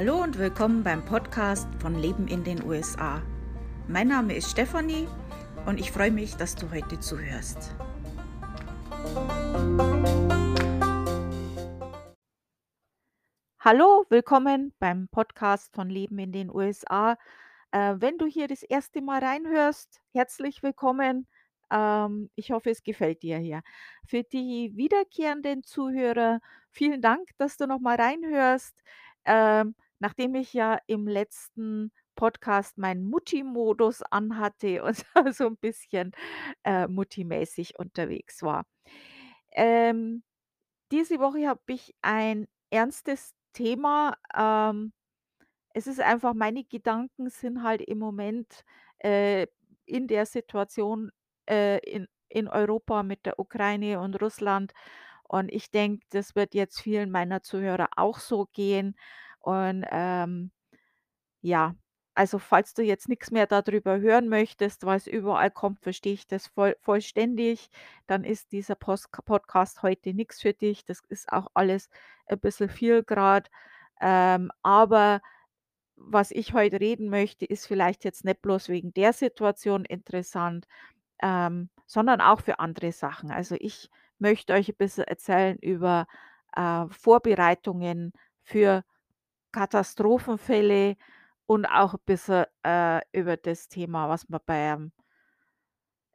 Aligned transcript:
Hallo 0.00 0.22
und 0.22 0.38
willkommen 0.38 0.82
beim 0.82 1.04
Podcast 1.04 1.68
von 1.78 1.94
Leben 1.94 2.26
in 2.26 2.42
den 2.42 2.64
USA. 2.64 3.20
Mein 3.86 4.08
Name 4.08 4.34
ist 4.34 4.50
Stefanie 4.50 5.06
und 5.66 5.78
ich 5.78 5.92
freue 5.92 6.10
mich, 6.10 6.36
dass 6.36 6.54
du 6.54 6.70
heute 6.70 6.98
zuhörst. 7.00 7.76
Hallo, 13.58 14.06
willkommen 14.08 14.72
beim 14.78 15.08
Podcast 15.08 15.70
von 15.74 15.90
Leben 15.90 16.18
in 16.18 16.32
den 16.32 16.48
USA. 16.48 17.18
Äh, 17.70 17.96
wenn 17.98 18.16
du 18.16 18.24
hier 18.24 18.48
das 18.48 18.62
erste 18.62 19.02
Mal 19.02 19.22
reinhörst, 19.22 20.00
herzlich 20.14 20.62
willkommen. 20.62 21.26
Ähm, 21.70 22.30
ich 22.36 22.52
hoffe, 22.52 22.70
es 22.70 22.82
gefällt 22.82 23.22
dir 23.22 23.36
hier. 23.36 23.60
Für 24.06 24.22
die 24.22 24.72
wiederkehrenden 24.74 25.62
Zuhörer, 25.62 26.40
vielen 26.70 27.02
Dank, 27.02 27.28
dass 27.36 27.58
du 27.58 27.66
noch 27.66 27.80
mal 27.80 27.96
reinhörst. 27.96 28.82
Ähm, 29.26 29.74
nachdem 30.00 30.34
ich 30.34 30.52
ja 30.54 30.78
im 30.86 31.06
letzten 31.08 31.92
Podcast 32.16 32.78
meinen 32.78 33.04
Mutti-Modus 33.08 34.02
anhatte 34.02 34.82
und 34.84 35.04
so 35.34 35.46
ein 35.46 35.56
bisschen, 35.58 36.12
äh, 36.64 36.88
Mutti-mäßig 36.88 37.78
unterwegs 37.78 38.42
war. 38.42 38.66
Ähm, 39.52 40.22
diese 40.92 41.20
Woche 41.20 41.48
habe 41.48 41.62
ich 41.68 41.94
ein 42.02 42.48
ernstes 42.70 43.34
Thema. 43.54 44.16
Ähm, 44.36 44.92
es 45.74 45.86
ist 45.86 46.00
einfach 46.00 46.34
meine 46.34 46.64
Gedanken 46.64 47.30
sind 47.30 47.62
halt 47.62 47.82
im 47.82 47.98
Moment, 47.98 48.64
äh, 48.98 49.46
in 49.86 50.06
der 50.08 50.26
Situation, 50.26 51.10
äh, 51.48 51.78
in 51.80 52.08
in 52.32 52.46
Europa 52.48 53.02
mit 53.02 53.26
der 53.26 53.40
Ukraine 53.40 53.98
und 54.00 54.22
Russland. 54.22 54.72
Und 55.24 55.50
ich 55.52 55.70
denke, 55.72 56.06
das 56.10 56.36
wird 56.36 56.54
jetzt 56.54 56.80
vielen 56.80 57.10
meiner 57.10 57.42
Zuhörer 57.42 57.88
auch 57.96 58.18
so 58.20 58.46
gehen. 58.52 58.96
Und, 59.40 59.84
ähm, 59.90 60.50
ja, 61.42 61.74
also 62.14 62.38
falls 62.38 62.74
du 62.74 62.82
jetzt 62.82 63.08
nichts 63.08 63.30
mehr 63.30 63.46
darüber 63.46 63.98
hören 64.00 64.28
möchtest, 64.28 64.84
weil 64.84 64.96
es 64.98 65.06
überall 65.06 65.50
kommt, 65.50 65.80
verstehe 65.80 66.14
ich 66.14 66.26
das 66.26 66.48
voll 66.48 66.76
vollständig. 66.80 67.70
Dann 68.06 68.24
ist 68.24 68.52
dieser 68.52 68.74
Post 68.74 69.10
Podcast 69.24 69.82
heute 69.82 70.12
nichts 70.14 70.40
für 70.42 70.52
dich. 70.52 70.84
Das 70.84 71.00
ist 71.08 71.32
auch 71.32 71.48
alles 71.54 71.88
ein 72.26 72.40
bisschen 72.40 72.68
viel 72.68 73.02
grad. 73.04 73.50
Ähm, 74.00 74.50
aber 74.62 75.20
was 75.96 76.30
ich 76.30 76.54
heute 76.54 76.80
reden 76.80 77.10
möchte, 77.10 77.44
ist 77.46 77.66
vielleicht 77.66 78.04
jetzt 78.04 78.24
nicht 78.24 78.42
bloß 78.42 78.68
wegen 78.68 78.92
der 78.94 79.12
Situation 79.12 79.84
interessant, 79.84 80.66
ähm, 81.22 81.70
sondern 81.86 82.20
auch 82.20 82.40
für 82.42 82.58
andere 82.60 82.92
Sachen. 82.92 83.30
Also, 83.30 83.56
ich 83.60 83.90
möchte 84.18 84.52
euch 84.54 84.68
ein 84.70 84.76
bisschen 84.76 85.04
erzählen 85.04 85.58
über, 85.58 86.06
äh, 86.56 86.86
Vorbereitungen 86.90 88.12
für 88.42 88.84
Katastrophenfälle 89.52 90.96
und 91.46 91.66
auch 91.66 91.94
ein 91.94 92.00
bisschen, 92.06 92.46
äh, 92.64 93.00
über 93.12 93.36
das 93.36 93.68
Thema, 93.68 94.08
was 94.08 94.28
man 94.28 94.40
beim, 94.46 94.92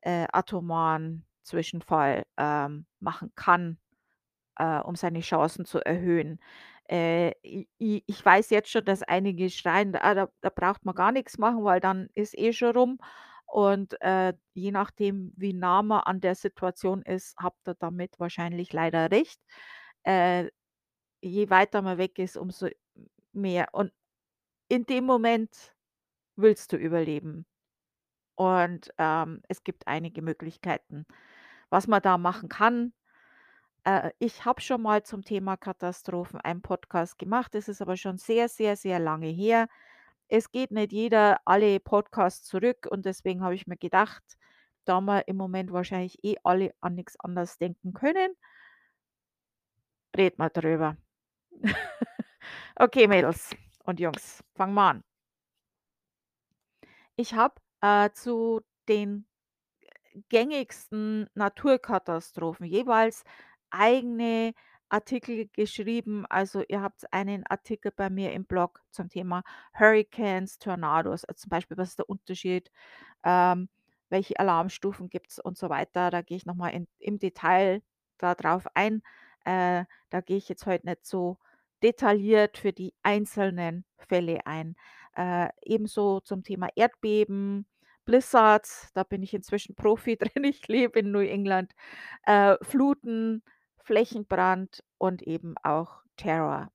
äh, 0.01 0.27
atomaren 0.31 1.25
Zwischenfall, 1.43 2.25
ähm, 2.37 2.85
machen 2.99 3.31
kann, 3.35 3.77
äh, 4.57 4.79
um 4.81 4.95
seine 4.95 5.21
Chancen 5.21 5.65
zu 5.65 5.79
erhöhen. 5.85 6.39
Äh, 6.89 7.31
i 7.45 7.69
i 7.79 8.03
ich 8.07 8.25
weiß 8.25 8.49
jetzt 8.51 8.69
schon, 8.71 8.85
dass 8.85 9.03
einige 9.03 9.49
schreien: 9.49 9.95
„Ah, 9.97 10.15
da 10.15 10.29
da 10.41 10.49
braucht 10.51 10.85
man 10.85 10.95
gar 10.95 11.11
nichts 11.13 11.37
machen, 11.39 11.63
weil 11.65 11.79
dann 11.81 12.09
ist 12.15 12.37
eh 12.37 12.53
schon 12.53 12.75
rum.“ 12.77 12.99
Und, 13.47 14.01
äh, 14.01 14.33
je 14.53 14.71
nachdem, 14.71 15.33
wie 15.37 15.53
nah 15.53 15.83
man 15.83 16.01
an 16.03 16.21
der 16.21 16.35
Situation 16.35 17.01
ist, 17.03 17.35
habt 17.39 17.67
ihr 17.69 17.75
damit 17.75 18.19
wahrscheinlich 18.19 18.73
leider 18.73 19.11
recht. 19.11 19.41
Äh, 20.03 20.49
je 21.21 21.49
weiter 21.49 21.81
man 21.81 21.97
weg 21.97 22.19
ist, 22.19 22.37
umso 22.37 22.67
mehr. 23.35 23.67
Und 23.73 23.91
in 24.69 24.85
dem 24.85 25.05
Moment 25.05 25.75
willst 26.35 26.73
du 26.73 26.77
überleben. 26.77 27.45
Und, 28.35 28.91
ähm, 28.97 29.41
es 29.47 29.63
gibt 29.63 29.87
einige 29.87 30.21
Möglichkeiten, 30.21 31.05
was 31.69 31.87
man 31.87 32.01
da 32.01 32.17
machen 32.17 32.49
kann. 32.49 32.93
Äh, 33.85 34.11
ich 34.19 34.45
habe 34.45 34.61
schon 34.61 34.81
mal 34.81 35.03
zum 35.03 35.23
Thema 35.23 35.57
Katastrophen 35.57 36.41
einen 36.41 36.61
Podcast 36.61 37.17
gemacht. 37.19 37.55
Das 37.55 37.69
ist 37.69 37.81
aber 37.81 37.97
schon 37.97 38.17
sehr, 38.17 38.49
sehr, 38.49 38.75
sehr 38.75 38.99
lange 38.99 39.27
her. 39.29 39.69
Es 40.27 40.51
geht 40.51 40.71
nicht 40.71 40.91
jeder 40.91 41.39
alle 41.45 41.79
Podcasts 41.79 42.45
zurück 42.47 42.87
und 42.89 43.05
deswegen 43.05 43.41
habe 43.43 43.55
ich 43.55 43.67
mir 43.67 43.77
gedacht, 43.77 44.23
da 44.85 45.01
wir 45.01 45.27
im 45.27 45.37
Moment 45.37 45.71
wahrscheinlich 45.71 46.23
eh 46.23 46.35
alle 46.43 46.73
an 46.81 46.95
nichts 46.95 47.19
anderes 47.19 47.57
denken 47.57 47.93
können, 47.93 48.35
reden 50.17 50.37
wir 50.37 50.49
drüber. 50.49 50.97
Okay, 52.77 53.07
Mädels 53.07 53.51
und 53.85 53.99
Jungs, 54.01 54.43
fangen 54.53 54.73
wir 54.73 54.81
an. 54.81 55.03
Ich 57.17 57.33
habe, 57.33 57.55
äh, 57.81 58.09
zu 58.11 58.61
den 58.87 59.25
gängigsten 60.29 61.27
Naturkatastrophen 61.35 62.65
jeweils 62.65 63.23
eigene 63.69 64.53
Artikel 64.89 65.47
geschrieben. 65.53 66.25
Also, 66.29 66.63
ihr 66.67 66.81
habt 66.81 67.11
einen 67.13 67.45
Artikel 67.47 67.91
bei 67.95 68.09
mir 68.09 68.31
im 68.33 68.45
Blog 68.45 68.81
zum 68.91 69.09
Thema 69.09 69.43
Hurricanes, 69.77 70.57
Tornados, 70.59 71.25
also, 71.25 71.37
zum 71.41 71.49
Beispiel, 71.49 71.77
was 71.77 71.89
ist 71.89 71.99
der 71.99 72.09
Unterschied, 72.09 72.71
ähm, 73.23 73.69
welche 74.09 74.39
Alarmstufen 74.39 75.09
gibt's 75.09 75.39
und 75.39 75.57
so 75.57 75.69
weiter. 75.69 76.11
Da 76.11 76.21
gehe 76.21 76.37
ich 76.37 76.45
noch 76.45 76.55
mal 76.55 76.69
in 76.69 76.87
im 76.99 77.19
Detail 77.19 77.81
da 78.19 78.35
drauf 78.35 78.67
ein. 78.75 79.01
Äh, 79.45 79.85
da 80.09 80.21
gehe 80.21 80.37
ich 80.37 80.49
jetzt 80.49 80.65
heute 80.67 80.87
nicht 80.87 81.05
so 81.05 81.37
detailliert 81.83 82.57
für 82.57 82.73
die 82.73 82.93
einzelnen 83.03 83.85
Fälle 83.97 84.45
ein. 84.45 84.75
Äh, 85.15 85.49
ebenso 85.63 86.19
zum 86.21 86.43
Thema 86.43 86.69
Erdbeben, 86.75 87.67
Blizzards, 88.05 88.91
da 88.93 89.03
bin 89.03 89.23
ich 89.23 89.33
inzwischen 89.33 89.75
Profi 89.75 90.17
drin. 90.17 90.43
Ich 90.43 90.67
lebe 90.67 90.99
in 90.99 91.11
New 91.11 91.19
England. 91.19 91.73
Äh, 92.23 92.57
Fluten, 92.61 93.43
Flächenbrand 93.83 94.83
und 94.97 95.23
eben 95.23 95.55
auch 95.63 96.01
Terror. 96.17 96.71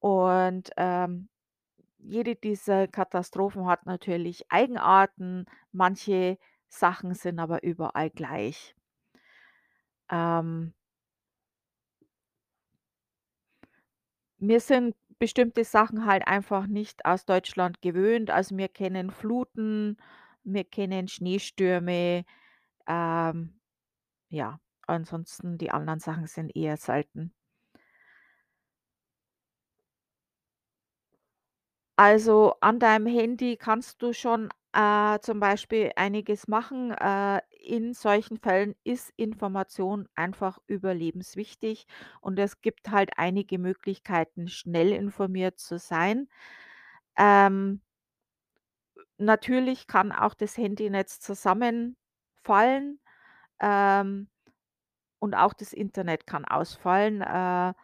Und, 0.00 0.70
ähm, 0.76 1.28
jede 1.98 2.36
dieser 2.36 2.86
Katastrophen 2.88 3.66
hat 3.66 3.86
natürlich 3.86 4.50
Eigenarten. 4.50 5.46
Manche 5.72 6.38
Sachen 6.68 7.14
sind 7.14 7.38
aber 7.38 7.62
überall 7.62 8.10
gleich. 8.10 8.74
Ähm 10.10 10.74
Wir 14.38 14.60
sind 14.60 14.94
bestimmte 15.18 15.64
Sachen 15.64 16.06
halt 16.06 16.26
einfach 16.26 16.66
nicht 16.66 17.04
aus 17.06 17.24
Deutschland 17.24 17.80
gewöhnt. 17.82 18.30
Also, 18.30 18.56
wir 18.56 18.68
kennen 18.68 19.10
Fluten, 19.10 19.96
wir 20.44 20.64
kennen 20.64 21.08
Schneestürme, 21.08 22.24
ähm, 22.88 23.60
ja, 24.30 24.60
ansonsten 24.86 25.58
die 25.58 25.70
anderen 25.72 26.00
Sachen 26.00 26.26
sind 26.28 26.56
eher 26.56 26.76
selten. 26.78 27.32
Also, 31.98 32.54
an 32.60 32.80
deinem 32.80 33.06
Handy 33.06 33.56
kannst 33.56 34.02
du 34.02 34.12
schon, 34.12 34.48
äh, 34.74 35.18
zum 35.20 35.40
Beispiel 35.40 35.92
einiges 35.96 36.48
machen. 36.48 36.92
Äh, 36.92 37.40
in 37.60 37.94
solchen 37.94 38.38
Fällen 38.38 38.74
ist 38.84 39.12
Information 39.16 40.08
einfach 40.16 40.58
überlebenswichtig 40.66 41.86
und 42.20 42.38
es 42.38 42.60
gibt 42.62 42.90
halt 42.90 43.12
einige 43.18 43.58
Möglichkeiten, 43.58 44.48
schnell 44.48 44.92
informiert 44.92 45.58
zu 45.60 45.78
sein. 45.78 46.28
Ähm, 47.18 47.82
natürlich 49.18 49.86
kann 49.86 50.12
auch 50.12 50.34
das 50.34 50.56
Handynetz 50.56 51.20
zusammenfallen, 51.20 53.00
ähm, 53.60 54.28
und 55.20 55.34
auch 55.34 55.54
das 55.54 55.72
Internet 55.72 56.26
kann 56.26 56.44
ausfallen. 56.44 57.22
Äh 57.22 57.74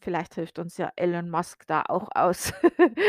Vielleicht 0.00 0.34
hilft 0.34 0.58
uns 0.58 0.76
ja 0.78 0.90
Elon 0.96 1.30
Musk 1.30 1.66
da 1.66 1.82
auch 1.88 2.08
aus. 2.14 2.52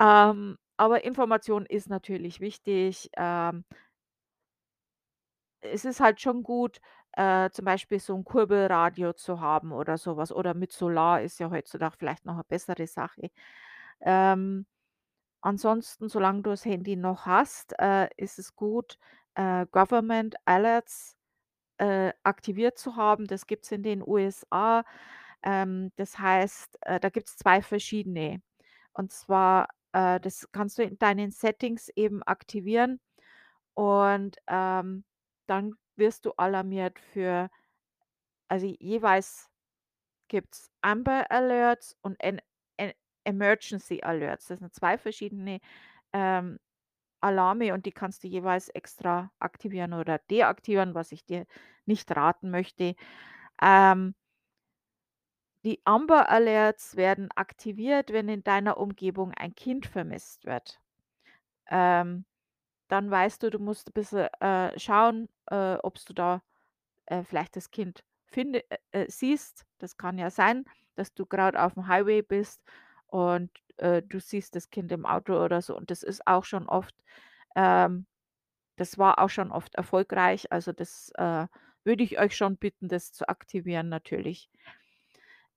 Ähm, 0.00 0.56
aber 0.78 1.04
Information 1.04 1.66
ist 1.66 1.88
natürlich 1.90 2.40
wichtig. 2.40 3.10
Ähm 3.16 3.64
es 5.62 5.84
ist 5.84 6.00
halt 6.00 6.20
schon 6.20 6.42
gut, 6.42 6.80
äh, 7.12 7.48
zum 7.50 7.64
Beispiel 7.64 8.00
so 8.00 8.14
'n 8.16 8.24
Kurbelradio 8.24 9.12
zu 9.12 9.40
haben 9.40 9.72
oder 9.72 9.96
so 9.98 10.16
was 10.16 10.32
oder 10.32 10.54
mit 10.54 10.72
Solar 10.72 11.22
ist 11.22 11.38
ja 11.40 11.50
heutzutage 11.50 11.96
vielleicht 11.98 12.24
noch 12.26 12.36
'ne 12.36 12.44
bessere 12.48 12.86
Sache. 12.86 13.30
Ähm, 14.02 14.66
ansonsten, 15.42 16.08
solange 16.10 16.42
du 16.42 16.50
das 16.50 16.64
Handy 16.66 16.96
noch 16.96 17.26
hast, 17.26 17.74
äh, 17.80 18.08
ist 18.18 18.38
es 18.40 18.56
gut, 18.56 18.98
äh, 19.36 19.66
Government 19.72 20.36
Alerts, 20.46 21.16
äh, 21.78 22.12
aktiviert 22.24 22.78
zu 22.78 22.96
haben. 22.96 23.26
Das 23.26 23.46
gibt's 23.48 23.72
in 23.72 23.82
den 23.84 24.02
USA. 24.06 24.84
Ähm, 25.44 25.90
das 25.96 26.18
heißt, 26.18 26.78
äh, 26.82 27.00
da 27.00 27.10
gibt's 27.10 27.36
2 27.36 27.62
verschiedene. 27.62 28.42
Und 28.94 29.12
zwar, 29.12 29.68
äh, 29.92 30.20
das 30.20 30.48
kannst 30.52 30.78
du 30.78 30.84
in 30.84 30.98
deinen 30.98 31.30
Settings 31.32 31.90
eben 31.96 32.22
aktivieren 32.24 33.00
und, 33.74 34.36
ähm, 34.48 35.04
dann 35.48 35.74
wirst 35.96 36.26
du 36.26 36.32
alarmiert 36.38 36.98
für 37.00 37.50
also 38.50 38.66
jeweils 38.80 39.48
gibt's 40.28 40.70
Amber 40.82 41.30
Alerts 41.30 41.96
und 42.02 42.16
en 42.20 42.40
e 42.78 42.92
Emergency 43.24 44.02
Alerts. 44.02 44.46
Das 44.48 44.60
sind 44.60 44.74
2 44.74 44.98
verschiedene, 44.98 45.60
ähm, 46.12 46.58
Alarme 47.22 47.74
und 47.74 47.86
die 47.86 47.92
kannst 47.92 48.24
du 48.24 48.28
jeweils 48.28 48.68
extra 48.70 49.32
aktivieren 49.40 49.94
oder 49.94 50.18
deaktivieren, 50.30 50.94
was 50.94 51.12
ich 51.12 51.24
dir 51.26 51.46
nicht 51.86 52.14
raten 52.16 52.50
möchte. 52.50 52.96
Ähm 53.62 54.14
die 55.64 55.80
Amber 55.84 56.30
Alerts 56.30 56.96
werden 56.96 57.30
aktiviert, 57.36 58.12
wenn 58.12 58.28
in 58.28 58.44
deiner 58.44 58.78
Umgebung 58.78 59.32
ein 59.34 59.54
Kind 59.54 59.86
vermisst 59.86 60.44
wird. 60.46 60.80
Ähm, 61.70 62.24
dann 62.88 63.10
weißt 63.10 63.42
du, 63.42 63.50
du 63.50 63.58
musst 63.60 63.90
'n 63.90 63.92
bisschen, 63.94 64.28
äh, 64.40 64.78
schauen, 64.78 65.28
äh, 65.50 65.76
ob's 65.82 66.04
du 66.06 66.14
da, 66.14 66.42
äh, 67.06 67.24
vielleicht 67.24 67.56
das 67.56 67.70
Kind 67.72 68.04
finde 68.26 68.64
äh, 68.70 68.78
äh, 68.92 69.06
siehst. 69.10 69.66
Das 69.78 69.96
kann 69.98 70.18
ja 70.18 70.30
sein, 70.30 70.64
dass 70.96 71.14
du 71.14 71.26
grad 71.26 71.56
auf'm 71.56 71.88
Highway 71.88 72.22
bist 72.22 72.62
und, 73.08 73.50
äh, 73.78 74.02
du 74.02 74.20
siehst 74.20 74.56
das 74.56 74.70
Kind 74.70 74.92
im 74.92 75.06
Auto 75.06 75.42
oder 75.44 75.62
so 75.62 75.76
und 75.76 75.90
das 75.92 76.02
ist 76.04 76.26
auch 76.26 76.44
schon 76.44 76.68
oft 76.68 76.94
ähm, 77.56 78.06
das 78.76 78.98
war 78.98 79.20
auch 79.20 79.30
schon 79.30 79.52
oft 79.52 79.74
erfolgreich. 79.76 80.52
Also, 80.52 80.72
das, 80.72 81.12
äh, 81.16 81.46
würde 81.84 82.04
ich 82.04 82.18
euch 82.20 82.36
schon 82.36 82.56
bitten, 82.58 82.88
das 82.88 83.12
zu 83.12 83.28
aktivieren 83.28 83.88
natürlich. 83.90 84.48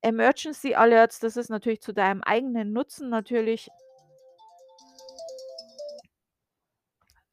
Emergency 0.06 0.76
Alerts, 0.76 1.20
das 1.20 1.36
ist 1.36 1.50
natürlich 1.50 1.82
zu 1.82 1.92
deinem 1.94 2.22
eigenen 2.22 2.74
Nutzen 2.74 3.10
natürlich 3.10 3.70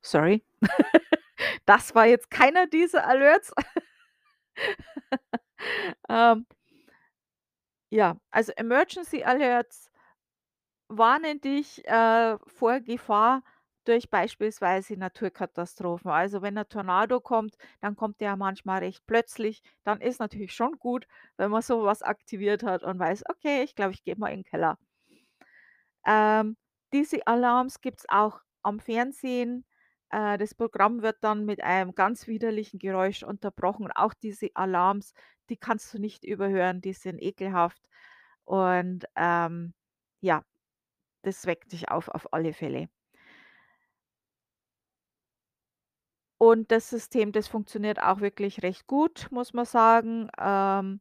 Sorry. 0.03 0.45
Das 1.67 1.95
war 1.95 2.07
jetzt 2.07 2.31
keiner 2.31 2.67
dieser 2.67 3.07
Alerts. 3.07 3.53
Ähm 6.09 6.47
ja, 7.93 8.17
also 8.31 8.53
Emergency 8.57 9.23
Alerts 9.23 9.91
warnen 10.89 11.41
dich, 11.41 11.87
äh, 11.87 12.39
vor 12.47 12.81
Gefahr 12.81 13.43
durch 13.85 14.11
beispielsweise 14.11 14.97
Naturkatastrophen. 14.97 16.11
Also, 16.11 16.43
wenn 16.43 16.57
'n 16.59 16.69
Tornado 16.69 17.21
kommt, 17.21 17.57
dann 17.81 17.97
kommt 17.97 18.21
der 18.21 18.37
manchmal 18.37 18.81
recht 18.81 19.05
plötzlich. 19.07 19.63
Dann 19.85 20.01
ist 20.01 20.21
natürlich 20.21 20.55
schon 20.55 20.79
gut, 20.79 21.07
wenn 21.37 21.51
man 21.51 21.63
so 21.63 21.85
was 21.85 22.03
aktiviert 22.03 22.63
hat 22.63 22.83
und 22.85 22.99
weiß: 22.99 23.25
„Okay, 23.31 23.63
ich 23.65 23.75
glaube, 23.75 23.93
ich 23.93 24.03
gehe 24.05 24.17
mal 24.17 24.29
in 24.33 24.41
'n 24.41 24.45
Keller.“ 24.45 24.79
Ähm, 26.07 26.57
diese 26.93 27.27
Alarms 27.27 27.81
gibt's 27.81 28.05
auch 28.09 28.41
am 28.63 28.81
Fernsehen. 28.81 29.65
Äh, 30.11 30.39
das 30.39 30.55
Programm 30.55 31.03
wird 31.03 31.19
dann 31.23 31.45
mit 31.45 31.63
einem 31.63 31.95
ganz 31.95 32.27
widerlichen 32.27 32.79
Geräusch 32.79 33.23
unterbrochen. 33.23 33.91
Auch 33.95 34.15
diese 34.15 34.51
Alarms, 34.55 35.15
die 35.49 35.57
kannst 35.57 35.93
du 35.95 35.99
nicht 35.99 36.25
überhören, 36.25 36.81
die 36.81 36.93
sind 36.93 37.21
ekelhaft 37.23 37.89
und, 38.45 39.05
ähm, 39.17 39.75
ja, 40.21 40.45
das 41.23 41.47
weckt 41.47 41.73
dich 41.73 41.91
auf 41.91 42.09
auf 42.11 42.33
alle 42.35 42.53
Fälle. 42.55 42.89
Und 46.45 46.73
das 46.73 46.91
System, 46.91 47.31
das 47.31 47.47
funktioniert 47.47 48.03
auch 48.03 48.21
wirklich 48.21 48.65
recht 48.65 48.89
gut, 48.89 49.29
muss 49.31 49.53
man 49.53 49.65
sagen. 49.65 50.29
Ähm 50.41 50.99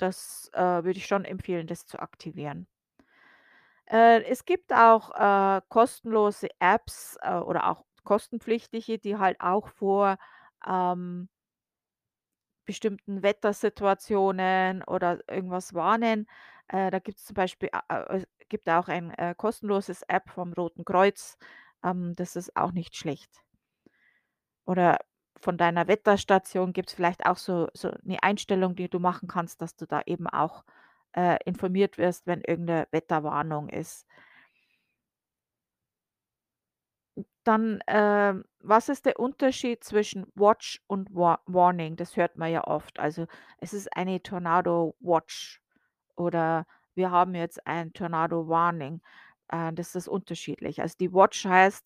Das, 0.00 0.50
äh, 0.52 0.60
würde 0.84 0.98
ich 0.98 1.06
schon 1.06 1.24
empfehlen, 1.24 1.66
das 1.66 1.86
zu 1.86 1.98
aktivieren. 1.98 2.66
Äh, 3.88 4.22
es 4.24 4.44
gibt 4.44 4.72
auch, 4.72 5.10
äh, 5.14 5.60
kostenlose 5.68 6.48
Apps, 6.58 7.16
äh, 7.22 7.34
oder 7.34 7.68
auch 7.70 7.84
kostenpflichtige, 8.04 8.98
die 8.98 9.16
halt 9.16 9.40
auch 9.40 9.68
vor, 9.68 10.16
ähm 10.66 11.28
bestimmten 12.68 13.22
Wettersituationen 13.22 14.82
oder 14.82 15.20
irgendwas 15.30 15.72
warnen. 15.72 16.26
Äh, 16.68 16.90
da 16.90 16.98
gibt's 16.98 17.24
zum 17.24 17.34
Beispiel 17.34 17.70
a 17.72 18.16
es 18.16 18.26
gibt 18.48 18.68
auch 18.68 18.88
ein, 18.88 19.10
äh, 19.14 19.34
kostenloses 19.36 20.02
App 20.08 20.28
vom 20.30 20.52
Roten 20.52 20.84
Kreuz. 20.84 21.38
Ähm, 21.86 22.14
das 22.16 22.36
ist 22.36 22.56
auch 22.56 22.72
nicht 22.72 22.96
schlecht. 22.96 23.42
Oder 24.68 24.98
von 25.40 25.56
deiner 25.58 25.86
Wetterstation 25.88 26.72
gibt's 26.72 26.92
vielleicht 26.92 27.24
auch 27.26 27.36
so 27.36 27.68
so 27.72 27.90
'ne 28.02 28.18
Einstellung, 28.22 28.74
die 28.74 28.88
du 28.88 28.98
machen 28.98 29.28
kannst, 29.28 29.62
dass 29.62 29.76
du 29.76 29.86
da 29.86 30.02
eben 30.06 30.26
auch, 30.26 30.64
äh, 31.14 31.38
informiert 31.44 31.98
wirst, 31.98 32.26
wenn 32.26 32.40
irgend 32.42 32.66
'ne 32.66 32.88
Wetterwarnung 32.90 33.68
ist. 33.68 34.02
Dann, 37.44 37.78
ähm, 37.86 38.44
was 38.60 38.88
ist 38.88 39.06
der 39.06 39.18
Unterschied 39.20 39.84
zwischen 39.84 40.26
Watch 40.34 40.82
und 40.88 41.14
Wa 41.14 41.38
Warning? 41.46 41.96
Das 41.96 42.16
hört 42.16 42.36
man 42.36 42.50
ja 42.50 42.64
oft. 42.66 42.98
Also, 42.98 43.26
es 43.58 43.72
ist 43.72 43.96
eine 43.96 44.22
Tornado 44.22 44.96
Watch 45.00 45.62
oder 46.16 46.66
wir 46.94 47.10
haben 47.10 47.34
jetzt 47.36 47.66
ein 47.66 47.92
Tornado 47.92 48.48
Warning. 48.48 49.00
Äh, 49.50 49.72
das 49.72 49.94
ist 49.94 50.08
unterschiedlich. 50.08 50.80
Also, 50.82 50.96
die 50.98 51.12
Watch 51.12 51.44
heißt, 51.44 51.84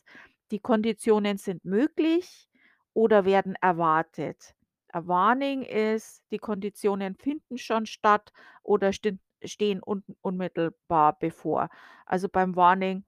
die 0.51 0.61
Konditionen 0.61 1.39
sind 1.39 1.65
möglich 1.65 2.49
oder 2.95 3.25
werden 3.25 3.55
erwartet. 3.61 4.55
A 4.93 5.07
Warning 5.07 5.62
ist, 5.62 6.23
die 6.33 6.39
Konditionen 6.39 7.15
finden 7.17 7.59
schon 7.59 7.87
statt 7.87 8.33
oder 8.62 8.93
stehen 8.93 9.81
un 9.87 10.03
unmittelbar 10.23 11.17
bevor. 11.19 11.69
Also, 12.07 12.29
beim 12.29 12.57
Warning 12.57 13.05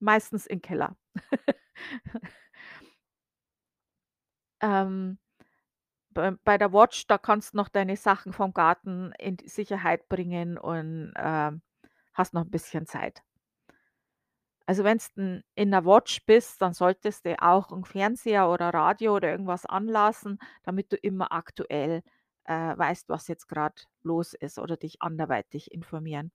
meistens 0.00 0.46
in 0.46 0.60
Keller. 0.62 0.96
Ähm, 4.62 5.18
bei 6.10 6.32
bei 6.44 6.58
der 6.58 6.72
Watch, 6.72 7.06
da 7.08 7.18
kannst 7.18 7.54
noch 7.54 7.68
deine 7.70 7.96
Sachen 7.96 8.32
vom 8.32 8.54
Garten 8.54 9.12
in 9.18 9.38
Sicherheit 9.46 10.08
bringen 10.08 10.58
und, 10.58 11.12
ähm, 11.16 11.62
hast 12.14 12.34
noch 12.34 12.44
'n 12.44 12.50
bisschen 12.50 12.86
Zeit. 12.86 13.22
Also, 14.68 14.84
wenn's 14.84 15.10
n 15.16 15.42
in 15.54 15.70
'ner 15.70 15.84
Watch 15.84 16.24
bist, 16.26 16.60
dann 16.62 16.74
solltest 16.74 17.24
du 17.26 17.40
auch 17.42 17.72
'n 17.72 17.84
Fernseher 17.84 18.48
oder 18.50 18.70
Radio 18.72 19.16
oder 19.16 19.30
irgendwas 19.30 19.66
anlassen, 19.66 20.38
damit 20.64 20.92
du 20.92 20.96
immer 20.96 21.32
aktuell, 21.32 22.02
äh, 22.44 22.52
weißt, 22.76 23.08
was 23.08 23.28
jetzt 23.28 23.48
grad 23.48 23.88
los 24.02 24.34
ist 24.34 24.58
oder 24.58 24.76
dich 24.76 25.02
anderweitig 25.02 25.72
informieren. 25.72 26.30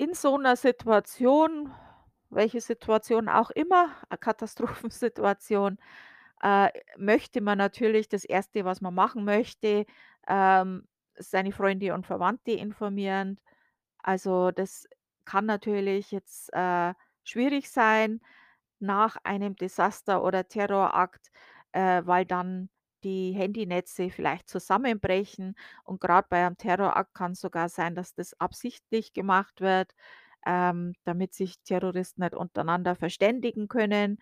In 0.00 0.14
so 0.14 0.36
'ner 0.38 0.56
Situation, 0.56 1.70
welche 2.30 2.60
Situation 2.60 3.28
auch 3.28 3.50
immer, 3.50 3.90
a 4.08 4.16
Katastrophensituation, 4.16 5.78
äh, 6.42 6.70
möchte 6.96 7.40
man 7.40 7.58
natürlich 7.58 8.08
das 8.08 8.24
1., 8.24 8.64
was 8.64 8.80
man 8.80 8.94
machen 8.94 9.24
möchte, 9.24 9.86
ähm, 10.28 10.86
seine 11.18 11.52
Freunde 11.52 11.94
und 11.94 12.06
Verwandte 12.06 12.52
informieren. 12.52 13.40
Also, 14.02 14.50
das 14.50 14.88
kann 15.24 15.46
natürlich 15.46 16.10
jetzt, 16.12 16.52
äh, 16.54 16.94
schwierig 17.24 17.70
sein 17.70 18.20
nach 18.80 19.16
einem 19.24 19.56
Desaster 19.56 20.24
oder 20.24 20.48
Terrorakt, 20.48 21.30
äh, 21.72 22.02
weil 22.04 22.26
dann 22.26 22.70
die 23.04 23.32
Handynetze 23.32 24.10
vielleicht 24.10 24.48
zusammenbrechen 24.48 25.56
und 25.84 26.00
grad 26.00 26.28
bei 26.28 26.44
einem 26.46 26.56
Terrorakt 26.58 27.14
kann's 27.14 27.40
sogar 27.40 27.68
sein, 27.68 27.94
dass 27.94 28.14
das 28.14 28.34
absichtlich 28.40 29.12
gemacht 29.12 29.60
wird, 29.60 29.92
ähm, 30.46 30.94
damit 31.04 31.34
sich 31.34 31.60
Terroristen 31.64 32.22
nicht 32.22 32.34
untereinander 32.34 32.94
verständigen 32.96 33.68
können. 33.68 34.18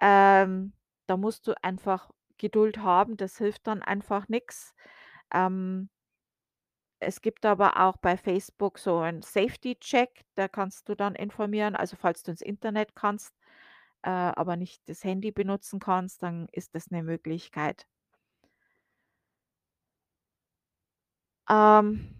Ähm, 0.00 0.72
da 1.06 1.16
musst 1.16 1.46
du 1.46 1.54
einfach 1.62 2.10
Geduld 2.38 2.78
haben, 2.78 3.16
das 3.16 3.38
hilft 3.38 3.66
dann 3.66 3.82
einfach 3.82 4.28
nix. 4.28 4.74
Ähm 5.34 5.88
es 7.02 7.20
gibt 7.20 7.46
aber 7.46 7.78
auch 7.80 7.96
bei 7.98 8.16
Facebook 8.16 8.78
so 8.78 8.98
'n 9.00 9.22
Safety 9.22 9.76
Check, 9.78 10.24
da 10.34 10.48
kannst 10.48 10.88
du 10.88 10.94
dann 10.96 11.14
informieren. 11.14 11.76
Also, 11.76 11.96
falls 11.96 12.22
du 12.24 12.32
ins 12.32 12.40
Internet 12.42 12.94
kannst, 12.96 13.34
äh, 14.02 14.10
aber 14.10 14.56
nicht 14.56 14.82
das 14.88 15.04
Handy 15.04 15.30
benutzen 15.32 15.78
kannst, 15.80 16.22
dann 16.22 16.48
ist 16.52 16.74
das 16.74 16.90
'ne 16.90 17.02
Möglichkeit. 17.04 17.84
Ähm 21.48 22.14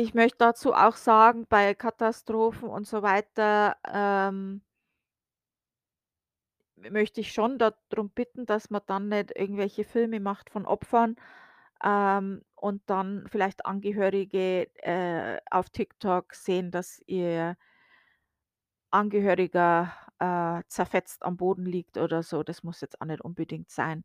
Ich 0.00 0.14
möchte 0.14 0.38
dazu 0.38 0.74
auch 0.74 0.94
sagen, 0.94 1.44
bei 1.48 1.74
Katastrophen 1.74 2.68
und 2.68 2.86
so 2.86 3.02
weiter, 3.02 3.76
ähm 3.92 4.60
möchte 6.90 7.20
ich 7.20 7.32
schon 7.32 7.58
da 7.58 7.74
drum 7.90 8.10
bitten, 8.10 8.46
dass 8.46 8.70
man 8.70 8.82
dann 8.86 9.08
nicht 9.08 9.32
irgendwelche 9.36 9.84
Filme 9.84 10.20
macht 10.20 10.50
von 10.50 10.66
Opfern, 10.66 11.16
ähm, 11.84 12.42
und 12.56 12.82
dann 12.86 13.26
vielleicht 13.28 13.66
Angehörige, 13.66 14.68
äh, 14.84 15.38
auf 15.50 15.70
TikTok 15.70 16.34
sehen, 16.34 16.70
dass 16.72 17.00
ihr 17.06 17.56
Angehöriger, 18.90 19.92
äh, 20.18 20.62
zerfetzt 20.68 21.22
am 21.22 21.36
Boden 21.36 21.64
liegt 21.66 21.98
oder 21.98 22.22
so. 22.22 22.42
Das 22.42 22.62
muss 22.62 22.80
jetzt 22.80 23.00
auch 23.00 23.06
nicht 23.06 23.20
unbedingt 23.20 23.70
sein. 23.70 24.04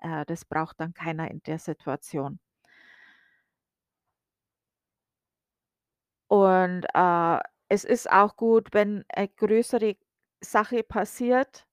Äh, 0.00 0.24
das 0.26 0.44
braucht 0.44 0.80
dann 0.80 0.94
keiner 0.94 1.30
in 1.30 1.42
der 1.44 1.58
Situation. 1.58 2.40
Und, 6.30 6.84
äh, 6.94 7.38
es 7.68 7.84
ist 7.84 8.10
auch 8.10 8.36
gut, 8.36 8.68
wenn, 8.72 9.04
äh, 9.08 9.28
größere 9.28 9.96
Sache 10.40 10.82
passiert, 10.82 11.66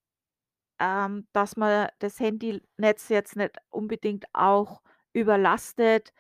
ähm, 0.84 1.28
dass 1.34 1.58
man 1.58 1.90
das 2.02 2.20
Handynetz 2.22 3.10
jetzt 3.10 3.38
nicht 3.38 3.56
unbedingt 3.72 4.26
auch 4.34 4.84
überlastet, 5.14 6.14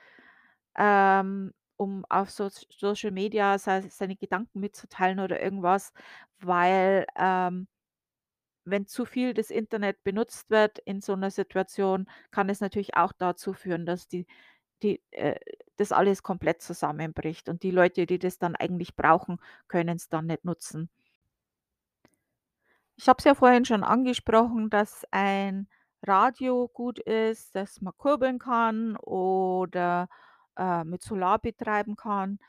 ähm, 0.77 1.53
um 1.77 2.05
auf 2.09 2.31
Soz 2.31 2.67
Social 2.77 3.11
Media 3.11 3.57
sei 3.59 3.81
seine 3.89 4.15
Gedanken 4.17 4.59
mitzuteilen 4.61 5.19
oder 5.21 5.41
irgendwas, 5.41 5.93
weil, 6.41 7.07
ähm, 7.17 7.67
wenn 8.65 8.87
zu 8.87 9.05
viel 9.05 9.33
das 9.33 9.49
Internet 9.51 10.03
benutzt 10.03 10.49
wird 10.49 10.79
in 10.79 11.01
so 11.01 11.15
'ner 11.15 11.31
Situation, 11.31 12.07
kann 12.31 12.49
es 12.49 12.61
natürlich 12.61 12.95
auch 12.97 13.13
dazu 13.13 13.53
führen, 13.53 13.85
dass 13.85 14.07
die 14.07 14.25
die 14.83 15.01
äh, 15.11 15.39
das 15.77 15.91
alles 15.93 16.23
komplett 16.23 16.61
zusammenbricht 16.63 17.49
und 17.49 17.63
die 17.63 17.71
Leute, 17.71 18.05
die 18.07 18.19
das 18.19 18.39
dann 18.39 18.55
eigentlich 18.57 18.95
brauchen, 18.97 19.39
können's 19.69 20.09
dann 20.09 20.27
nicht 20.27 20.45
nutzen. 20.45 20.89
Ich 22.97 23.07
habe 23.09 23.17
es 23.19 23.23
ja 23.25 23.33
vorhin 23.35 23.65
schon 23.65 23.83
angesprochen, 23.83 24.69
dass 24.69 25.05
ein 25.11 25.67
Radio 26.03 26.67
gut 26.67 26.99
ist, 26.99 27.55
das 27.55 27.81
man 27.81 27.93
kurbeln 27.97 28.37
kann 28.39 28.95
oder, 28.97 30.09
äh, 30.57 30.83
mit 30.83 31.01
Solar 31.01 31.39
betreiben 31.39 31.95
kann. 31.95 32.39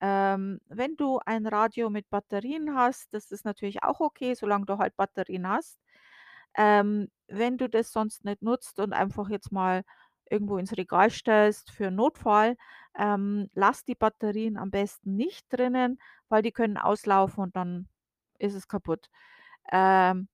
Ähm, 0.00 0.60
wenn 0.68 0.96
du 0.96 1.20
ein 1.26 1.46
Radio 1.46 1.88
mit 1.90 2.10
Batterien 2.10 2.74
hast, 2.76 3.14
das 3.14 3.30
ist 3.30 3.44
natürlich 3.44 3.82
auch 3.84 4.00
okay, 4.00 4.34
solange 4.34 4.66
du 4.66 4.78
halt 4.78 4.96
Batterien 4.96 5.48
hast. 5.48 5.78
Ähm, 6.56 7.08
wenn 7.28 7.56
du 7.58 7.68
das 7.68 7.92
sonst 7.92 8.24
nicht 8.24 8.42
nutzt 8.42 8.78
und 8.80 8.92
einfach 8.92 9.28
jetzt 9.30 9.52
mal 9.52 9.84
irgendwo 10.30 10.58
ins 10.58 10.76
Regal 10.76 11.10
stellst 11.10 11.70
für 11.70 11.90
Notfall, 11.90 12.56
ähm, 12.98 13.50
lass 13.54 13.84
die 13.84 13.94
Batterien 13.94 14.56
am 14.58 14.70
besten 14.70 15.16
nicht 15.16 15.46
drinnen, 15.50 15.98
weil 16.28 16.42
die 16.42 16.52
können 16.52 16.76
auslaufen 16.78 17.42
und 17.44 17.56
dann 17.56 17.88
ist 18.38 18.54
es 18.54 18.68
kaputt. 18.68 19.08
Ähm, 19.70 20.28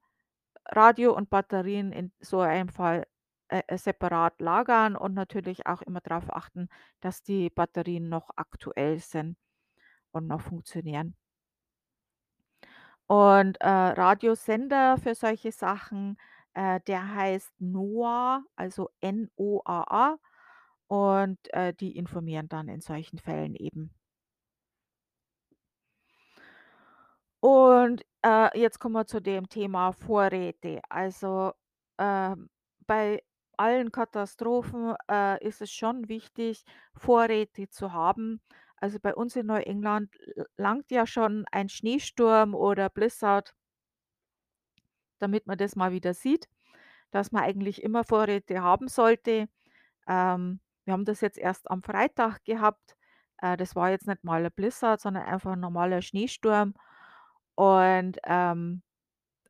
Radio 0.66 1.14
und 1.16 1.30
Batterien 1.30 1.92
in 1.92 2.12
so 2.20 2.40
einem 2.40 2.68
Fall, 2.68 3.06
äh, 3.49 3.62
äh, 3.68 3.78
separat 3.78 4.40
lagern 4.40 4.97
und 4.97 5.14
natürlich 5.14 5.66
auch 5.66 5.82
immer 5.82 6.00
drauf 6.00 6.25
achten, 6.35 6.68
dass 7.00 7.23
die 7.23 7.50
Batterien 7.50 8.08
noch 8.08 8.30
aktuell 8.37 8.99
sind 9.00 9.37
und 10.12 10.26
noch 10.28 10.42
funktionieren. 10.42 11.16
Und, 13.06 13.58
äh, 13.62 13.68
Radiosender 13.68 14.99
für 14.99 15.14
solche 15.14 15.50
Sachen, 15.50 16.18
äh, 16.54 16.78
der 16.87 17.14
heißt 17.14 17.52
NOAA, 17.61 18.44
also 18.54 18.90
N-O-A-A 19.00 20.18
und, 20.88 21.38
äh, 21.54 21.73
die 21.75 21.97
informieren 21.97 22.49
dann 22.49 22.68
in 22.68 22.80
solchen 22.82 23.18
Fällen 23.18 23.54
eben. 23.54 23.98
Und, 27.42 28.04
äh, 28.25 28.59
jetzt 28.59 28.80
kommen 28.80 28.95
wir 28.95 29.07
zu 29.07 29.21
dem 29.21 29.49
Thema 29.49 29.92
Vorräte. 29.92 30.80
Also, 30.88 31.52
ähm, 31.99 32.49
bei 32.87 33.23
allen 33.57 33.92
Katastrophen, 33.92 34.95
äh, 35.11 35.45
ist 35.47 35.61
es 35.62 35.71
schon 35.71 36.09
wichtig, 36.09 36.64
Vorräte 36.95 37.68
zu 37.71 37.92
haben. 37.92 38.40
Also, 38.76 38.99
bei 39.00 39.14
uns 39.14 39.37
in 39.37 39.47
Neuengland 39.47 40.11
langt 40.57 40.90
ja 40.90 41.07
schon 41.07 41.45
ein 41.52 41.68
Schneesturm 41.68 42.54
oder 42.54 42.88
Blizzard 42.90 43.52
damit 45.23 45.47
man 45.47 45.59
das 45.59 45.76
mal 45.76 45.92
wieder 45.92 46.14
sieht, 46.14 46.49
dass 47.11 47.33
man 47.33 47.42
eigentlich 47.45 47.83
immer 47.83 48.04
Vorräte 48.04 48.62
haben 48.62 48.88
sollte. 48.88 49.49
Ähm, 50.09 50.61
wir 50.85 50.95
haben 50.95 51.04
das 51.04 51.21
jetzt 51.21 51.38
erst 51.38 51.71
am 51.71 51.83
Freitag 51.83 52.45
gehabt. 52.45 52.97
Äh, 53.38 53.57
das 53.57 53.76
war 53.76 53.90
jetzt 53.90 54.07
nicht 54.09 54.25
mal 54.25 54.45
'n 54.47 54.52
Blizzard, 54.54 55.00
sondern 55.00 55.25
einfach 55.25 55.52
'n 55.54 55.61
normaler 55.61 56.02
Schneesturm. 56.02 56.75
Und, 57.58 58.18
ähm, 58.24 58.82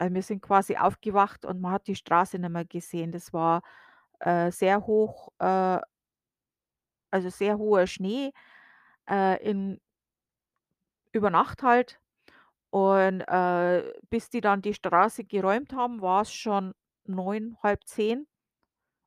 äh, 0.00 0.10
wir 0.12 0.22
sind 0.22 0.42
quasi 0.42 0.76
aufgewacht 0.78 1.44
und 1.46 1.60
man 1.60 1.72
hat 1.72 1.86
die 1.88 1.96
Straße 1.96 2.38
nicht 2.38 2.50
mehr 2.50 2.64
gesehen. 2.66 3.12
Das 3.12 3.32
war, 3.34 3.62
äh, 4.20 4.50
sehr 4.52 4.86
hoch 4.86 5.30
äh 5.40 5.80
also, 7.12 7.28
sehr 7.30 7.58
hoher 7.58 7.86
Schnee, 7.86 8.32
äh, 9.10 9.42
in 9.44 9.80
über 11.12 11.30
Nacht 11.30 11.62
halt. 11.62 12.00
Und, 12.70 13.22
äh, 13.22 13.92
bis 14.10 14.30
die 14.30 14.40
dann 14.42 14.62
die 14.62 14.74
Straße 14.74 15.24
geräumt 15.24 15.74
haben, 15.74 16.02
war's 16.02 16.32
schon 16.32 16.74
9, 17.06 17.56
halb 17.62 17.84
10. 17.86 18.26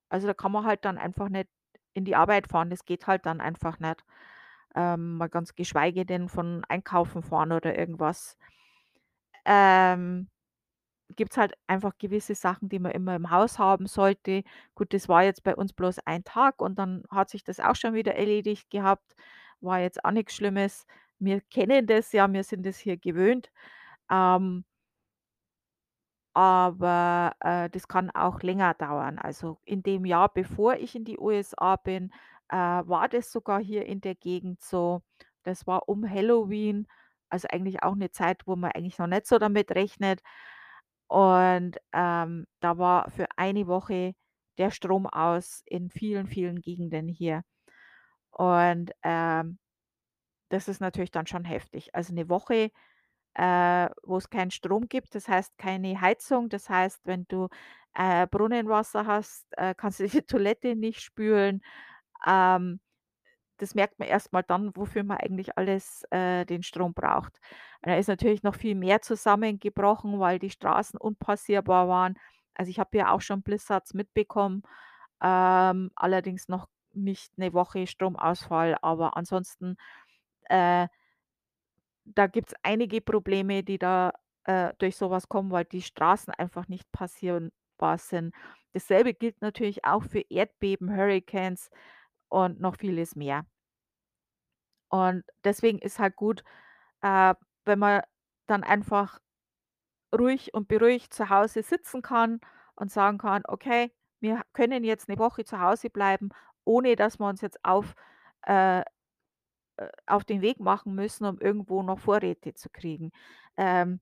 Also, 0.10 0.28
da 0.28 0.34
kann 0.36 0.52
man 0.54 0.66
halt 0.66 0.86
dann 0.86 0.98
einfach 1.00 1.30
nicht 1.30 1.50
in 1.94 2.06
die 2.06 2.16
Arbeit 2.18 2.48
fahren. 2.50 2.70
Das 2.72 2.86
geht 2.86 3.08
halt 3.08 3.26
dann 3.28 3.42
einfach 3.42 3.80
nicht. 3.80 4.04
Ähm, 4.76 5.18
mal 5.18 5.30
ganz 5.30 5.56
geschweige 5.56 6.06
denn 6.06 6.30
von 6.30 6.64
einkaufen 6.70 7.24
fahren 7.24 7.52
oder 7.54 7.78
irgendwas. 7.78 8.38
Ähm, 9.46 10.30
gibt's 11.16 11.38
halt 11.38 11.54
einfach 11.68 11.98
gewisse 11.98 12.36
Sachen, 12.36 12.70
die 12.70 12.80
man 12.80 12.92
immer 12.94 13.16
im 13.16 13.32
Haus 13.32 13.60
haben 13.60 13.88
sollte. 13.88 14.44
Gut, 14.76 14.94
das 14.94 15.10
war 15.10 15.24
jetzt 15.24 15.44
bei 15.44 15.56
uns 15.56 15.74
bloß 15.74 16.00
ein 16.06 16.24
Tag 16.24 16.62
und 16.62 16.80
dann 16.80 17.04
hat 17.12 17.30
sich 17.30 17.44
das 17.44 17.60
auch 17.60 17.76
schon 17.76 17.94
wieder 17.94 18.16
erledigt 18.16 18.70
gehabt. 18.70 19.16
War 19.62 19.80
jetzt 19.80 20.04
auch 20.06 20.12
nix 20.12 20.36
Schlimmes. 20.36 20.86
Wir 21.20 21.42
kennen 21.42 21.88
das 21.88 22.12
ja, 22.14 22.32
wir 22.32 22.44
sind 22.44 22.66
das 22.66 22.78
hier 22.80 22.98
gewöhnt. 22.98 23.52
Ähm 24.12 24.66
aber, 26.34 27.34
äh, 27.42 27.70
das 27.70 27.88
kann 27.88 28.10
auch 28.12 28.42
länger 28.42 28.74
dauern. 28.76 29.20
Also, 29.20 29.60
in 29.66 29.84
dem 29.84 30.06
Jahr, 30.06 30.30
bevor 30.34 30.76
ich 30.76 30.96
in 30.96 31.04
die 31.06 31.20
USA 31.20 31.76
bin, 31.76 32.12
äh, 32.50 32.56
war 32.58 33.10
das 33.10 33.32
sogar 33.32 33.60
hier 33.62 33.86
in 33.86 34.00
der 34.02 34.16
Gegend 34.16 34.62
so. 34.62 35.02
Das 35.44 35.68
war 35.68 35.90
um 35.90 36.10
Halloween, 36.10 36.88
also, 37.32 37.48
eigentlich 37.52 37.84
auch 37.84 37.96
'ne 37.96 38.12
Zeit, 38.12 38.44
wo 38.48 38.56
man 38.58 38.72
eigentlich 38.74 39.00
noch 39.00 39.08
nicht 39.08 39.28
so 39.28 39.40
damit 39.40 39.72
rechnet. 39.72 40.22
Und, 41.08 41.78
ähm, 41.94 42.48
da 42.62 42.78
war 42.80 43.10
für 43.12 43.28
eine 43.38 43.68
Woche 43.68 44.14
der 44.60 44.72
Strom 44.72 45.08
aus 45.08 45.64
in 45.68 45.90
vielen, 45.92 46.28
vielen 46.28 46.62
Gegenden 46.62 47.08
hier. 47.10 47.44
Und, 48.32 48.92
ähm, 49.04 49.60
das 50.50 50.68
ist 50.70 50.82
natürlich 50.82 51.12
dann 51.12 51.28
schon 51.28 51.46
heftig. 51.46 51.96
Also, 51.96 52.14
'ne 52.16 52.30
Woche, 52.30 52.72
äh, 53.36 53.90
wo's 54.04 54.30
keinen 54.32 54.52
Strom 54.52 54.88
gibt, 54.90 55.16
das 55.16 55.28
heißt 55.30 55.58
keine 55.60 56.02
Heizung. 56.02 56.50
Das 56.50 56.70
heißt, 56.70 57.02
wenn 57.08 57.26
du, 57.30 57.50
äh, 57.96 58.28
Brunnenwasser 58.28 59.06
hast, 59.08 59.48
äh, 59.58 59.76
kannst 59.76 60.00
du 60.02 60.08
die 60.22 60.24
Toilette 60.24 60.76
nicht 60.78 61.02
spülen. 61.04 61.62
Ähm, 62.28 62.80
das 63.62 63.76
merkt 63.76 64.00
man 64.00 64.08
erst 64.10 64.34
mal 64.34 64.44
dann, 64.44 64.76
wofür 64.76 65.04
man 65.04 65.18
eigentlich 65.20 65.58
alles, 65.58 66.04
äh, 66.12 66.46
den 66.46 66.64
Strom 66.64 66.94
braucht. 66.96 67.40
Da 67.84 67.96
ist 67.98 68.08
natürlich 68.10 68.44
noch 68.44 68.56
viel 68.56 68.76
mehr 68.76 69.02
zusammengebrochen, 69.02 70.20
weil 70.20 70.40
die 70.40 70.50
Straßen 70.52 71.00
unpassierbar 71.00 71.88
waren. 71.90 72.16
Also, 72.56 72.70
ich 72.72 72.80
habe 72.80 72.98
ja 72.98 73.12
auch 73.14 73.22
schon 73.22 73.44
Blizzards 73.44 73.94
mitbekommen, 73.96 74.64
ähm, 75.24 75.92
allerdings 75.96 76.48
noch 76.50 76.68
nicht 76.94 77.38
'ne 77.40 77.54
Woche 77.54 77.88
Stromausfall, 77.88 78.78
aber 78.82 79.18
ansonsten, 79.18 79.78
äh 80.50 80.88
da 82.06 82.28
gibt's 82.28 82.54
einige 82.64 83.02
Probleme, 83.02 83.64
die 83.64 83.78
da, 83.78 84.14
äh, 84.46 84.74
durch 84.80 84.96
so 84.98 85.10
was 85.12 85.28
kommen, 85.30 85.52
weil 85.52 85.66
die 85.66 85.82
Straßen 85.82 86.34
einfach 86.34 86.68
nicht 86.68 86.92
passierbar 86.92 87.98
sind. 87.98 88.34
Dasselbe 88.74 89.14
gilt 89.14 89.42
natürlich 89.42 89.86
auch 89.86 90.04
für 90.04 90.22
Erdbeben, 90.30 90.96
Hurrikans 90.96 91.70
und 92.32 92.62
noch 92.62 92.78
vieles 92.78 93.16
mehr. 93.16 93.46
Und 94.92 95.24
deswegen 95.46 95.80
ist 95.80 96.00
halt 96.00 96.16
gut, 96.18 96.44
äh, 97.02 97.36
wenn 97.66 97.80
man 97.80 98.02
dann 98.48 98.64
einfach 98.64 99.20
ruhig 100.18 100.54
und 100.54 100.68
beruhigt 100.68 101.14
zu 101.14 101.30
Hause 101.30 101.64
sitzen 101.64 102.02
kann 102.04 102.42
und 102.76 102.92
sagen 102.92 103.18
kann: 103.20 103.44
„Okay, 103.48 103.94
wir 104.22 104.44
können 104.54 104.84
jetzt 104.86 105.10
'ne 105.10 105.20
Woche 105.20 105.46
zu 105.46 105.60
Hause 105.62 105.90
bleiben, 105.92 106.30
ohne 106.66 106.96
dass 106.98 107.20
wir 107.20 107.28
uns 107.28 107.42
jetzt 107.42 107.64
auf 107.66 107.96
äh, 108.48 108.82
äh, 108.82 108.84
auf 110.08 110.26
den 110.26 110.42
Weg 110.42 110.60
machen 110.62 110.96
müssen, 110.96 111.26
um 111.26 111.40
irgendwo 111.40 111.84
noch 111.84 112.00
Vorräte 112.00 112.54
zu 112.56 112.70
kriegen.“ 112.72 113.12
Ähm 113.58 114.00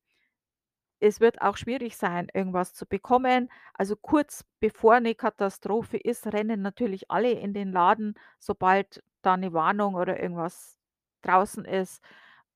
es 1.02 1.20
wird 1.22 1.42
auch 1.42 1.58
schwierig 1.58 1.98
sein, 1.98 2.30
irgendwas 2.34 2.74
zu 2.74 2.86
bekommen. 2.88 3.50
Also, 3.74 3.96
kurz 3.96 4.46
bevor 4.60 5.00
'ne 5.00 5.16
Katastrophe 5.16 5.98
ist, 5.98 6.28
rennen 6.28 6.62
natürlich 6.62 7.12
alle 7.12 7.32
in 7.32 7.54
den 7.54 7.72
Laden, 7.72 8.16
sobald 8.40 9.04
da 9.22 9.38
'ne 9.38 9.54
Warnung 9.54 9.96
oder 9.96 10.20
irgendwas 10.22 10.80
draußen 11.24 11.66
ist. 11.66 12.04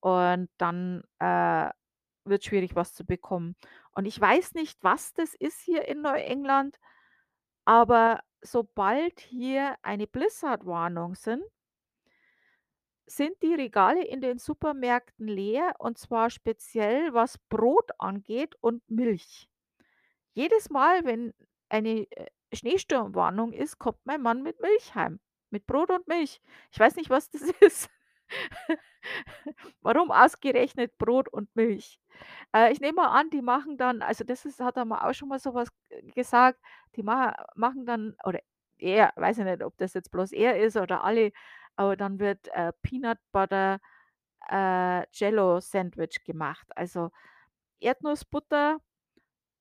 Und 0.00 0.48
dann, 0.58 1.02
äh, 1.20 1.70
wird's 2.26 2.46
schwierig, 2.46 2.74
was 2.76 2.94
zu 2.94 3.04
bekommen. 3.06 3.56
Und 3.92 4.06
ich 4.06 4.20
weiß 4.20 4.54
nicht, 4.54 4.82
was 4.84 5.14
das 5.14 5.34
ist 5.34 5.60
hier 5.62 5.88
in 5.88 6.02
Neuengland, 6.02 6.78
aber 7.66 8.20
sobald 8.42 9.20
hier 9.20 9.76
eine 9.82 10.06
Blizzardwarnung 10.08 11.14
sind 11.16 11.42
sind 13.06 13.42
die 13.42 13.54
Regale 13.54 14.04
in 14.04 14.20
den 14.20 14.38
Supermärkten 14.38 15.26
leer 15.28 15.74
und 15.78 15.98
zwar 15.98 16.30
speziell, 16.30 17.12
was 17.14 17.38
Brot 17.48 17.90
angeht 17.98 18.54
und 18.60 18.82
Milch. 18.90 19.48
Jedes 20.34 20.70
Mal, 20.70 21.04
wenn 21.04 21.34
eine, 21.68 22.10
äh, 22.12 22.26
Schneesturmwarnung 22.52 23.52
ist, 23.52 23.78
kommt 23.78 23.98
mein 24.04 24.22
Mann 24.22 24.42
mit 24.42 24.60
Milch 24.60 24.94
heim, 24.94 25.20
mit 25.50 25.66
Brot 25.66 25.90
und 25.90 26.06
Milch. 26.08 26.40
Ich 26.72 26.78
weiß 26.78 26.96
nicht, 26.96 27.10
was 27.10 27.30
das 27.30 27.42
ist. 27.60 27.90
Warum 29.82 30.10
ausgerechnet 30.10 30.96
Brot 30.98 31.28
und 31.28 31.54
Milch? 31.54 32.00
Äh, 32.54 32.72
ich 32.72 32.80
nehme 32.80 32.94
mal 33.02 33.08
an, 33.08 33.30
die 33.30 33.42
machen 33.42 33.76
dann 33.76 34.02
also 34.02 34.24
das 34.24 34.44
ist 34.44 34.60
hat 34.60 34.76
er 34.76 34.84
mir 34.84 35.04
auch 35.04 35.14
schon 35.14 35.28
mal 35.28 35.38
so 35.38 35.54
was 35.54 35.68
g 35.88 36.02
gesagt, 36.14 36.60
die 36.96 37.02
mache 37.02 37.34
machen 37.56 37.86
dann 37.86 38.16
oder 38.24 38.40
er, 38.78 39.12
weiß 39.16 39.38
ich 39.38 39.44
nicht, 39.44 39.62
ob 39.62 39.76
das 39.78 39.94
jetzt 39.94 40.10
bloß 40.10 40.32
er 40.32 40.60
ist 40.60 40.76
oder 40.76 41.04
alle, 41.04 41.32
aber 41.76 41.96
dann 41.96 42.18
wird, 42.20 42.48
äh, 42.54 42.72
Peanut 42.82 43.18
Butter, 43.32 43.80
äh, 44.50 45.04
Jello 45.12 45.60
Sandwich 45.60 46.24
gemacht. 46.24 46.66
Also 46.76 47.10
Erdnussbutter 47.80 48.78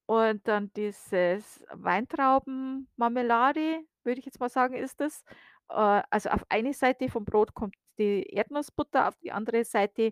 und 0.08 0.48
dann 0.48 0.72
dieses 0.76 1.64
Weintraubenmarmelade, 1.74 3.82
würde 4.04 4.20
ich 4.20 4.26
jetzt 4.26 4.40
mal 4.40 4.50
sagen, 4.50 4.76
ist 4.76 5.00
das. 5.02 5.24
Äh, 5.70 6.02
also 6.10 6.30
auf 6.30 6.46
eine 6.50 6.74
Seite 6.74 7.10
vom 7.10 7.26
Brot 7.26 7.54
kommt 7.54 7.76
die 8.00 8.24
Erdnussbutter, 8.24 9.08
auf 9.08 9.16
die 9.18 9.32
andere 9.32 9.64
Seite 9.66 10.12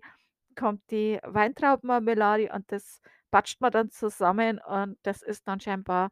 kommt 0.58 0.82
die 0.92 1.20
Weintraubenmarmelade 1.24 2.52
und 2.54 2.72
das 2.72 3.02
batscht 3.32 3.62
man 3.62 3.72
dann 3.72 3.90
zusammen 3.92 4.60
und 4.60 4.98
das 5.04 5.22
ist 5.24 5.48
dann 5.48 5.60
scheinbar 5.62 6.10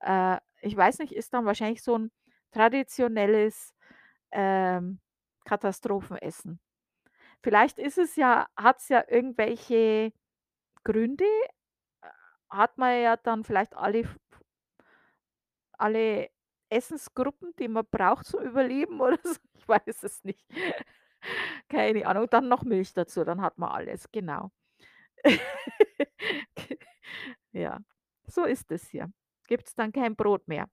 äh, 0.00 0.38
ich 0.62 0.76
weiß 0.76 0.98
nicht, 1.00 1.12
ist 1.14 1.34
dann 1.34 1.44
wahrscheinlich 1.46 1.82
so 1.82 1.94
'n 1.96 2.10
traditionelles, 2.52 3.74
ähm, 4.32 5.00
Katastrophenessen. 5.44 6.60
Vielleicht 7.42 7.78
ist 7.78 7.98
es 7.98 8.16
ja 8.16 8.48
hat's 8.56 8.88
ja 8.88 9.04
irgendwelche 9.08 10.12
Gründe, 10.84 11.24
äh, 12.02 12.08
hat 12.50 12.78
man 12.78 13.00
ja 13.02 13.16
dann 13.16 13.44
vielleicht 13.44 13.76
alle 13.76 14.04
alle 15.78 16.30
Essensgruppen, 16.70 17.54
die 17.58 17.68
man 17.68 17.86
braucht 17.90 18.26
zum 18.26 18.42
Überleben 18.42 19.00
oder 19.00 19.18
so, 19.22 19.36
ich 19.54 19.68
weiß 19.68 20.02
es 20.04 20.24
nicht. 20.24 20.44
Keine 21.68 22.06
Ahnung, 22.06 22.26
dann 22.30 22.48
noch 22.48 22.64
Milch 22.64 22.92
dazu, 22.92 23.24
dann 23.24 23.40
hat 23.40 23.58
man 23.58 23.70
alles, 23.70 24.10
genau. 24.12 24.50
Ja, 27.52 27.80
so 28.26 28.44
ist 28.44 28.70
es 28.72 28.88
hier. 28.88 29.12
Gibt's 29.48 29.74
dann 29.74 29.92
kein 29.92 30.16
Brot 30.16 30.48
mehr. 30.48 30.68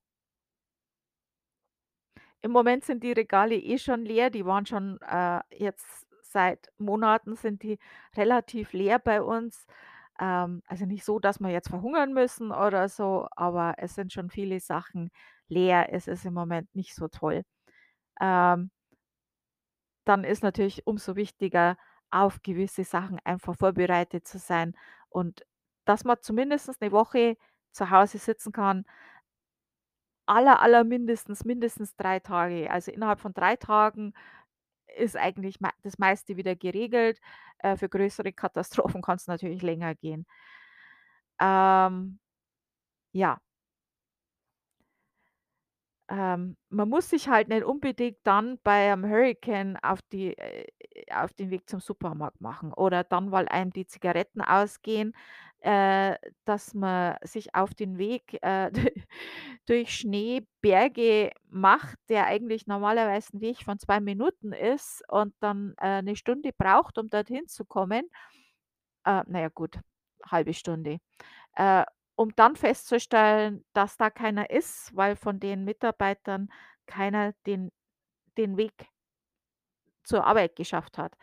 Im 2.43 2.51
Moment 2.51 2.83
sind 2.83 3.03
die 3.03 3.11
Regale 3.11 3.55
eh 3.55 3.77
schon 3.77 4.03
leer, 4.03 4.29
die 4.31 4.45
waren 4.45 4.65
schon, 4.65 4.99
äh 5.01 5.41
jetzt 5.55 6.07
seit 6.23 6.69
Monaten 6.77 7.35
sind 7.35 7.61
die 7.61 7.77
relativ 8.15 8.73
leer 8.73 8.97
bei 8.99 9.21
uns. 9.21 9.67
Ähm, 10.19 10.63
also 10.65 10.85
nicht 10.85 11.03
so, 11.05 11.19
dass 11.19 11.39
wir 11.39 11.49
jetzt 11.49 11.69
verhungern 11.69 12.13
müssen 12.13 12.51
oder 12.51 12.89
so, 12.89 13.27
aber 13.35 13.75
es 13.77 13.93
sind 13.95 14.11
schon 14.13 14.29
viele 14.29 14.59
Sachen 14.59 15.11
leer. 15.49 15.93
Es 15.93 16.07
ist 16.07 16.25
im 16.25 16.33
Moment 16.33 16.73
nicht 16.75 16.95
so 16.95 17.07
toll. 17.09 17.43
Ähm 18.21 18.69
dann 20.07 20.23
ist 20.23 20.43
natürlich 20.43 20.85
umso 20.87 21.15
wichtiger, 21.15 21.77
auf 22.09 22.41
gewisse 22.43 22.83
Sachen 22.83 23.19
einfach 23.23 23.55
vorbereitet 23.55 24.27
zu 24.27 24.37
sein 24.37 24.75
und 25.09 25.45
dass 25.85 26.03
man 26.03 26.17
zumindest 26.21 26.81
'ne 26.81 26.91
Woche 26.91 27.37
zu 27.71 27.89
Hause 27.89 28.17
sitzen 28.17 28.51
kann 28.51 28.85
aller 30.31 30.61
allermindestens 30.61 31.45
mindestens 31.45 31.95
3 31.97 32.19
Tage. 32.19 32.71
Also 32.71 32.91
innerhalb 32.91 33.19
von 33.19 33.33
3 33.33 33.55
Tagen 33.57 34.13
ist 34.97 35.17
eigentlich 35.17 35.57
das 35.83 35.99
meiste 35.99 36.37
wieder 36.37 36.55
geregelt. 36.55 37.19
Äh, 37.59 37.77
für 37.77 37.89
größere 37.89 38.33
Katastrophen 38.33 39.01
kann's 39.03 39.27
natürlich 39.27 39.61
länger 39.61 39.95
gehen. 39.95 40.25
Ähm, 41.39 42.19
ja. 43.13 43.39
Ähm, 46.11 46.57
man 46.69 46.89
muss 46.89 47.09
sich 47.09 47.29
halt 47.29 47.47
nicht 47.49 47.63
unbedingt 47.63 48.17
dann 48.25 48.59
bei 48.63 48.91
einem 48.91 49.05
Hurrikan 49.09 49.77
auf 49.77 50.01
die 50.11 50.37
äh, 50.37 50.67
auf 51.13 51.33
den 51.33 51.51
Weg 51.51 51.69
zum 51.69 51.79
Supermarkt 51.79 52.41
machen 52.41 52.73
oder 52.73 53.03
dann, 53.05 53.31
weil 53.31 53.47
einem 53.47 53.71
die 53.71 53.87
Zigaretten 53.87 54.41
ausgehen, 54.41 55.13
äh, 55.61 56.17
dass 56.45 56.73
man 56.73 57.15
sich 57.23 57.55
auf 57.55 57.73
den 57.75 57.97
Weg, 57.97 58.37
äh, 58.43 58.71
durch 59.67 59.95
Schneeberge 59.95 61.31
macht, 61.49 61.97
der 62.09 62.27
eigentlich 62.27 62.67
normalerweise 62.67 63.33
'n 63.37 63.41
Weg 63.41 63.63
von 63.63 63.79
2 63.79 64.01
Minuten 64.01 64.53
ist 64.53 65.03
und 65.09 65.33
dann, 65.39 65.75
äh, 65.81 66.01
'ne 66.01 66.15
Stunde 66.17 66.51
braucht, 66.57 66.97
um 66.97 67.09
dorthin 67.09 67.47
zu 67.47 67.65
kommen. 67.65 68.09
Äh, 69.05 69.23
na 69.27 69.41
ja 69.41 69.49
gut, 69.49 69.79
1/2 70.25 70.53
Stunde. 70.53 70.99
Um 72.19 72.35
dann 72.35 72.55
festzustellen, 72.55 73.63
dass 73.73 73.97
da 73.97 74.09
keiner 74.09 74.49
ist, 74.49 74.95
weil 74.95 75.15
von 75.15 75.39
den 75.39 75.63
Mitarbeitern 75.65 76.49
keiner 76.85 77.33
den 77.45 77.71
den 78.37 78.57
Weg 78.57 78.89
zur 80.03 80.25
Arbeit 80.25 80.55
geschafft 80.55 80.97
hat. 80.97 81.13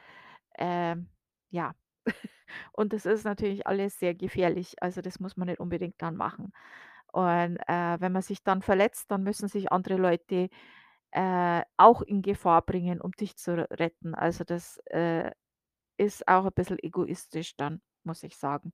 Ähm, 0.58 1.08
ja. 1.50 1.74
Und 2.72 2.92
das 2.92 3.06
ist 3.06 3.24
natürlich 3.24 3.66
alles 3.66 3.98
sehr 3.98 4.14
gefährlich. 4.14 4.76
Also, 4.82 5.00
das 5.02 5.20
muss 5.20 5.36
man 5.36 5.48
nicht 5.48 5.60
unbedingt 5.60 5.96
dann 6.02 6.16
machen. 6.16 6.52
Und, 7.12 7.58
äh, 7.68 8.00
wenn 8.00 8.12
man 8.12 8.22
sich 8.22 8.42
dann 8.44 8.62
verletzt, 8.62 9.10
dann 9.10 9.22
müssen 9.24 9.48
sich 9.48 9.72
andere 9.72 9.96
Leute, 9.96 10.50
äh, 11.12 11.62
auch 11.78 12.02
in 12.02 12.22
Gefahr 12.22 12.62
bringen, 12.62 13.00
um 13.00 13.12
dich 13.12 13.36
zu 13.38 13.56
retten. 13.72 14.14
Also, 14.14 14.44
das, 14.44 14.78
äh, 14.86 15.32
ist 15.98 16.28
auch 16.28 16.46
'n 16.46 16.52
bisschen 16.54 16.78
egoistisch 16.82 17.56
dann, 17.56 17.82
muss 18.04 18.22
ich 18.24 18.36
sagen. 18.38 18.72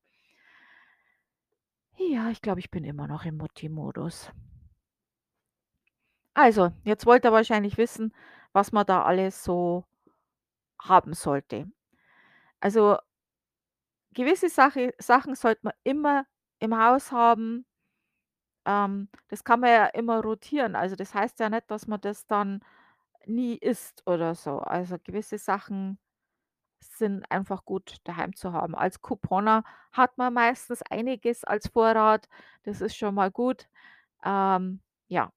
Ja, 1.99 2.31
ich 2.31 2.41
glaube, 2.41 2.61
ich 2.61 2.71
bin 2.71 2.85
immer 2.85 3.07
noch 3.09 3.25
im 3.25 3.37
Mutti-Modus. 3.37 4.31
Also, 6.35 6.73
jetzt 6.85 7.07
wollt 7.07 7.25
ihr 7.25 7.33
wahrscheinlich 7.33 7.77
wissen, 7.79 8.13
was 8.53 8.73
man 8.73 8.87
da 8.87 9.03
alles 9.05 9.43
so 9.45 9.85
haben 10.81 11.15
sollte. 11.15 11.71
Also 12.61 12.99
gewisse 14.13 14.49
Sache 14.49 14.95
Sachen 14.99 15.35
sollte 15.35 15.61
man 15.65 15.75
immer 15.85 16.27
im 16.59 16.77
Haus 16.79 17.13
haben. 17.13 17.65
Ähm, 18.67 19.09
das 19.29 19.45
kann 19.45 19.61
man 19.61 19.71
ja 19.71 19.87
immer 19.87 20.23
rotieren. 20.23 20.77
Also, 20.77 20.97
das 20.97 21.15
heißt 21.15 21.39
ja 21.41 21.51
nicht, 21.51 21.71
dass 21.71 21.87
man 21.87 22.01
das 22.01 22.27
dann 22.27 22.61
nie 23.27 23.57
isst 23.57 24.03
oder 24.07 24.35
so. 24.35 24.59
Also, 24.61 24.97
gewisse 25.03 25.39
Sachen 25.39 25.99
sind 26.93 27.25
einfach 27.31 27.65
gut 27.65 27.97
daheim 28.05 28.35
zu 28.37 28.53
haben. 28.53 28.75
Als 28.75 29.01
Couponer 29.03 29.65
hat 29.93 30.19
man 30.19 30.35
meistens 30.35 30.83
einiges 30.83 31.45
als 31.45 31.69
Vorrat. 31.69 32.29
Das 32.65 32.81
ist 32.81 32.97
schon 32.97 33.15
mal 33.15 33.31
gut. 33.31 33.69
Ähm, 34.25 34.81
ja. 35.09 35.33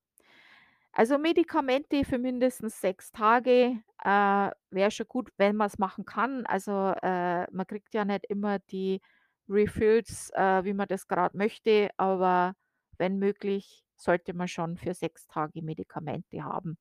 Also, 0.94 1.18
Medikamente 1.18 2.04
für 2.06 2.18
mindestens 2.18 2.82
6 2.82 3.12
Tage, 3.12 3.82
äh, 4.04 4.52
wäre 4.72 4.92
schon 4.92 5.08
gut, 5.08 5.30
wenn 5.38 5.56
man's 5.56 5.78
machen 5.78 6.06
kann. 6.06 6.46
Also, 6.48 6.94
äh, 7.04 7.46
man 7.52 7.68
kriegt 7.68 7.94
ja 7.94 8.04
nicht 8.06 8.26
immer 8.26 8.60
die 8.60 9.02
Refills, 9.50 10.32
äh, 10.34 10.64
wie 10.66 10.74
man 10.74 10.88
das 10.88 11.08
grad 11.08 11.36
möchte, 11.36 11.90
aber 11.98 12.54
wenn 12.98 13.20
möglich, 13.20 13.84
sollte 13.96 14.34
man 14.34 14.48
schon 14.48 14.78
für 14.78 14.94
6 14.94 15.28
Tage 15.28 15.62
Medikamente 15.62 16.44
haben. 16.44 16.78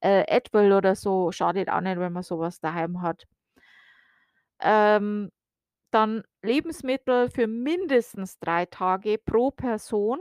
Äh, 0.00 0.24
Advil 0.34 0.72
oder 0.72 0.94
so 0.96 1.32
schadet 1.32 1.70
auch 1.70 1.80
nicht, 1.80 1.98
wenn 1.98 2.12
man 2.12 2.22
so 2.22 2.38
was 2.38 2.60
daheim 2.60 3.02
hat. 3.02 3.26
Ähm, 4.60 5.30
dann 5.90 6.24
Lebensmittel 6.42 7.30
für 7.30 7.46
mindestens 7.46 8.38
3 8.40 8.66
Tage 8.66 9.18
pro 9.18 9.50
Person, 9.50 10.18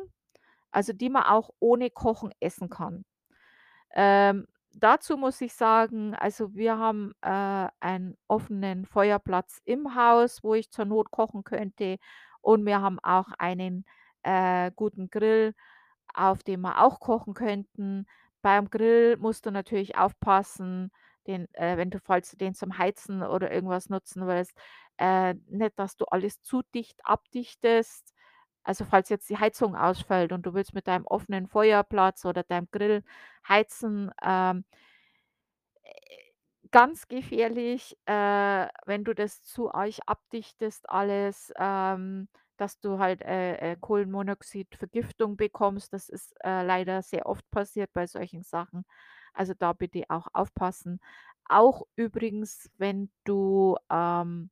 also 0.72 0.94
die 0.94 1.10
man 1.10 1.24
auch 1.24 1.52
ohne 1.60 1.90
Kochen 1.92 2.32
essen 2.40 2.70
kann. 2.70 3.06
Ähm, 3.94 4.48
dazu 4.74 5.18
muss 5.18 5.42
ich 5.42 5.54
sagen, 5.54 6.16
also 6.16 6.54
wir 6.56 6.78
haben, 6.78 7.14
äh, 7.22 7.68
einen 7.80 8.18
offenen 8.28 8.86
Feuerplatz 8.86 9.62
im 9.66 9.96
Haus, 9.96 10.44
wo 10.44 10.54
ich 10.56 10.72
zur 10.72 10.86
Not 10.86 11.12
kochen 11.12 11.44
könnte 11.44 11.98
und 12.42 12.66
wir 12.66 12.82
haben 12.82 13.00
auch 13.02 13.30
einen, 13.40 13.86
äh, 14.24 14.72
guten 14.76 15.10
Grill, 15.10 15.54
auf 16.14 16.44
dem 16.44 16.62
wir 16.62 16.82
auch 16.84 17.00
kochen 17.00 17.34
könnten. 17.34 18.06
Beim 18.42 18.70
Grill 18.70 19.18
musst 19.18 19.46
du 19.46 19.52
natürlich 19.52 19.98
aufpassen, 19.98 20.92
den 21.28 21.48
äh, 21.54 21.78
wenn 21.78 21.90
du 21.92 22.00
falls 22.00 22.32
du 22.32 22.38
den 22.38 22.54
zum 22.56 22.78
Heizen 22.78 23.24
oder 23.24 23.52
irgendwas 23.52 23.90
nutzen 23.90 24.28
willst, 24.28 24.54
äh, 24.98 25.36
nicht, 25.48 25.78
dass 25.80 25.98
du 25.98 26.06
alles 26.06 26.42
zu 26.42 26.62
dicht 26.76 27.00
abdichtest. 27.06 28.14
Also, 28.64 28.84
falls 28.86 29.10
jetzt 29.10 29.30
die 29.30 29.38
Heizung 29.38 29.76
ausfällt 29.76 30.32
und 30.34 30.46
du 30.46 30.54
willst 30.54 30.74
mit 30.74 30.88
deinem 30.88 31.06
offenen 31.06 31.48
Feuerplatz 31.48 32.26
oder 32.26 32.44
deinem 32.44 32.68
Grill 32.72 33.04
heizen, 33.48 34.12
ähm 34.24 34.66
ganz 36.72 37.08
gefährlich, 37.08 37.98
äh, 38.06 38.68
wenn 38.86 39.04
du 39.04 39.14
das 39.16 39.42
zu 39.44 39.72
arg 39.74 39.96
abdichtest 40.06 40.90
alles, 40.90 41.54
ähm, 41.58 42.28
dass 42.58 42.80
du 42.80 43.00
halt, 43.00 43.22
äh, 43.22 43.74
äh, 43.74 43.78
Kohlenmonoxid-Vergiftung 43.80 45.38
bekommst. 45.38 45.94
Das 45.94 46.10
ist, 46.10 46.34
äh, 46.44 46.64
leider 46.64 47.02
sehr 47.04 47.26
oft 47.28 47.50
passiert 47.52 47.94
bei 47.94 48.08
solchen 48.08 48.44
Sachen. 48.44 48.84
Also, 49.38 49.54
da 49.58 49.74
bitte 49.74 50.04
auch 50.10 50.28
aufpassen. 50.34 51.00
Auch 51.50 51.84
übrigens, 51.96 52.70
wenn 52.78 53.12
du, 53.26 53.78
ähm, 53.92 54.50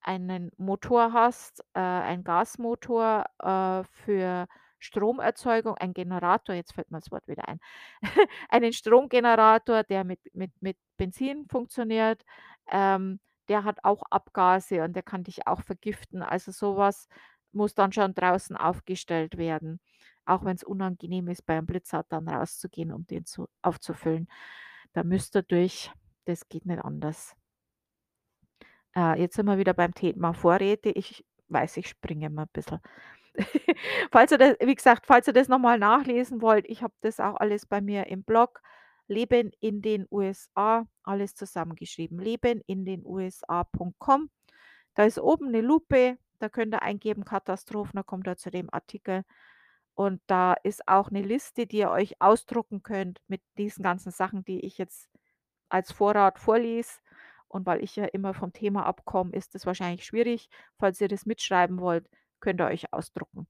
einen 0.00 0.50
Motor 0.56 1.12
hast, 1.12 1.60
äh, 1.74 1.80
ein 1.80 2.24
Gasmotor, 2.24 3.24
äh, 3.40 3.84
für 3.84 4.46
Stromerzeugung, 4.78 5.76
ein 5.76 5.94
Generator, 5.94 6.54
jetzt 6.56 6.72
fällt 6.74 6.90
mir 6.90 6.98
das 6.98 7.10
Wort 7.12 7.28
wieder 7.28 7.46
ein, 7.48 7.60
einen 8.48 8.72
Stromgenerator, 8.72 9.84
der 9.84 10.04
mit 10.04 10.20
mit 10.34 10.50
mit 10.60 10.76
Benzin 10.96 11.46
funktioniert, 11.48 12.24
ähm, 12.70 13.20
der 13.48 13.64
hat 13.64 13.78
auch 13.84 14.02
Abgase 14.10 14.82
und 14.84 14.94
der 14.94 15.02
kann 15.04 15.24
dich 15.24 15.46
auch 15.46 15.62
vergiften. 15.62 16.22
Also, 16.22 16.50
so 16.52 16.76
was 16.76 17.08
muss 17.52 17.74
dann 17.74 17.92
schon 17.92 18.14
draußen 18.14 18.56
aufgestellt 18.56 19.36
werden, 19.38 19.80
auch 20.26 20.44
wenn's 20.44 20.64
unangenehm 20.64 21.28
ist, 21.28 21.46
beim 21.46 21.66
Blizzard 21.66 22.06
dann 22.10 22.28
rauszugehen, 22.28 22.92
um 22.92 23.06
den 23.06 23.24
zu 23.26 23.48
aufzufüllen. 23.62 24.28
Da 24.94 25.04
müsst 25.04 25.36
ihr 25.36 25.42
durch, 25.42 25.90
das 26.26 26.48
geht 26.48 26.66
nicht 26.66 26.84
anders. 26.84 27.34
Äh, 28.96 29.20
jetzt 29.20 29.36
sind 29.36 29.46
wir 29.46 29.58
wieder 29.58 29.74
beim 29.74 29.94
Thema 29.94 30.32
Vorräte. 30.34 30.90
Ich 30.90 31.24
weiß, 31.48 31.76
ich 31.78 31.88
springe 31.88 32.26
immer 32.26 32.42
'n 32.42 32.48
bisschen. 32.52 32.80
Falls 34.12 34.32
ihr 34.32 34.38
da 34.38 34.54
wie 34.60 34.74
gesagt, 34.74 35.06
falls 35.06 35.26
ihr 35.28 35.32
das 35.34 35.48
noch 35.48 35.58
mal 35.58 35.78
nachlesen 35.78 36.42
wollt, 36.42 36.66
ich 36.68 36.82
habe 36.82 36.92
das 37.00 37.18
auch 37.20 37.36
alles 37.36 37.64
bei 37.66 37.80
mir 37.80 38.06
im 38.08 38.22
Blog. 38.24 38.60
Leben 39.08 39.50
in 39.60 39.82
den 39.82 40.06
USA, 40.10 40.86
alles 41.04 41.34
zusammengeschrieben, 41.34 42.18
lebenindenusa.com. 42.18 44.30
Da 44.94 45.04
ist 45.04 45.18
oben 45.20 45.50
'ne 45.52 45.60
Lupe, 45.62 46.18
da 46.40 46.48
könnt 46.50 46.74
ihr 46.74 46.82
eingeben 46.82 47.24
Katastrophen, 47.24 47.92
dann 47.96 48.06
kommt 48.06 48.26
ihr 48.28 48.36
zu 48.36 48.50
dem 48.50 48.68
Artikel. 48.72 49.24
Und 49.94 50.22
da 50.26 50.54
ist 50.54 50.88
auch 50.88 51.10
'ne 51.10 51.22
Liste, 51.22 51.66
die 51.66 51.78
ihr 51.78 51.90
euch 51.90 52.20
ausdrucken 52.20 52.82
könnt 52.82 53.20
mit 53.28 53.42
diesen 53.58 53.82
ganzen 53.82 54.12
Sachen, 54.12 54.44
die 54.44 54.60
ich 54.64 54.78
jetzt 54.78 55.10
als 55.68 55.92
Vorrat 55.92 56.38
vorlese. 56.38 57.00
Und 57.48 57.66
weil 57.66 57.82
ich 57.84 57.96
ja 57.96 58.06
immer 58.06 58.34
vom 58.34 58.52
Thema 58.52 58.86
abkomme, 58.86 59.32
ist 59.34 59.54
das 59.54 59.66
wahrscheinlich 59.66 60.04
schwierig. 60.06 60.48
Falls 60.78 61.00
ihr 61.00 61.08
das 61.08 61.26
mitschreiben 61.26 61.80
wollt, 61.80 62.08
könnt 62.40 62.60
ihr 62.60 62.66
euch 62.66 62.92
ausdrucken. 62.92 63.46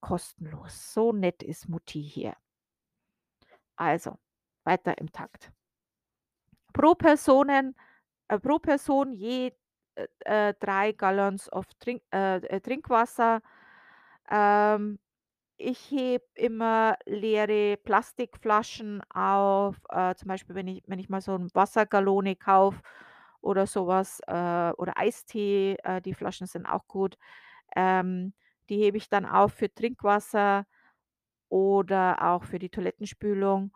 Kostenlos. 0.00 0.92
So 0.94 1.12
nett 1.12 1.42
ist 1.42 1.68
Mutti 1.68 2.02
hier. 2.02 2.36
Also, 3.76 4.18
weiter 4.64 4.98
im 4.98 5.10
Takt. 5.12 5.52
Pro 6.72 6.94
Personen 6.94 7.74
äh, 8.28 8.38
pro 8.38 8.58
Person 8.58 9.12
je, 9.12 9.52
äh, 9.94 10.06
äh, 10.50 10.54
3 10.60 10.92
Gallons 10.92 11.52
of 11.52 11.66
Trink 11.78 12.02
äh, 12.12 12.36
äh, 12.38 12.60
Trinkwasser. 12.60 13.42
Ähm, 14.30 14.98
ich 15.58 15.90
hebe 15.90 16.24
immer 16.34 16.96
leere 17.06 17.76
Plastikflaschen 17.78 19.02
auf, 19.10 19.76
äh, 19.90 20.14
zum 20.16 20.28
Beispiel, 20.28 20.54
wenn 20.56 20.68
ich 20.68 20.82
wenn 20.86 20.98
ich 20.98 21.08
mal 21.08 21.20
so 21.20 21.34
'n 21.34 21.50
Wassergalone 21.54 22.36
kaufe 22.36 22.82
oder 23.40 23.66
so 23.66 23.86
was, 23.86 24.20
äh, 24.26 24.72
oder 24.78 24.94
Eistee, 24.98 25.76
äh, 25.84 26.00
die 26.02 26.14
Flaschen 26.14 26.46
sind 26.46 26.66
auch 26.66 26.86
gut. 26.88 27.16
Ähm, 27.76 28.34
die 28.70 28.78
hebe 28.78 28.98
ich 28.98 29.08
dann 29.10 29.26
auf 29.26 29.54
für 29.54 29.72
Trinkwasser 29.74 30.66
oder 31.50 32.22
auch 32.32 32.44
für 32.44 32.58
die 32.60 32.70
Toilettenspülung 32.70 33.72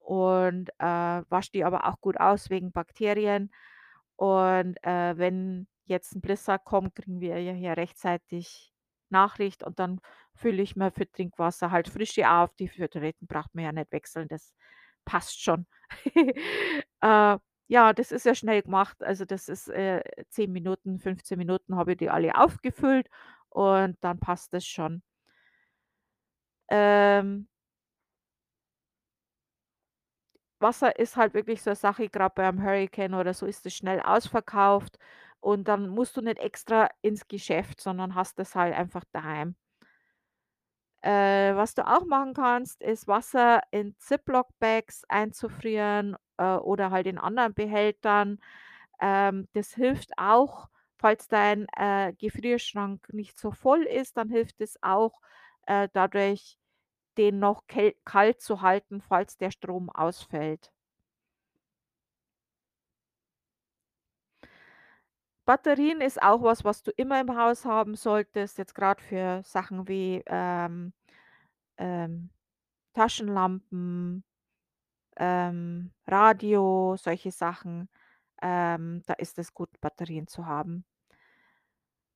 und, 0.00 0.70
äh, 0.80 1.22
wasche 1.30 1.52
die 1.52 1.64
aber 1.64 1.86
auch 1.88 2.00
gut 2.00 2.18
aus 2.20 2.50
wegen 2.50 2.72
Bakterien. 2.72 3.52
Und, 4.16 4.76
äh, 4.84 5.16
wenn 5.18 5.68
jetzt 5.86 6.14
'n 6.16 6.20
Blizzard 6.22 6.64
kommt, 6.64 6.94
kriegen 6.96 7.20
wir 7.20 7.40
ja 7.42 7.52
hier 7.54 7.76
rechtzeitig 7.78 8.72
Nachricht 9.10 9.64
und 9.64 9.78
dann 9.80 10.00
fülle 10.34 10.62
ich 10.62 10.76
mir 10.76 10.90
für 10.92 11.10
Trinkwasser 11.10 11.70
halt 11.70 11.88
frische 11.88 12.30
auf. 12.30 12.54
Die 12.56 12.68
für 12.68 12.88
Toiletten 12.90 13.26
braucht 13.28 13.54
man 13.54 13.64
ja 13.64 13.72
nicht 13.72 13.92
wechseln, 13.92 14.28
das 14.28 14.54
passt 15.04 15.42
schon. 15.42 15.66
Äh, 17.02 17.38
ja, 17.68 17.92
das 17.94 18.12
ist 18.12 18.26
ja 18.26 18.34
schnell 18.34 18.62
gemacht. 18.62 19.02
Also, 19.02 19.24
das 19.24 19.48
ist, 19.48 19.68
äh, 19.68 20.02
10 20.30 20.52
Minuten, 20.52 20.98
15 21.00 21.38
Minuten 21.38 21.76
habe 21.76 21.92
ich 21.92 21.98
die 21.98 22.10
alle 22.10 22.36
aufgefüllt 22.36 23.08
und 23.50 23.96
dann 24.02 24.20
passt 24.20 24.52
das 24.54 24.64
schon. 24.66 25.02
Ähm 26.70 27.46
Wasser 30.60 30.98
ist 30.98 31.16
halt 31.16 31.34
wirklich 31.34 31.60
so 31.62 31.70
'ne 31.70 31.76
Sache, 31.76 32.08
grad 32.08 32.34
beim 32.36 32.62
Hurrikan 32.62 33.14
oder 33.14 33.34
so 33.34 33.46
ist 33.46 33.66
es 33.66 33.74
schnell 33.74 34.00
ausverkauft 34.00 34.98
und 35.40 35.66
dann 35.68 35.88
musst 35.88 36.16
du 36.16 36.20
nicht 36.22 36.38
extra 36.38 36.88
ins 37.02 37.26
Geschäft, 37.28 37.80
sondern 37.80 38.14
hast 38.14 38.38
das 38.38 38.54
halt 38.54 38.74
einfach 38.74 39.04
daheim. 39.12 39.56
Äh, 41.02 41.54
was 41.56 41.74
du 41.74 41.86
auch 41.86 42.04
machen 42.06 42.34
kannst, 42.34 42.80
ist 42.82 43.08
Wasser 43.08 43.60
in 43.72 43.96
Ziploc-Bags 43.98 45.04
einzufrieren, 45.08 46.16
äh, 46.38 46.54
oder 46.56 46.90
halt 46.92 47.06
in 47.08 47.18
anderen 47.18 47.54
Behältern. 47.54 48.38
Ähm, 49.00 49.48
das 49.54 49.74
hilft 49.74 50.10
auch, 50.18 50.68
falls 50.98 51.28
dein, 51.28 51.66
äh, 51.76 52.12
Gefrierschrank 52.18 53.12
nicht 53.12 53.38
so 53.38 53.50
voll 53.52 53.82
ist, 53.84 54.16
dann 54.16 54.28
hilft 54.30 54.60
es 54.60 54.78
auch, 54.82 55.20
äh, 55.66 55.88
dadurch, 55.92 56.58
den 57.18 57.38
noch 57.40 57.64
kalt 58.04 58.40
zu 58.42 58.62
halten, 58.62 59.00
falls 59.02 59.36
der 59.38 59.50
Strom 59.52 59.90
ausfällt. 59.90 60.72
Batterien 65.44 66.00
ist 66.00 66.22
auch 66.22 66.42
was, 66.42 66.64
was 66.64 66.82
du 66.82 66.90
immer 66.92 67.20
im 67.20 67.36
Haus 67.36 67.64
haben 67.64 67.94
solltest, 67.96 68.58
jetzt 68.58 68.74
grad 68.74 69.00
für 69.00 69.42
Sachen 69.44 69.88
wie, 69.88 70.22
ähm, 70.26 70.92
ähm, 71.78 72.30
Taschenlampen, 72.94 74.24
ähm, 75.16 75.92
Radio, 76.06 76.96
solche 76.98 77.30
Sachen. 77.32 77.88
Ähm, 78.42 79.02
da 79.06 79.14
ist 79.14 79.38
es 79.38 79.54
gut, 79.54 79.70
Batterien 79.80 80.26
zu 80.28 80.46
haben. 80.46 80.84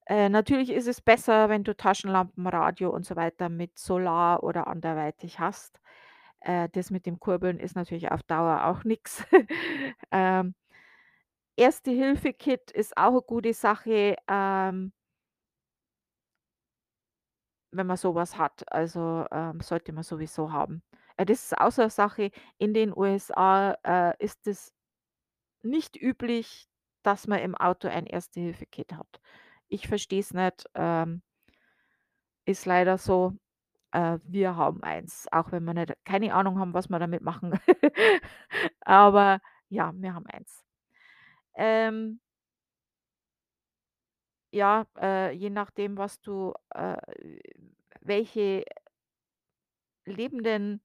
Äh, 0.07 0.29
natürlich 0.29 0.71
ist 0.71 0.87
es 0.87 1.01
besser, 1.01 1.49
wenn 1.49 1.65
du 1.65 1.77
Taschenlampen, 1.77 2.47
Radio 2.47 2.91
und 2.91 3.05
so 3.05 3.17
weiter 3.17 3.49
mit 3.49 3.79
Solar 3.79 4.43
oder 4.45 4.69
anderweitig 4.69 5.41
hast. 5.41 5.81
Äh, 6.41 6.69
das 6.73 6.91
mit 6.91 7.07
dem 7.07 7.19
Kurbeln 7.21 7.59
ist 7.59 7.77
natürlich 7.77 8.11
auf 8.13 8.23
Dauer 8.25 8.67
auch 8.67 8.85
nix. 8.85 9.25
Ähm 10.13 10.55
Erste-Hilfe-Kit 11.59 12.71
ist 12.71 12.97
auch 12.99 13.13
'ne 13.15 13.23
gute 13.23 13.55
Sache, 13.55 14.17
ähm 14.29 14.93
wenn 17.73 17.87
man 17.87 17.97
so 17.97 18.15
was 18.15 18.39
hat. 18.39 18.65
Also, 18.73 19.27
ähm, 19.31 19.61
sollte 19.61 19.93
man 19.93 20.05
sowieso 20.05 20.53
haben. 20.53 20.83
Äh, 21.17 21.27
das 21.27 21.45
ist 21.45 21.59
auch 21.59 21.71
so 21.73 21.83
'ne 21.83 21.91
Sache, 21.91 22.31
in 22.59 22.75
den 22.75 22.93
USA, 22.97 23.77
äh, 23.83 24.15
ist 24.25 24.47
es 24.47 24.73
nicht 25.63 25.97
üblich, 26.01 26.69
dass 27.05 27.27
man 27.29 27.41
im 27.41 27.55
Auto 27.57 27.89
ein 27.89 28.07
Erste-Hilfe-Kit 28.07 28.95
hat. 28.95 29.21
Ich 29.69 29.89
verstehe 29.89 30.21
es 30.21 30.35
nicht, 30.35 30.67
ähm 30.75 31.23
ist 32.49 32.65
leider 32.65 32.97
so. 32.97 33.33
Äh, 33.93 34.19
wir 34.25 34.57
haben 34.57 34.83
eins, 34.85 35.27
auch 35.33 35.53
wenn 35.53 35.65
wir 35.65 35.75
nicht 35.75 35.95
keine 36.05 36.35
Ahnung 36.35 36.59
haben, 36.61 36.75
was 36.75 36.89
wir 36.91 36.99
damit 37.01 37.23
machen. 37.23 37.59
Aber 38.83 39.41
ja, 39.71 39.93
wir 39.97 40.15
haben 40.15 40.27
eins. 40.29 40.63
Ähm 41.57 42.21
Ja, 44.55 44.87
äh, 45.01 45.33
je 45.33 45.51
nachdem, 45.51 45.97
was 45.97 46.21
du, 46.21 46.55
äh 46.75 46.97
welche 48.01 48.65
lebenden 50.07 50.81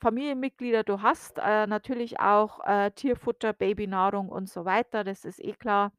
Familienmitglieder 0.00 0.84
du 0.84 1.02
hast, 1.02 1.38
äh, 1.38 1.66
natürlich 1.66 2.20
auch, 2.20 2.60
äh, 2.66 2.90
Tierfutter, 2.92 3.52
Babynahrung 3.54 4.28
und 4.30 4.48
so 4.50 4.64
weiter, 4.64 5.04
das 5.04 5.24
ist 5.24 5.40
eh 5.44 5.54
klar. 5.54 5.92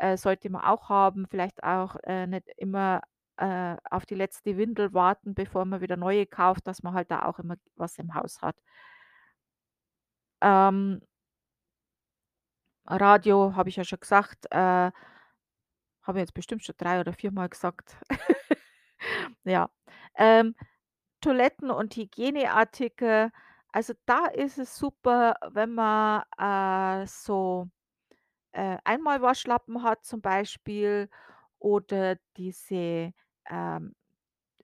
Äh, 0.00 0.16
sollte 0.18 0.50
man 0.50 0.62
auch 0.62 0.88
haben, 0.90 1.26
vielleicht 1.26 1.62
auch, 1.64 1.96
äh, 2.04 2.26
nicht 2.26 2.48
immer, 2.58 3.00
äh, 3.38 3.76
auf 3.90 4.04
die 4.06 4.14
letzte 4.14 4.56
Windel 4.58 4.92
warten, 4.92 5.34
bevor 5.34 5.64
man 5.64 5.80
wieder 5.80 5.96
neue 5.96 6.26
kauft, 6.26 6.66
dass 6.66 6.82
man 6.82 6.92
halt 6.94 7.10
da 7.10 7.24
auch 7.24 7.38
immer 7.38 7.56
was 7.76 7.98
im 7.98 8.14
Haus 8.14 8.42
hat. 8.42 8.54
Ähm 10.42 11.00
Radio 12.86 13.54
habe 13.56 13.68
ich 13.68 13.76
ja 13.76 13.84
schon 13.84 14.00
gesagt, 14.00 14.46
äh, 14.50 14.56
habe 16.02 16.18
ich 16.18 16.22
jetzt 16.22 16.34
bestimmt 16.34 16.64
schon 16.64 16.74
3 16.78 17.00
oder 17.00 17.12
viermal 17.12 17.48
gesagt. 17.48 17.96
Ja. 19.44 19.70
Ähm, 20.16 20.54
Toiletten 21.22 21.70
und 21.70 21.96
Hygieneartikel, 21.96 23.30
also, 23.72 23.94
da 24.06 24.26
ist 24.26 24.58
es 24.58 24.76
super, 24.78 25.36
wenn 25.52 25.74
man, 25.74 26.22
äh, 26.38 27.06
so, 27.08 27.68
äh, 28.52 28.78
Einmalwaschlappen 28.84 29.82
hat 29.84 30.04
zum 30.04 30.22
Beispiel 30.22 31.10
oder 31.60 32.16
diese, 32.38 33.12
ähm, 33.50 33.94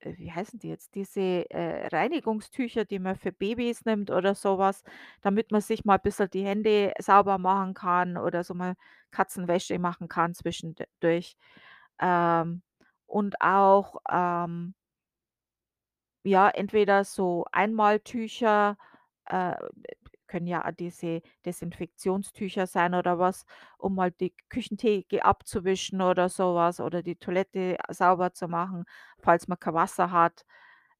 äh, 0.02 0.16
wie 0.18 0.32
heißen 0.32 0.58
die 0.58 0.68
jetzt, 0.68 0.94
diese, 0.94 1.48
äh, 1.50 1.86
Reinigungstücher, 1.88 2.84
die 2.84 2.98
man 2.98 3.16
für 3.16 3.32
Babys 3.32 3.84
nimmt 3.84 4.10
oder 4.10 4.34
so 4.34 4.58
was, 4.58 4.84
damit 5.22 5.50
man 5.52 5.60
sich 5.60 5.84
mal 5.84 5.98
bissel 5.98 6.28
die 6.28 6.44
Hände 6.44 6.92
sauber 7.00 7.38
machen 7.38 7.74
kann 7.74 8.16
oder 8.16 8.44
so 8.44 8.54
mal 8.54 8.74
Katzenwäsche 9.10 9.78
machen 9.78 10.08
kann 10.08 10.34
zwischen 10.34 10.74
d 10.74 10.86
durch. 11.00 11.36
Ähm, 12.00 12.62
und 13.06 13.40
auch, 13.40 13.96
ähm 14.10 14.74
ja, 16.24 16.48
entweder 16.50 17.04
so 17.04 17.46
Einmaltücher, 17.52 18.76
äh, 19.26 19.54
können 20.32 20.46
ja 20.48 20.66
auch 20.66 20.72
diese 20.72 21.22
Desinfektionstücher 21.46 22.66
sein 22.66 22.94
oder 22.94 23.18
was, 23.18 23.44
um 23.78 23.94
mal 23.96 24.10
die 24.12 24.34
Küchentheke 24.50 25.24
abzuwischen 25.24 26.00
oder 26.02 26.28
so 26.30 26.54
was 26.56 26.80
oder 26.80 27.02
die 27.02 27.16
Toilette 27.16 27.78
sauber 27.90 28.32
zu 28.34 28.48
machen, 28.48 28.84
falls 29.20 29.48
man 29.48 29.58
kein 29.60 29.74
Wasser 29.74 30.10
hat. 30.12 30.44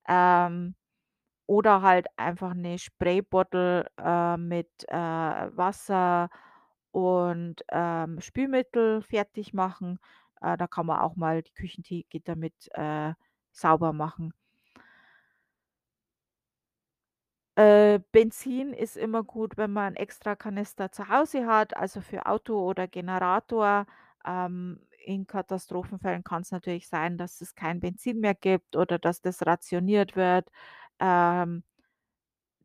Ähm, 0.09 0.75
oder 1.47 1.83
halt 1.83 2.07
einfach 2.16 2.55
'ne 2.55 2.79
Spraybottle, 2.79 3.87
äh, 3.99 4.37
mit, 4.38 4.71
äh, 4.88 4.97
Wasser 4.97 6.31
und, 6.92 7.57
ähm, 7.71 8.21
Spülmittel 8.21 9.03
fertig 9.03 9.55
machen. 9.55 9.99
Äh, 10.42 10.57
da 10.59 10.66
kann 10.68 10.87
man 10.87 11.01
auch 11.01 11.16
mal 11.16 11.42
die 11.42 11.53
Küchentheke 11.55 12.21
damit, 12.21 12.55
äh, 12.75 13.14
sauber 13.53 13.92
machen. 13.92 14.33
Äh, 17.59 18.01
Benzin 18.12 18.73
ist 18.73 18.97
immer 18.97 19.23
gut, 19.23 19.57
wenn 19.59 19.73
man 19.73 19.93
'n 19.95 19.97
Extrakanister 19.97 20.91
zu 20.91 21.09
Hause 21.09 21.47
hat, 21.47 21.77
also 21.77 22.01
für 22.01 22.25
Auto 22.27 22.59
oder 22.59 22.88
Generator. 22.88 23.85
Ähm, 24.25 24.81
in 25.05 25.27
Katastrophenfällen 25.27 26.25
kann's 26.25 26.51
natürlich 26.51 26.88
sein, 26.88 27.19
dass 27.19 27.41
es 27.43 27.55
kein 27.55 27.81
Benzin 27.81 28.21
mehr 28.21 28.35
gibt 28.35 28.77
oder 28.77 28.99
dass 28.99 29.21
das 29.21 29.45
rationiert 29.45 30.17
wird. 30.17 30.49
Ähm 31.01 31.62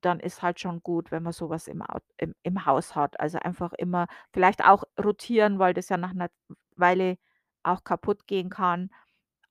dann 0.04 0.20
ist 0.20 0.42
halt 0.42 0.60
schon 0.60 0.82
gut, 0.84 1.12
wenn 1.12 1.24
man 1.24 1.34
so 1.34 1.50
was 1.50 1.68
im 1.68 1.84
im 2.18 2.36
im 2.44 2.66
Haus 2.66 2.96
hat. 2.96 3.20
Also, 3.20 3.40
einfach 3.40 3.74
immer 3.74 4.08
vielleicht 4.32 4.64
auch 4.66 4.84
rotieren, 5.04 5.60
weil 5.60 5.74
das 5.74 5.90
ja 5.90 5.98
nach 5.98 6.14
'ner 6.14 6.30
Weile 6.76 7.18
auch 7.64 7.84
kaputtgehen 7.84 8.50
kann. 8.50 8.90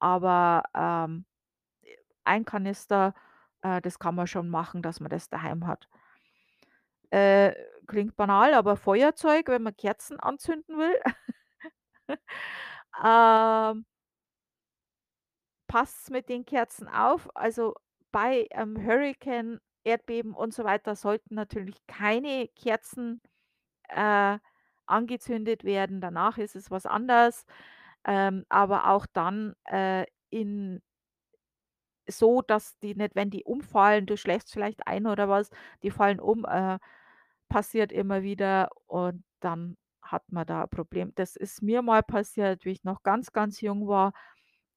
Aber, 0.00 0.64
ähm, 0.74 1.26
ein 2.24 2.44
Kanister, 2.46 3.14
äh, 3.66 3.80
das 3.82 3.98
kann 3.98 4.14
man 4.14 4.26
schon 4.28 4.48
machen, 4.50 4.82
dass 4.82 5.00
man 5.00 5.10
das 5.10 5.28
daheim 5.30 5.66
hat. 5.66 5.88
Äh, 7.10 7.54
klingt 7.86 8.16
banal, 8.16 8.54
aber 8.54 8.76
Feuerzeug, 8.76 9.48
wenn 9.48 9.62
man 9.62 9.76
Kerzen 9.76 10.18
anzünden 10.20 10.76
will. 10.78 11.00
Ähm 13.04 13.84
passt's 15.68 16.10
mit 16.10 16.28
den 16.28 16.44
Kerzen 16.44 16.88
auf. 16.88 17.28
Also, 17.34 17.74
bei, 18.12 18.46
ähm, 18.52 18.76
Hurrikan, 18.84 19.60
Erdbeben 19.84 20.34
und 20.34 20.54
so 20.54 20.64
weiter 20.64 20.96
sollten 20.96 21.34
natürlich 21.34 21.76
keine 21.86 22.48
Kerzen, 22.56 23.20
äh, 23.88 24.38
angezündet 24.86 25.64
werden. 25.64 26.00
Danach 26.00 26.38
ist 26.38 26.56
es 26.56 26.70
was 26.70 26.86
anderes. 26.86 27.46
Ähm, 28.06 28.46
aber 28.50 28.88
auch 28.90 29.06
dann, 29.06 29.54
äh, 29.66 30.06
in 30.30 30.82
so, 32.08 32.42
dass 32.42 32.78
die 32.80 32.94
nicht 32.94 33.14
wenn 33.16 33.30
die 33.30 33.44
umfallen, 33.44 34.06
du 34.06 34.16
schläfst 34.16 34.52
vielleicht 34.52 34.86
ein 34.86 35.06
oder 35.06 35.28
was, 35.28 35.50
die 35.82 35.90
fallen 35.90 36.20
um, 36.20 36.44
äh, 36.46 36.78
passiert 37.48 37.92
immer 37.92 38.22
wieder 38.22 38.70
und 38.86 39.24
dann 39.40 39.76
hat 40.02 40.30
man 40.32 40.46
da 40.46 40.62
'n 40.64 40.70
Problem. 40.70 41.12
Das 41.16 41.36
ist 41.36 41.62
mir 41.62 41.82
mal 41.82 42.02
passiert, 42.02 42.64
wie 42.64 42.72
ich 42.72 42.84
noch 42.84 43.02
ganz, 43.04 43.32
ganz 43.32 43.60
jung 43.60 43.88
war, 43.88 44.12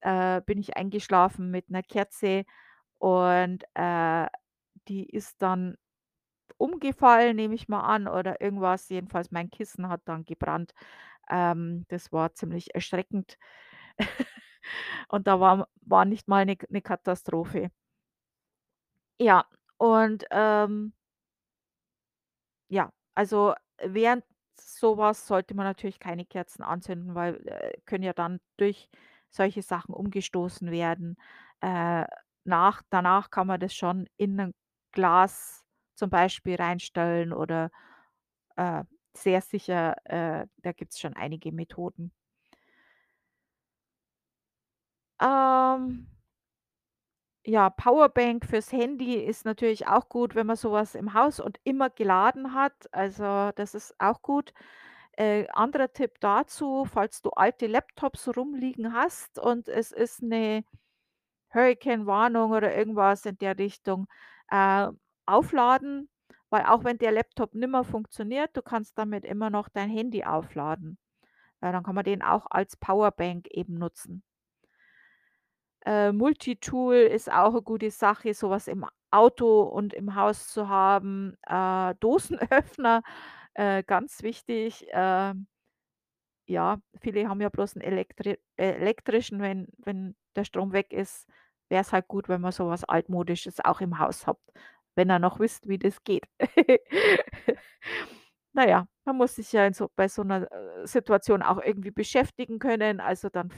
äh, 0.01 0.41
bin 0.43 0.59
ich 0.59 0.77
eingeschlafen 0.77 1.51
mit 1.51 1.69
'ner 1.71 1.83
Kerze 1.83 2.45
und, 2.99 3.63
äh, 3.75 4.27
die 4.89 5.05
ist 5.09 5.41
dann 5.43 5.77
umgefallen, 6.59 7.35
nehme 7.37 7.55
ich 7.55 7.69
mal 7.69 7.81
an 7.81 8.07
oder 8.09 8.41
irgendwas. 8.41 8.89
Jedenfalls 8.89 9.31
mein 9.31 9.49
Kissen 9.51 9.89
hat 9.89 10.01
dann 10.05 10.25
gebrannt. 10.25 10.73
Ähm, 11.29 11.85
das 11.89 12.11
war 12.13 12.33
ziemlich 12.35 12.75
erschreckend. 12.75 13.37
Und 15.09 15.27
da 15.27 15.39
war 15.39 15.67
war 15.81 16.05
nicht 16.05 16.27
mal 16.27 16.45
'ne 16.45 16.57
'ne 16.69 16.81
Katastrophe. 16.81 17.71
Ja, 19.21 19.45
und, 19.77 20.23
ähm 20.31 20.93
ja, 22.71 22.91
also, 23.15 23.55
während 23.83 24.23
so 24.61 24.97
was 24.97 25.25
sollte 25.27 25.55
man 25.55 25.65
natürlich 25.65 25.99
keine 25.99 26.25
Kerzen 26.25 26.61
anzünden, 26.63 27.15
weil, 27.15 27.35
äh, 27.47 27.73
können 27.85 28.03
ja 28.03 28.13
dann 28.13 28.39
durch 28.57 28.89
solche 29.31 29.61
Sachen 29.63 29.93
umgestoßen 29.95 30.69
werden. 30.71 31.15
Äh, 31.61 32.05
nach 32.43 32.81
danach 32.89 33.29
kann 33.31 33.47
man 33.47 33.59
das 33.59 33.73
schon 33.73 34.07
in 34.17 34.35
'nen 34.35 34.53
Glas 34.91 35.63
zum 35.95 36.09
Beispiel 36.11 36.55
reinstellen 36.55 37.33
oder, 37.33 37.71
äh, 38.57 38.83
sehr 39.15 39.41
sicher, 39.41 39.95
äh, 40.05 40.47
da 40.57 40.71
gibt's 40.73 40.99
schon 40.99 41.13
einige 41.15 41.51
Methoden. 41.53 42.11
Ähm 45.79 46.07
ja, 47.45 47.69
Powerbank 47.69 48.45
fürs 48.45 48.71
Handy 48.71 49.15
ist 49.15 49.45
natürlich 49.45 49.87
auch 49.87 50.09
gut, 50.09 50.35
wenn 50.35 50.47
man 50.47 50.55
so 50.55 50.71
was 50.71 50.95
im 50.95 51.13
Haus 51.13 51.39
und 51.39 51.59
immer 51.63 51.89
geladen 51.89 52.53
hat. 52.53 52.73
Also, 52.93 53.51
das 53.55 53.73
ist 53.75 53.95
auch 53.99 54.21
gut. 54.21 54.53
Äh, 55.17 55.47
anderer 55.53 55.91
Tipp 55.93 56.13
dazu, 56.21 56.85
falls 56.85 57.21
du 57.21 57.31
alte 57.31 57.67
Laptops 57.67 58.29
rumliegen 58.37 58.93
hast 58.93 59.39
und 59.39 59.67
es 59.69 59.91
ist 59.91 60.21
'ne 60.23 60.63
Hurrikanwarnung 61.53 62.51
oder 62.51 62.75
irgendwas 62.75 63.25
in 63.25 63.37
der 63.39 63.57
Richtung, 63.59 64.07
äh, 64.51 64.89
aufladen, 65.27 66.09
weil 66.49 66.65
auch 66.65 66.83
wenn 66.85 66.97
der 66.99 67.11
Laptop 67.13 67.55
nimmer 67.55 67.83
funktioniert, 67.85 68.55
du 68.57 68.61
kannst 68.63 68.97
damit 68.99 69.25
immer 69.25 69.49
noch 69.51 69.69
dein 69.69 69.89
Handy 69.89 70.23
aufladen. 70.25 70.97
Äh, 71.61 71.71
dann 71.73 71.83
kann 71.83 71.95
man 71.95 72.05
den 72.05 72.23
auch 72.23 72.47
als 72.51 72.77
Powerbank 72.77 73.47
eben 73.51 73.75
nutzen. 73.75 74.23
Äh, 75.85 76.11
Multitool 76.11 76.95
ist 76.95 77.31
auch 77.31 77.53
'ne 77.53 77.61
gute 77.61 77.89
Sache, 77.91 78.33
so 78.33 78.49
was 78.49 78.67
im 78.67 78.85
Auto 79.11 79.63
und 79.63 79.93
im 79.93 80.15
Haus 80.15 80.49
zu 80.49 80.67
haben. 80.69 81.35
Äh, 81.47 81.95
Dosenöffner, 81.99 83.01
äh, 83.53 83.83
ganz 83.83 84.21
wichtig. 84.23 84.85
Ähm 84.91 85.47
ja, 86.49 86.81
viele 86.99 87.29
haben 87.29 87.41
ja 87.41 87.49
bloß 87.49 87.75
'n 87.75 87.81
elektri 87.81 88.37
elektrischen, 88.57 89.39
wenn 89.39 89.67
wenn 89.77 90.15
der 90.35 90.43
Strom 90.45 90.73
weg 90.73 90.91
ist, 90.93 91.27
wär's 91.69 91.93
halt 91.93 92.07
gut, 92.07 92.27
wenn 92.27 92.41
man 92.41 92.51
so 92.51 92.67
was 92.67 92.83
Altmodisches 92.85 93.59
auch 93.63 93.81
im 93.81 93.99
Haus 93.99 94.25
habt, 94.25 94.41
wenn 94.95 95.11
ihr 95.11 95.19
noch 95.19 95.39
wisst, 95.39 95.67
wie 95.69 95.77
das 95.77 96.03
geht. 96.03 96.25
Na 98.53 98.67
ja, 98.67 98.87
man 99.05 99.17
muss 99.17 99.35
sich 99.35 99.51
ja 99.53 99.65
in 99.67 99.73
so 99.73 99.89
bei 99.95 100.07
so 100.07 100.23
'ner, 100.23 100.51
äh, 100.51 100.87
Situation 100.87 101.43
auch 101.43 101.61
irgendwie 101.61 101.91
beschäftigen 101.91 102.59
können, 102.59 102.99
also 102.99 103.29
dann 103.29 103.51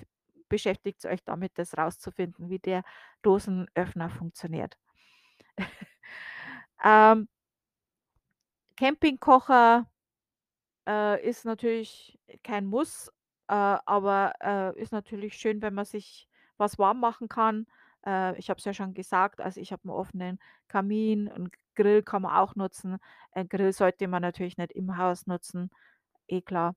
beschäftigt 0.51 1.05
euch 1.07 1.23
damit, 1.25 1.53
das 1.59 1.77
rauszufinden, 1.79 2.51
wie 2.51 2.59
der 2.59 2.83
Dosenöffner 3.23 4.11
funktioniert. 4.11 4.77
Ähm 6.83 7.27
Campingkocher, 8.77 9.87
äh, 10.87 11.27
ist 11.27 11.45
natürlich 11.45 12.19
kein 12.43 12.65
Muss, 12.65 13.09
äh, 13.49 13.53
aber, 13.55 14.33
äh, 14.41 14.79
ist 14.81 14.91
natürlich 14.93 15.35
schön, 15.35 15.61
wenn 15.61 15.73
man 15.73 15.85
sich 15.85 16.27
was 16.57 16.79
warm 16.79 16.99
machen 17.01 17.29
kann. 17.29 17.67
Äh, 18.05 18.37
ich 18.39 18.49
habe 18.49 18.59
es 18.59 18.65
ja 18.65 18.73
schon 18.73 18.93
gesagt, 18.93 19.41
also, 19.41 19.61
ich 19.61 19.71
habe 19.73 19.83
'n 19.87 19.91
offenen 19.91 20.39
Kamin, 20.69 21.27
'n 21.29 21.51
Grill 21.75 22.03
kann 22.03 22.23
man 22.23 22.35
auch 22.37 22.55
nutzen. 22.55 22.97
Ein 23.33 23.49
Grill 23.49 23.73
sollte 23.73 24.07
man 24.07 24.21
natürlich 24.23 24.57
nicht 24.57 24.71
im 24.73 24.97
Haus 24.97 25.27
nutzen, 25.27 25.71
eh 26.27 26.41
klar. 26.41 26.75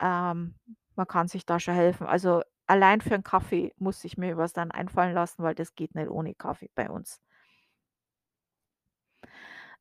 Ähm, 0.00 0.54
man 0.96 1.06
kann 1.08 1.28
sich 1.28 1.46
da 1.46 1.60
schon 1.60 1.74
helfen. 1.74 2.06
Also, 2.06 2.42
allein 2.70 3.00
für 3.02 3.14
'n 3.14 3.24
Kaffee 3.24 3.72
muss 3.78 4.04
ich 4.04 4.18
mir 4.18 4.36
was 4.38 4.52
dann 4.54 4.70
einfallen 4.70 5.14
lassen, 5.14 5.42
weil 5.42 5.54
das 5.56 5.74
geht 5.74 5.94
nicht 5.94 6.10
ohne 6.10 6.34
Kaffee 6.34 6.70
bei 6.74 6.90
uns. 6.90 7.18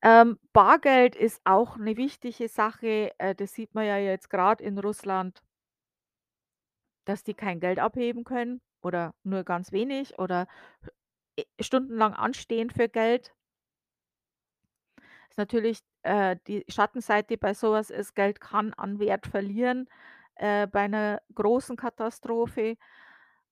Ähm, 0.03 0.39
Bargeld 0.53 1.15
ist 1.15 1.41
auch 1.43 1.75
'ne 1.77 1.97
wichtige 1.97 2.47
Sache. 2.47 3.11
Äh, 3.17 3.35
das 3.35 3.53
sieht 3.53 3.75
man 3.75 3.85
ja 3.85 3.97
jetzt 3.97 4.29
grad 4.29 4.61
in 4.61 4.77
Russland 4.77 5.41
dass 7.07 7.23
die 7.23 7.33
kein 7.33 7.59
Geld 7.59 7.79
abheben 7.79 8.23
können 8.23 8.61
oder 8.81 9.13
nur 9.23 9.43
ganz 9.43 9.71
wenig 9.71 10.17
oder 10.19 10.47
e 11.37 11.43
stundenlang 11.63 12.13
anstehen 12.15 12.69
für 12.69 12.89
Geld. 12.89 13.33
Ist 15.31 15.37
natürlich, 15.37 15.79
äh, 16.03 16.37
die 16.47 16.65
Schattenseite 16.69 17.37
bei 17.37 17.53
so 17.53 17.71
was 17.71 17.91
ist, 17.91 18.15
Geld 18.15 18.41
kann 18.41 18.73
an 18.73 18.99
Wert 18.99 19.27
verlieren, 19.27 19.87
äh, 20.39 20.67
bei 20.67 20.87
'ner 20.87 21.21
großen 21.35 21.77
Katastrophe. 21.77 22.77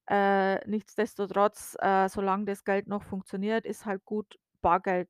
Äh, 0.09 0.67
nichtsdestotrotz, 0.69 1.77
äh, 1.81 2.09
solange 2.09 2.45
das 2.45 2.63
Geld 2.65 2.87
noch 2.87 3.03
funktioniert, 3.03 3.65
ist 3.65 3.85
halt 3.85 4.05
gut, 4.05 4.37
Bargeld 4.61 5.07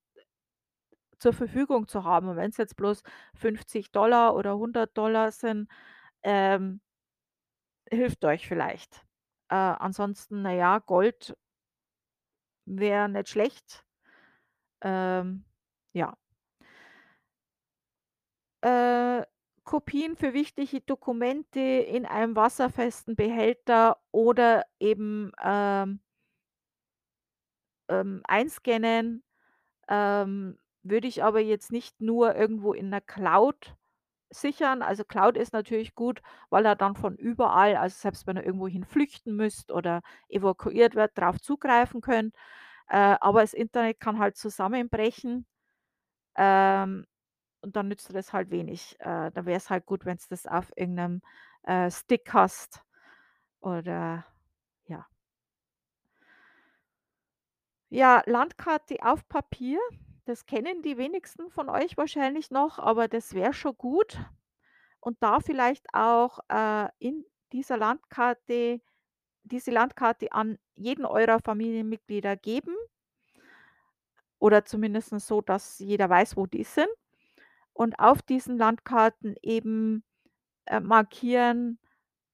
zur 1.22 1.34
Verfügung 1.34 1.88
zu 1.88 2.04
haben. 2.04 2.28
Und 2.30 2.38
wenn's 2.38 2.58
jetzt 2.58 2.76
bloß 2.76 3.02
50 3.36 3.92
$ 3.92 4.36
oder 4.36 4.54
100 4.58 4.94
$ 4.96 5.32
sind, 5.32 5.68
ähm 6.24 6.80
hilft 7.92 8.26
euch 8.26 8.48
vielleicht. 8.48 9.06
Äh, 9.50 9.56
ansonsten, 9.56 10.42
na 10.42 10.54
ja, 10.54 10.80
Gold 10.80 11.36
wäre 12.68 13.08
nicht 13.10 13.30
schlecht. 13.30 13.86
Ähm, 14.82 15.46
ja. 15.94 16.16
Äh, 18.64 19.24
Kopien 19.68 20.16
für 20.18 20.34
wichtige 20.34 20.82
Dokumente 20.82 21.60
in 21.62 22.08
einem 22.08 22.36
wasserfesten 22.38 23.16
Behälter 23.18 24.00
oder 24.12 24.66
eben, 24.80 25.34
ähm 25.44 26.02
ähm, 27.90 28.22
einscannen, 28.28 29.24
ähm, 29.90 30.58
würde 30.84 31.08
ich 31.08 31.24
aber 31.24 31.42
jetzt 31.42 31.72
nicht 31.72 32.02
nur 32.02 32.36
irgendwo 32.36 32.74
in 32.74 32.90
'ner 32.90 33.02
Cloud 33.02 33.76
sichern. 34.32 34.82
Also, 34.84 35.06
Cloud 35.06 35.38
ist 35.38 35.54
natürlich 35.54 35.96
gut, 35.96 36.22
weil 36.50 36.66
ihr 36.68 36.76
dann 36.76 36.96
von 36.96 37.16
überall 37.18 37.78
also, 37.78 37.96
selbst 38.00 38.28
wenn 38.28 38.38
ihr 38.38 38.46
irgendwohin 38.46 38.86
flüchten 38.86 39.36
müsst 39.36 39.72
oder 39.72 40.02
evakuiert 40.30 40.96
werdet, 40.96 41.18
drauf 41.20 41.42
zugreifen 41.42 42.02
könnt. 42.02 42.36
Äh, 42.90 43.18
aber 43.22 43.42
das 43.42 43.54
Internet 43.56 44.00
kann 44.02 44.20
halt 44.20 44.38
zusammenbrechen. 44.38 45.46
Ähm, 46.38 47.06
und 47.68 47.76
dann 47.78 47.90
nützt 47.90 48.10
dir 48.10 48.14
das 48.14 48.34
halt 48.34 48.52
wenig. 48.52 48.98
Äh, 49.02 49.32
da 49.32 49.46
wäre 49.46 49.58
es 49.58 49.70
halt 49.70 49.86
gut, 49.86 50.06
wenn's 50.06 50.28
das 50.30 50.48
auf 50.48 50.72
irgend 50.78 50.96
'nem, 50.98 51.22
äh, 51.64 51.92
Stick 51.92 52.34
hast 52.34 52.84
oder 53.62 54.26
ja. 54.88 55.08
Ja, 57.92 58.22
Landkarte 58.26 58.98
auf 59.02 59.28
Papier, 59.30 59.80
das 60.26 60.46
kennen 60.46 60.82
die 60.82 60.98
wenigsten 60.98 61.50
von 61.50 61.70
euch 61.70 61.96
wahrscheinlich 61.98 62.52
noch, 62.52 62.80
aber 62.80 63.08
das 63.08 63.34
wäre 63.34 63.54
schon 63.54 63.78
gut. 63.78 64.18
Und 65.02 65.18
da 65.22 65.40
vielleicht 65.42 65.86
auch, 65.94 66.40
äh, 66.50 66.90
in 67.00 67.26
dieser 67.54 67.78
Landkarte 67.78 68.82
diese 69.44 69.72
Landkarte 69.72 70.32
an 70.34 70.60
jeden 70.76 71.06
eurer 71.06 71.40
Familienmitglieder 71.40 72.38
geben 72.38 72.76
oder 74.42 74.66
zumindest 74.66 75.10
so, 75.20 75.42
dass 75.42 75.80
jeder 75.80 76.10
weiß, 76.10 76.38
wo 76.38 76.46
die 76.46 76.64
sind. 76.64 76.88
Und 77.78 78.00
auf 78.00 78.22
diesen 78.24 78.58
Landkarten 78.58 79.36
eben, 79.44 80.04
äh, 80.66 80.80
markieren, 80.80 81.80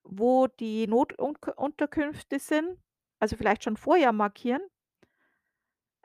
wo 0.04 0.46
die 0.48 0.86
Notunk 0.86 1.48
Unterkünfte 1.56 2.38
sind, 2.38 2.78
also 3.20 3.36
vielleicht 3.36 3.64
schon 3.64 3.76
vorher 3.76 4.12
markieren 4.12 4.62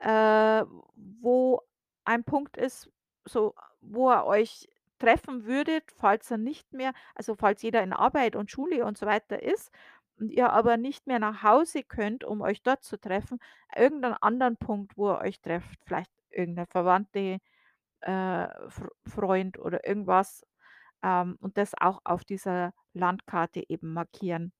äh, 0.00 0.64
wo 0.96 1.62
ein 2.04 2.24
Punkt 2.24 2.56
ist, 2.56 2.90
so 3.24 3.54
wo 3.80 4.10
ihr 4.10 4.24
euch 4.24 4.68
treffen 4.98 5.46
würdet, 5.46 5.84
falls 5.96 6.30
ihr 6.30 6.38
nicht 6.38 6.72
mehr 6.72 6.92
also 7.14 7.34
falls 7.34 7.62
jeder 7.62 7.82
in 7.82 7.92
Arbeit 7.92 8.36
und 8.36 8.50
Schule 8.50 8.84
und 8.84 8.98
so 8.98 9.06
weiter 9.06 9.42
ist 9.42 9.70
und 10.18 10.30
ihr 10.30 10.50
aber 10.50 10.76
nicht 10.76 11.06
mehr 11.06 11.18
nach 11.18 11.42
Hause 11.42 11.82
könnt, 11.82 12.24
um 12.24 12.42
euch 12.42 12.62
dort 12.62 12.82
zu 12.84 12.98
treffen, 12.98 13.38
irgendeinen 13.76 14.14
anderen 14.20 14.56
Punkt, 14.56 14.96
wo 14.96 15.10
ihr 15.10 15.18
euch 15.20 15.40
trefft, 15.40 15.80
vielleicht 15.86 16.10
irgendeine 16.30 16.66
Verwandte, 16.66 17.38
äh, 18.02 18.48
Fr 18.70 18.88
Freund 19.06 19.58
oder 19.58 19.86
irgendwas, 19.86 20.44
ähm, 21.02 21.36
und 21.40 21.58
das 21.58 21.74
auch 21.80 22.00
auf 22.04 22.24
dieser 22.24 22.72
Landkarte 22.94 23.64
eben 23.68 23.92
markieren. 23.94 24.52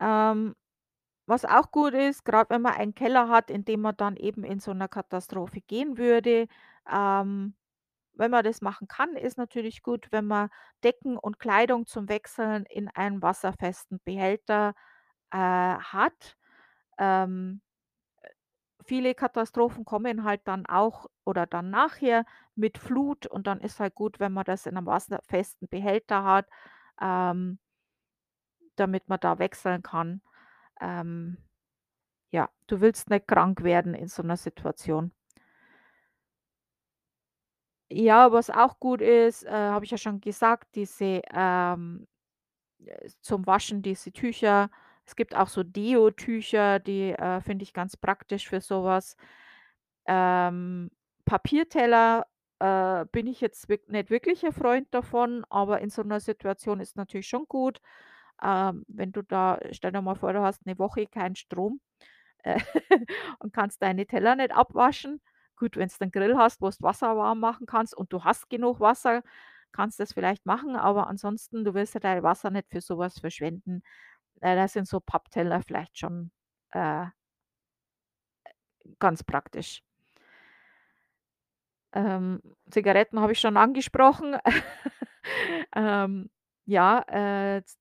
Ähm, 0.00 0.54
was 1.26 1.44
auch 1.44 1.72
gut 1.72 1.94
ist, 1.94 2.24
grad 2.24 2.50
wenn 2.50 2.62
man 2.62 2.74
einen 2.74 2.94
Keller 2.94 3.28
hat, 3.28 3.50
in 3.50 3.64
dem 3.64 3.82
man 3.82 3.96
dann 3.96 4.16
eben 4.16 4.44
in 4.44 4.60
so 4.60 4.72
'ner 4.74 4.88
Katastrophe 4.88 5.60
gehen 5.62 5.98
würde, 5.98 6.48
ähm, 6.90 7.56
wenn 8.14 8.30
man 8.32 8.44
das 8.44 8.62
machen 8.62 8.88
kann, 8.88 9.16
ist 9.16 9.38
natürlich 9.38 9.82
gut, 9.82 10.08
wenn 10.12 10.26
man 10.26 10.50
Decken 10.84 11.18
und 11.18 11.38
Kleidung 11.40 11.86
zum 11.86 12.08
Wechseln 12.10 12.64
in 12.66 12.88
einem 12.90 13.22
wasserfesten 13.22 14.00
Behälter, 14.04 14.74
äh, 15.32 15.38
hat. 15.38 16.36
Ähm, 16.98 17.60
äh, 17.62 17.67
viele 18.88 19.14
Katastrophen 19.14 19.84
kommen 19.86 20.24
halt 20.24 20.42
dann 20.46 20.66
auch 20.66 21.06
oder 21.26 21.46
dann 21.46 21.70
nachher 21.70 22.26
mit 22.56 22.78
Flut 22.78 23.26
und 23.28 23.46
dann 23.48 23.60
ist 23.60 23.80
halt 23.80 23.94
gut, 23.96 24.20
wenn 24.20 24.32
man 24.34 24.44
das 24.46 24.66
in 24.66 24.74
'nem 24.74 24.86
wasserfesten 24.86 25.68
Behälter 25.68 26.24
hat, 26.24 26.46
ähm 27.02 27.58
damit 28.78 29.08
man 29.08 29.18
da 29.20 29.38
wechseln 29.38 29.82
kann. 29.82 30.22
Ähm, 30.80 31.38
ja, 32.32 32.50
du 32.68 32.80
willst 32.82 33.10
nicht 33.10 33.28
krank 33.28 33.64
werden 33.64 33.94
in 33.94 34.08
so 34.08 34.22
'ner 34.22 34.36
Situation. 34.38 35.12
Ja, 37.90 38.32
was 38.32 38.50
auch 38.50 38.78
gut 38.80 39.00
ist, 39.00 39.44
äh, 39.44 39.50
habe 39.50 39.84
ich 39.86 39.90
ja 39.90 39.96
schon 39.96 40.20
gesagt, 40.20 40.68
diese, 40.74 41.22
ähm, 41.32 42.06
äh, 42.84 43.08
zum 43.22 43.46
Waschen 43.46 43.82
diese 43.82 44.12
Tücher. 44.12 44.70
Es 45.08 45.16
gibt 45.16 45.34
auch 45.34 45.48
so 45.48 45.62
Deo-Tücher, 45.62 46.78
die, 46.80 47.12
äh, 47.12 47.40
finde 47.40 47.62
ich 47.62 47.72
ganz 47.72 47.96
praktisch 47.96 48.46
für 48.46 48.60
so 48.60 48.84
was. 48.84 49.16
Ähm, 50.06 50.90
Papierteller, 51.26 52.26
äh, 52.60 53.06
bin 53.12 53.26
ich 53.26 53.40
jetzt 53.40 53.68
nicht 53.70 54.10
wirklich 54.10 54.44
'n 54.44 54.52
Freund 54.52 54.88
davon, 54.92 55.44
aber 55.50 55.80
in 55.80 55.90
so 55.90 56.02
'ner 56.02 56.20
Situation 56.20 56.80
ist 56.80 56.96
natürlich 56.96 57.28
schon 57.28 57.46
gut. 57.48 57.80
Ähm, 58.42 58.84
wenn 58.88 59.12
du 59.12 59.22
da 59.22 59.58
stell 59.72 59.92
dir 59.92 60.02
mal 60.02 60.16
vor, 60.16 60.32
du 60.34 60.42
hast 60.42 60.66
'ne 60.66 60.78
Woche 60.78 61.06
keinen 61.06 61.36
Strom, 61.36 61.80
äh, 62.44 62.58
und 63.40 63.52
kannst 63.54 63.82
deine 63.82 64.06
Teller 64.06 64.36
nicht 64.36 64.52
abwaschen. 64.52 65.20
Gut, 65.56 65.76
wenn's 65.78 66.00
'nen 66.00 66.12
Grill 66.12 66.36
hast, 66.38 66.60
wo's 66.62 66.82
Wasser 66.82 67.16
warm 67.18 67.40
machen 67.40 67.66
kannst 67.66 67.96
und 67.96 68.12
du 68.12 68.24
hast 68.24 68.50
genug 68.50 68.80
Wasser, 68.80 69.22
kannst 69.72 70.00
das 70.00 70.12
vielleicht 70.14 70.46
machen, 70.46 70.76
aber 70.76 71.08
ansonsten, 71.08 71.64
du 71.64 71.74
willst 71.74 71.94
ja 71.94 72.00
dein 72.00 72.22
Wasser 72.24 72.50
nicht 72.50 72.68
für 72.70 72.80
so 72.82 72.98
was 72.98 73.20
verschwenden. 73.20 73.82
Äh, 74.40 74.56
da 74.56 74.68
sind 74.68 74.88
so 74.88 75.00
Pappteller 75.00 75.62
vielleicht 75.62 75.98
schon, 75.98 76.30
äh 76.72 77.06
ganz 79.00 79.22
praktisch. 79.24 79.82
Ähm, 81.94 82.40
Zigaretten 82.70 83.20
habe 83.20 83.32
ich 83.32 83.40
schon 83.40 83.56
angesprochen. 83.56 84.36
Ähm, 85.74 86.30
ja, 86.64 87.00
äh, 87.08 87.62
z 87.64 87.76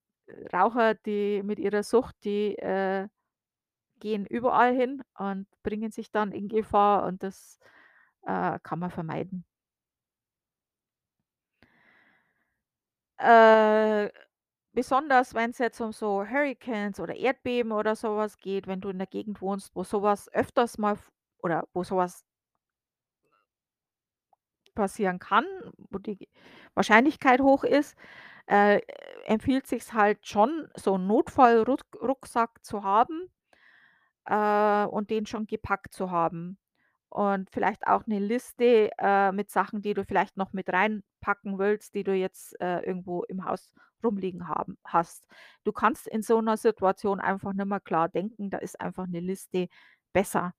Raucher, 0.53 0.95
die 0.95 1.41
mit 1.43 1.59
ihrer 1.59 1.81
Sucht, 1.83 2.15
die, 2.25 2.57
äh, 2.57 3.07
gehen 3.99 4.25
überall 4.25 4.75
hin 4.75 5.03
und 5.17 5.47
bringen 5.63 5.91
sich 5.91 6.11
dann 6.11 6.31
in 6.33 6.47
Gefahr 6.49 7.05
und 7.05 7.23
das, 7.23 7.59
äh, 8.23 8.59
kann 8.63 8.79
man 8.79 8.91
vermeiden. 8.91 9.45
Äh, 13.19 14.09
besonders 14.77 15.33
wenn's 15.33 15.57
jetzt 15.57 15.81
um 15.81 15.91
so 15.91 16.23
Hurrikans 16.23 16.99
oder 16.99 17.15
Erdbeben 17.15 17.71
oder 17.71 17.95
so 17.95 18.15
was 18.15 18.37
geht, 18.37 18.67
wenn 18.67 18.79
du 18.79 18.89
in 18.89 18.99
der 18.99 19.07
Gegend 19.07 19.41
wohnst, 19.41 19.71
wo 19.75 19.83
so 19.83 20.03
was 20.03 20.31
öfters 20.35 20.77
mal 20.77 20.99
oder 21.41 21.67
wo 21.73 21.83
so 21.83 21.97
was 21.97 22.21
passieren 24.75 25.19
kann, 25.19 25.45
wo 25.89 25.97
die 25.97 26.29
Wahrscheinlichkeit 26.75 27.41
hoch 27.41 27.63
ist, 27.63 27.97
äh, 28.47 28.81
empfiehlt 29.25 29.67
sich's 29.67 29.93
halt 29.93 30.27
schon, 30.27 30.69
so 30.75 30.95
'n 30.95 31.07
Notfallruck 31.07 31.81
Rucksack 32.01 32.63
zu 32.65 32.83
haben, 32.83 33.31
äh, 34.25 34.85
und 34.85 35.09
den 35.11 35.25
schon 35.27 35.47
gepackt 35.47 35.93
zu 35.93 36.11
haben. 36.11 36.59
Und 37.09 37.49
vielleicht 37.51 37.87
auch 37.87 38.07
'ne 38.07 38.19
Liste, 38.19 38.91
äh, 38.99 39.31
mit 39.33 39.49
Sachen, 39.51 39.81
die 39.81 39.93
du 39.95 40.05
vielleicht 40.05 40.37
noch 40.37 40.53
mit 40.53 40.69
reinpacken 40.71 41.59
willst, 41.59 41.95
die 41.95 42.03
du 42.05 42.13
jetzt, 42.15 42.59
äh, 42.61 42.81
irgendwo 42.81 43.23
im 43.25 43.45
Haus 43.45 43.71
rumliegen 44.03 44.47
haben 44.49 44.77
hast. 44.85 45.25
Du 45.63 45.71
kannst 45.73 46.07
in 46.07 46.21
so 46.23 46.41
'ner 46.41 46.57
Situation 46.57 47.19
einfach 47.19 47.53
nicht 47.53 47.65
mehr 47.67 47.79
klar 47.81 48.09
denken, 48.09 48.49
da 48.51 48.57
ist 48.59 48.79
einfach 48.81 49.07
'ne 49.07 49.19
Liste 49.21 49.67
besser. 50.13 50.53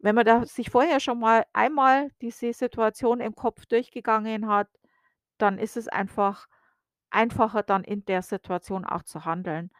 Wenn 0.00 0.14
man 0.14 0.26
da 0.26 0.44
sich 0.46 0.70
vorher 0.70 1.00
schon 1.00 1.18
mal 1.20 1.46
einmal 1.52 2.10
diese 2.22 2.52
Situation 2.52 3.20
im 3.20 3.34
Kopf 3.34 3.66
durchgegangen 3.66 4.48
hat, 4.48 4.68
dann 5.38 5.58
ist 5.58 5.76
es 5.76 5.88
einfach 5.88 6.46
einfacher, 7.10 7.62
dann 7.64 7.84
in 7.84 8.04
der 8.06 8.22
Situation 8.22 8.84
auch 8.86 9.02
zu 9.04 9.24
handeln. 9.26 9.70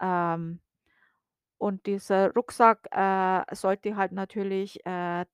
Ähm, 0.00 0.60
und 1.58 1.86
dieser 1.86 2.32
Rucksack, 2.34 2.88
äh, 2.92 3.44
sollte 3.54 3.96
halt 3.96 4.12
natürlich, 4.12 4.84
äh, 4.86 5.26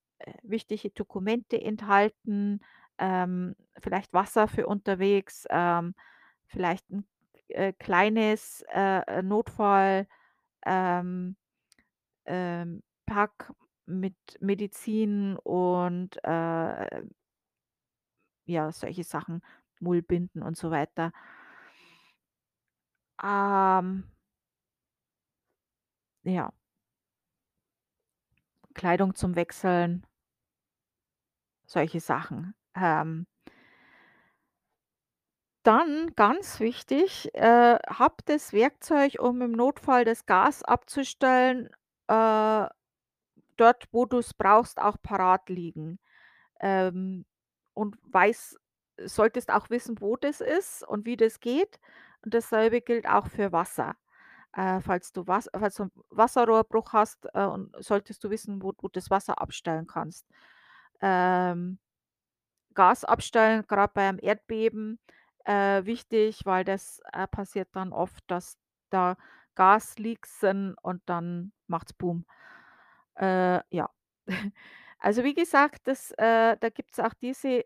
wichtige 0.42 0.90
Dokumente 0.90 1.60
enthalten, 1.62 2.60
ähm, 2.98 3.56
vielleicht 3.80 4.12
Wasser 4.14 4.48
für 4.48 4.66
unterwegs, 4.66 5.46
ähm, 5.50 5.94
vielleicht 6.50 6.90
'n, 6.90 7.04
äh, 7.48 7.72
kleines, 7.74 8.64
äh, 8.74 9.00
äh, 9.06 9.22
Notfall 9.22 10.06
ähm, 10.66 11.36
ähm, 12.26 12.82
mit 13.86 14.16
Medizin 14.40 15.36
und, 15.38 16.22
äh 16.24 17.02
ja, 18.48 18.72
solche 18.72 19.04
Sachen, 19.04 19.42
Mullbinden 19.80 20.42
und 20.42 20.56
so 20.56 20.70
weiter. 20.70 21.12
Ähm 23.22 24.04
Ja. 26.24 26.50
Kleidung 28.74 29.14
zum 29.14 29.34
Wechseln. 29.36 30.04
Solche 31.68 32.00
Sachen. 32.00 32.54
Ähm 32.74 33.26
Dann 35.66 36.12
ganz 36.16 36.58
wichtig, 36.60 37.34
äh, 37.34 37.76
hab 37.86 38.24
das 38.24 38.52
Werkzeug, 38.54 39.16
um 39.20 39.42
im 39.42 39.52
Notfall 39.52 40.04
das 40.06 40.24
Gas 40.24 40.62
abzustellen, 40.62 41.66
äh, 42.08 42.66
dort, 43.56 43.88
wo 43.92 44.06
du's 44.06 44.34
brauchst, 44.34 44.80
auch 44.80 44.96
parat 45.02 45.48
liegen. 45.50 46.00
Ähm, 46.60 47.26
und 47.74 47.96
weiß 48.04 48.58
solltest 49.04 49.50
auch 49.52 49.70
wissen, 49.70 50.00
wo 50.00 50.16
das 50.16 50.40
ist 50.42 50.84
und 50.88 51.06
wie 51.06 51.16
das 51.16 51.40
geht. 51.40 51.80
Und 52.24 52.34
dasselbe 52.34 52.80
gilt 52.82 53.08
auch 53.08 53.28
für 53.28 53.52
Wasser. 53.52 53.96
Äh, 54.54 54.80
falls 54.82 55.12
du 55.12 55.26
Was 55.28 55.48
falls 55.58 55.76
du 55.76 55.84
'n 55.84 55.92
Wasserrohrbruch 56.10 56.92
hast, 56.94 57.26
äh, 57.34 57.44
und 57.46 57.74
solltest 57.84 58.24
du 58.24 58.30
wissen, 58.30 58.62
wo 58.62 58.72
du 58.72 58.88
das 58.90 59.10
Wasser 59.10 59.40
abstellen 59.40 59.86
kannst. 59.88 60.26
Ähm, 61.02 61.78
Gas 62.74 63.04
abstellen, 63.04 63.64
grad 63.68 63.94
beim 63.94 64.18
Erdbeben, 64.22 64.98
äh, 65.46 65.84
wichtig, 65.86 66.42
weil 66.46 66.64
das, 66.64 67.00
äh, 67.12 67.26
passiert 67.28 67.68
dann 67.74 67.92
oft, 67.92 68.22
dass 68.28 68.56
da 68.90 69.16
Gasleaks 69.56 70.40
sind 70.40 70.76
und 70.82 71.02
dann 71.06 71.52
macht's 71.66 71.92
Bum. 71.94 72.24
Äh, 73.16 73.60
ja. 73.74 73.90
Also, 75.02 75.24
wie 75.24 75.34
gesagt, 75.34 75.82
das 75.88 76.12
äh, 76.18 76.56
da 76.60 76.68
gibt's 76.70 77.00
auch 77.00 77.14
diese 77.14 77.64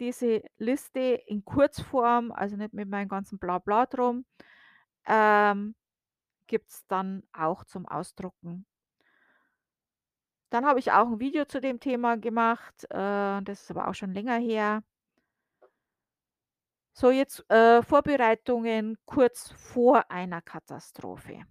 diese 0.00 0.42
Liste 0.58 1.00
in 1.26 1.44
Kurzform, 1.44 2.32
also 2.32 2.56
nicht 2.56 2.72
mit 2.74 2.88
meinem 2.88 3.08
ganzen 3.08 3.38
Blabla 3.40 3.86
drum, 3.86 4.24
ähm, 5.08 5.74
gibt's 6.48 6.86
dann 6.88 7.22
auch 7.34 7.64
zum 7.64 7.86
Ausdrucken. 7.86 8.64
Dann 10.52 10.64
habe 10.64 10.78
ich 10.78 10.92
auch 10.92 11.06
'n 11.08 11.20
Video 11.20 11.44
zu 11.44 11.60
dem 11.60 11.78
Thema 11.78 12.16
gemacht, 12.16 12.84
äh, 12.90 13.42
das 13.42 13.62
ist 13.62 13.70
aber 13.70 13.88
auch 13.88 13.94
schon 13.94 14.14
länger 14.14 14.38
her. 14.38 14.82
So, 16.98 17.12
jetzt, 17.12 17.48
äh, 17.48 17.80
Vorbereitungen 17.84 18.98
kurz 19.06 19.52
vor 19.52 20.10
einer 20.10 20.42
Katastrophe. 20.42 21.44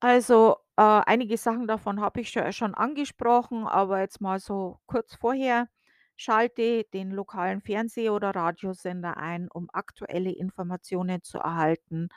Also, 0.00 0.56
äh, 0.76 0.82
einige 0.82 1.36
Sachen 1.36 1.66
davon 1.68 2.00
habe 2.00 2.20
ich 2.20 2.30
scho 2.30 2.50
schon 2.52 2.74
angesprochen, 2.74 3.66
aber 3.68 4.00
jetzt 4.00 4.20
mal 4.20 4.40
so 4.40 4.80
kurz 4.86 5.14
vorher: 5.14 5.68
Schalte 6.16 6.84
den 6.92 7.10
lokalen 7.12 7.60
Fernseh 7.60 8.10
oder 8.10 8.30
Radiosender 8.34 9.16
ein, 9.16 9.48
um 9.48 9.68
aktuelle 9.72 10.32
Informationen 10.32 11.22
zu 11.22 11.38
erhalten. 11.38 12.08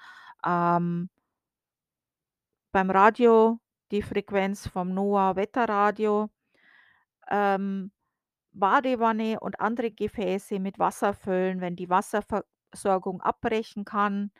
Ähm 0.45 1.09
beim 2.73 2.89
Radio 2.91 3.59
die 3.91 4.01
Frequenz 4.01 4.67
vom 4.67 4.93
NOAA 4.93 5.35
Wetterradio. 5.35 6.29
Ähm, 7.29 7.91
Badewanne 8.53 9.39
und 9.41 9.59
andere 9.61 9.91
Gefäße 9.91 10.59
mit 10.59 10.79
Wasser 10.79 11.13
füllen, 11.13 11.61
wenn 11.61 11.75
die 11.75 11.89
Wasserversorgung 11.89 13.21
abbrechen 13.21 13.85
kann. 13.85 14.31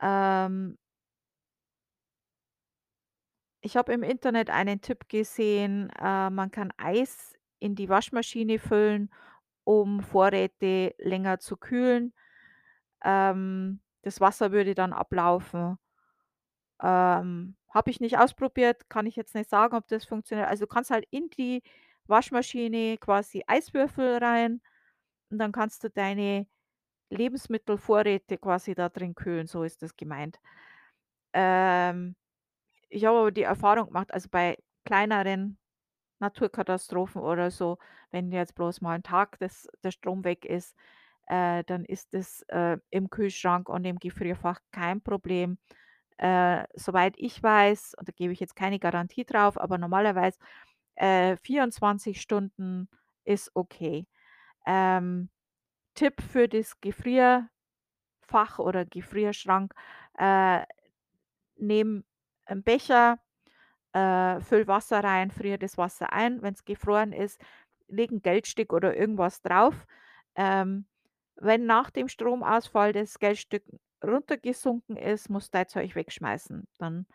Ähm 0.00 0.78
Ich 3.60 3.76
habe 3.76 3.92
im 3.92 4.02
Internet 4.02 4.50
einen 4.50 4.80
Tipp 4.80 5.08
gesehen, 5.08 5.90
äh, 6.00 6.30
man 6.30 6.50
kann 6.50 6.72
Eis 6.76 7.34
in 7.58 7.74
die 7.74 7.88
Waschmaschine 7.88 8.58
füllen, 8.58 9.10
um 9.64 10.00
Vorräte 10.02 10.94
länger 10.98 11.38
zu 11.38 11.56
kühlen. 11.56 12.12
Ähm, 13.04 13.80
das 14.02 14.20
Wasser 14.20 14.52
würde 14.52 14.74
dann 14.74 14.92
ablaufen. 14.92 15.78
Ähm, 16.82 17.56
habe 17.70 17.90
ich 17.90 18.00
nicht 18.00 18.18
ausprobiert, 18.18 18.88
kann 18.90 19.06
ich 19.06 19.16
jetzt 19.16 19.34
nicht 19.34 19.48
sagen, 19.50 19.76
ob 19.76 19.88
das 19.88 20.04
funktioniert. 20.04 20.48
Also, 20.48 20.64
du 20.64 20.68
kannst 20.68 20.90
halt 20.90 21.06
in 21.10 21.30
die 21.30 21.62
Waschmaschine 22.08 22.98
quasi 22.98 23.42
Eiswürfel 23.46 24.18
rein 24.18 24.60
und 25.30 25.38
dann 25.38 25.52
kannst 25.52 25.84
du 25.84 25.90
deine 25.90 26.46
Lebensmittelvorräte 27.10 28.38
quasi 28.38 28.74
da 28.74 28.88
drin 28.90 29.14
kühlen, 29.16 29.46
so 29.48 29.64
ist 29.64 29.82
das 29.82 29.96
gemeint. 29.96 30.38
Ähm, 31.34 32.16
ich 32.90 33.04
habe 33.06 33.18
aber 33.20 33.32
die 33.32 33.42
Erfahrung 33.44 33.88
gemacht, 33.88 34.12
also, 34.14 34.28
bei 34.30 34.58
kleineren 34.86 35.58
Naturkatastrophen 36.20 37.22
oder 37.22 37.50
so, 37.52 37.78
wenn 38.12 38.32
jetzt 38.32 38.54
bloß 38.56 38.80
mal 38.82 38.96
'n 38.96 39.02
Tag 39.04 39.38
das 39.40 39.68
der 39.84 39.92
Strom 39.92 40.24
weg 40.24 40.44
ist, 40.46 40.76
äh, 41.28 41.64
dann 41.66 41.84
ist 41.86 42.14
das, 42.14 42.42
äh, 42.48 42.78
im 42.90 43.10
Kühlschrank 43.10 43.68
und 43.70 43.84
im 43.86 43.98
Gefrierfach 43.98 44.60
kein 44.72 45.02
Problem. 45.02 45.58
Äh, 46.18 46.64
soweit 46.76 47.14
ich 47.18 47.42
weiß, 47.42 47.94
und 47.98 48.08
da 48.08 48.12
gebe 48.14 48.32
ich 48.34 48.40
jetzt 48.40 48.56
keine 48.56 48.78
Garantie 48.80 49.24
drauf, 49.26 49.58
aber 49.60 49.78
normalerweise, 49.78 50.38
äh, 50.96 51.36
24 51.36 52.20
Stunden 52.20 52.88
ist 53.24 53.50
okay. 53.54 54.06
Ähm, 54.66 55.30
Tipp 55.94 56.22
für 56.22 56.48
das 56.48 56.80
Gefrierfach 56.80 57.50
oder 58.58 58.84
Gefrierschrank, 58.86 59.74
äh, 60.18 60.62
nimm 61.56 62.04
'n 62.46 62.62
Becher, 62.64 63.18
äh, 63.94 64.40
füll 64.40 64.66
Wasser 64.68 65.04
rein, 65.04 65.30
frier 65.30 65.58
das 65.58 65.78
Wasser 65.78 66.12
ein. 66.12 66.42
Wenn's 66.42 66.64
gefroren 66.64 67.12
ist, 67.12 67.40
leg 67.88 68.10
'n 68.12 68.22
Geldstück 68.22 68.72
oder 68.72 68.96
irgendwas 68.96 69.42
drauf. 69.42 69.86
Ähm, 70.36 70.86
wenn 71.36 71.66
nach 71.66 71.90
dem 71.90 72.08
Stromausfall 72.08 72.92
das 72.92 73.18
Geldstück 73.20 73.64
runtergesunken 74.04 74.96
ist, 74.96 75.30
musst 75.30 75.54
dein 75.54 75.68
Zeug 75.68 75.94
wegschmeißen. 75.96 76.66
Dann 76.78 77.06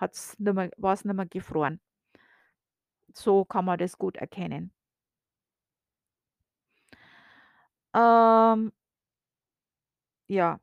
hat's 0.00 0.38
nimmer 0.38 0.68
war's 0.76 1.04
nimmer 1.04 1.26
gefroren. 1.26 1.80
So 3.16 3.44
kann 3.44 3.64
man 3.64 3.78
das 3.78 3.96
gut 3.96 4.16
erkennen. 4.16 4.72
Ähm 7.94 8.72
ja. 10.28 10.58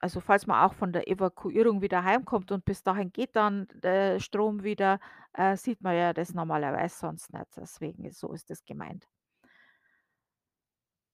Also, 0.00 0.20
falls 0.20 0.46
man 0.48 0.64
auch 0.64 0.74
von 0.74 0.92
der 0.92 1.06
Evakuierung 1.08 1.80
wieder 1.80 2.02
heimkommt 2.04 2.50
und 2.50 2.64
bis 2.64 2.82
dahin 2.82 3.12
geht 3.12 3.36
dann 3.36 3.68
der 3.72 4.18
Strom 4.18 4.64
wieder, 4.64 4.98
äh, 5.32 5.56
sieht 5.56 5.80
man 5.80 5.94
ja 5.96 6.12
das 6.12 6.34
normalerweise 6.34 6.96
sonst 6.98 7.32
nicht. 7.32 7.46
Deswegen 7.56 8.04
ist 8.04 8.18
so 8.18 8.32
ist 8.32 8.50
das 8.50 8.64
gemeint. 8.64 9.06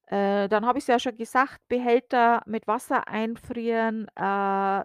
Äh, 0.06 0.48
dann 0.48 0.64
habe 0.66 0.78
ich's 0.78 0.86
ja 0.86 0.98
schon 0.98 1.16
gesagt, 1.16 1.60
Behälter 1.68 2.42
mit 2.46 2.66
Wasser 2.66 3.08
einfrieren, 3.08 4.08
äh, 4.16 4.84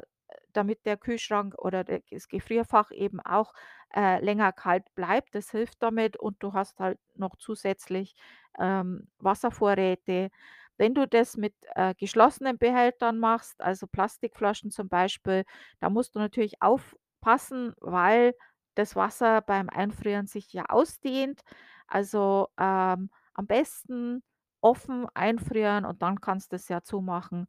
damit 0.51 0.85
der 0.85 0.97
Kühlschrank 0.97 1.55
oder 1.57 1.83
der 1.83 2.01
das 2.11 2.27
Gefrierfach 2.27 2.91
eben 2.91 3.19
auch, 3.21 3.53
äh, 3.95 4.19
länger 4.23 4.51
kalt 4.53 4.85
bleibt. 4.95 5.35
Das 5.35 5.51
hilft 5.51 5.81
damit 5.83 6.17
und 6.17 6.37
du 6.41 6.53
hast 6.53 6.79
halt 6.79 6.99
noch 7.15 7.35
zusätzlich, 7.37 8.15
ähm, 8.59 9.07
Wasservorräte. 9.19 10.29
Wenn 10.77 10.93
du 10.95 11.07
das 11.07 11.37
mit, 11.37 11.53
äh, 11.75 11.93
geschlossenen 11.95 12.57
Behältern 12.57 13.19
machst, 13.19 13.61
also 13.61 13.87
Plastikflaschen 13.87 14.71
zum 14.71 14.89
Beispiel, 14.89 15.43
da 15.79 15.89
musst 15.89 16.15
du 16.15 16.19
natürlich 16.19 16.61
aufpassen, 16.61 17.73
weil 17.79 18.33
das 18.75 18.95
Wasser 18.95 19.41
beim 19.41 19.69
Einfrieren 19.69 20.27
sich 20.27 20.51
ja 20.53 20.65
ausdehnt. 20.69 21.41
Also, 21.87 22.47
ähm, 22.59 23.09
am 23.35 23.47
besten 23.47 24.23
offen 24.61 25.07
einfrieren 25.13 25.85
und 25.85 26.01
dann 26.01 26.21
kannst 26.21 26.53
du's 26.53 26.69
ja 26.69 26.81
zumachen, 26.83 27.47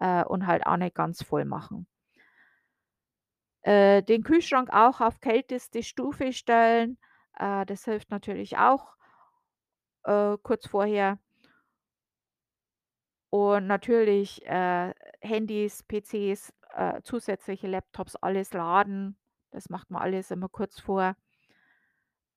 äh, 0.00 0.24
und 0.24 0.46
halt 0.46 0.66
auch 0.66 0.76
nicht 0.78 0.94
ganz 0.96 1.22
voll 1.22 1.44
machen. 1.46 1.86
Äh, 3.62 4.02
den 4.02 4.22
Kühlschrank 4.24 4.70
auch 4.72 5.00
auf 5.00 5.20
kälteste 5.20 5.82
Stufe 5.82 6.32
stellen, 6.32 6.98
äh, 7.38 7.64
das 7.66 7.84
hilft 7.84 8.10
natürlich 8.10 8.58
auch 8.58 8.96
äh, 10.04 10.36
kurz 10.42 10.66
vorher. 10.66 11.18
Und 13.30 13.66
natürlich, 13.66 14.44
äh, 14.46 14.92
Handys, 15.20 15.82
PCs, 15.84 16.52
äh, 16.74 17.00
zusätzliche 17.02 17.66
Laptops, 17.66 18.16
alles 18.16 18.52
laden. 18.52 19.16
Das 19.50 19.70
macht 19.70 19.90
man 19.90 20.02
alles 20.02 20.30
immer 20.30 20.48
kurz 20.48 20.80
vor. 20.80 21.16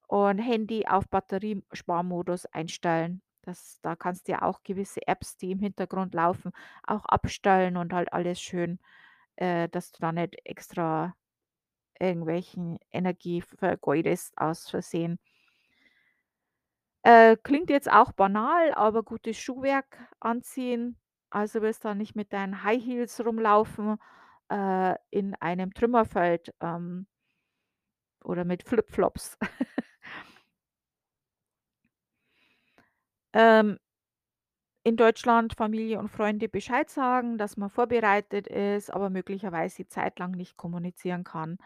Und 0.08 0.40
Handy 0.40 0.86
auf 0.88 1.08
Batteriesparmodus 1.10 2.46
einstellen. 2.48 3.22
Das 3.42 3.80
da 3.82 3.96
kannst 3.96 4.28
du 4.28 4.34
ja 4.34 4.42
auch 4.44 4.64
gewisse 4.64 5.06
Apps, 5.08 5.38
die 5.38 5.52
im 5.52 5.60
Hintergrund 5.60 6.14
laufen, 6.14 6.52
auch 6.84 7.06
abstellen 7.06 7.78
und 7.78 7.94
halt 7.94 8.14
alles 8.14 8.40
schön, 8.40 8.80
äh, 9.38 9.70
dass 9.70 9.92
du 9.92 10.00
da 10.02 10.12
nicht 10.12 10.36
extra 10.46 11.16
irgendwelchen 12.00 12.80
Energie 12.92 13.42
vergeudest 13.42 14.38
aus 14.38 14.70
Versehen. 14.70 15.20
Äh, 17.04 17.38
klingt 17.38 17.70
jetzt 17.70 17.92
auch 17.92 18.12
banal, 18.14 18.74
aber 18.74 19.04
gutes 19.04 19.38
Schuhwerk 19.38 19.98
anziehen. 20.20 20.98
Also, 21.30 21.62
wirst 21.62 21.86
da 21.86 21.94
nicht 21.96 22.16
mit 22.16 22.34
deinen 22.34 22.64
High 22.64 22.84
Heels 22.84 23.24
rumlaufen, 23.24 23.98
äh, 24.50 24.96
in 25.12 25.36
einem 25.36 25.74
Trümmerfeld, 25.74 26.54
ähm 26.62 27.06
oder 28.24 28.44
mit 28.44 28.64
Flipflops. 28.64 29.38
Ähm 33.34 33.78
in 34.86 34.98
Deutschland 34.98 35.56
Familie 35.56 36.00
und 36.00 36.10
Freunde 36.10 36.50
Bescheid 36.50 36.90
sagen, 36.92 37.38
dass 37.40 37.58
man 37.58 37.72
vorbereitet 37.72 38.48
ist, 38.48 38.92
aber 38.94 39.10
möglicherweise 39.10 39.88
zeitlang 39.90 40.32
nicht 40.32 40.58
kommunizieren 40.58 41.26
kann. 41.26 41.58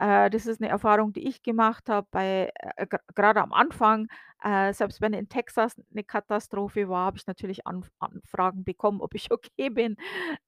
Äh, 0.00 0.30
das 0.30 0.46
ist 0.46 0.60
'ne 0.60 0.68
Erfahrung, 0.68 1.12
die 1.12 1.28
ich 1.28 1.42
gemacht 1.42 1.88
habe 1.90 2.08
äh, 2.18 2.86
gra 2.88 2.98
grade 3.14 3.42
am 3.42 3.52
Anfang. 3.52 4.08
Äh, 4.42 4.72
selbst 4.74 5.00
wenn 5.02 5.12
in 5.14 5.28
Texas 5.28 5.80
'ne 5.90 6.04
Katastrophe 6.04 6.88
war, 6.88 7.06
habe 7.06 7.18
ich 7.18 7.26
natürlich 7.28 7.66
Anf 7.66 7.90
Anfragen 8.00 8.64
bekommen, 8.64 9.00
ob 9.02 9.14
ich 9.14 9.30
okay 9.32 9.70
bin. 9.70 9.96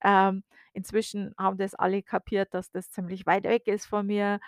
Ähm, 0.03 0.43
inzwischen 0.73 1.33
haben 1.39 1.57
das 1.57 1.75
alle 1.75 2.03
kapiert, 2.03 2.53
dass 2.53 2.71
das 2.71 2.91
ziemlich 2.91 3.25
weit 3.27 3.45
weg 3.45 3.67
ist 3.67 3.85
von 3.87 4.07
mir. 4.07 4.39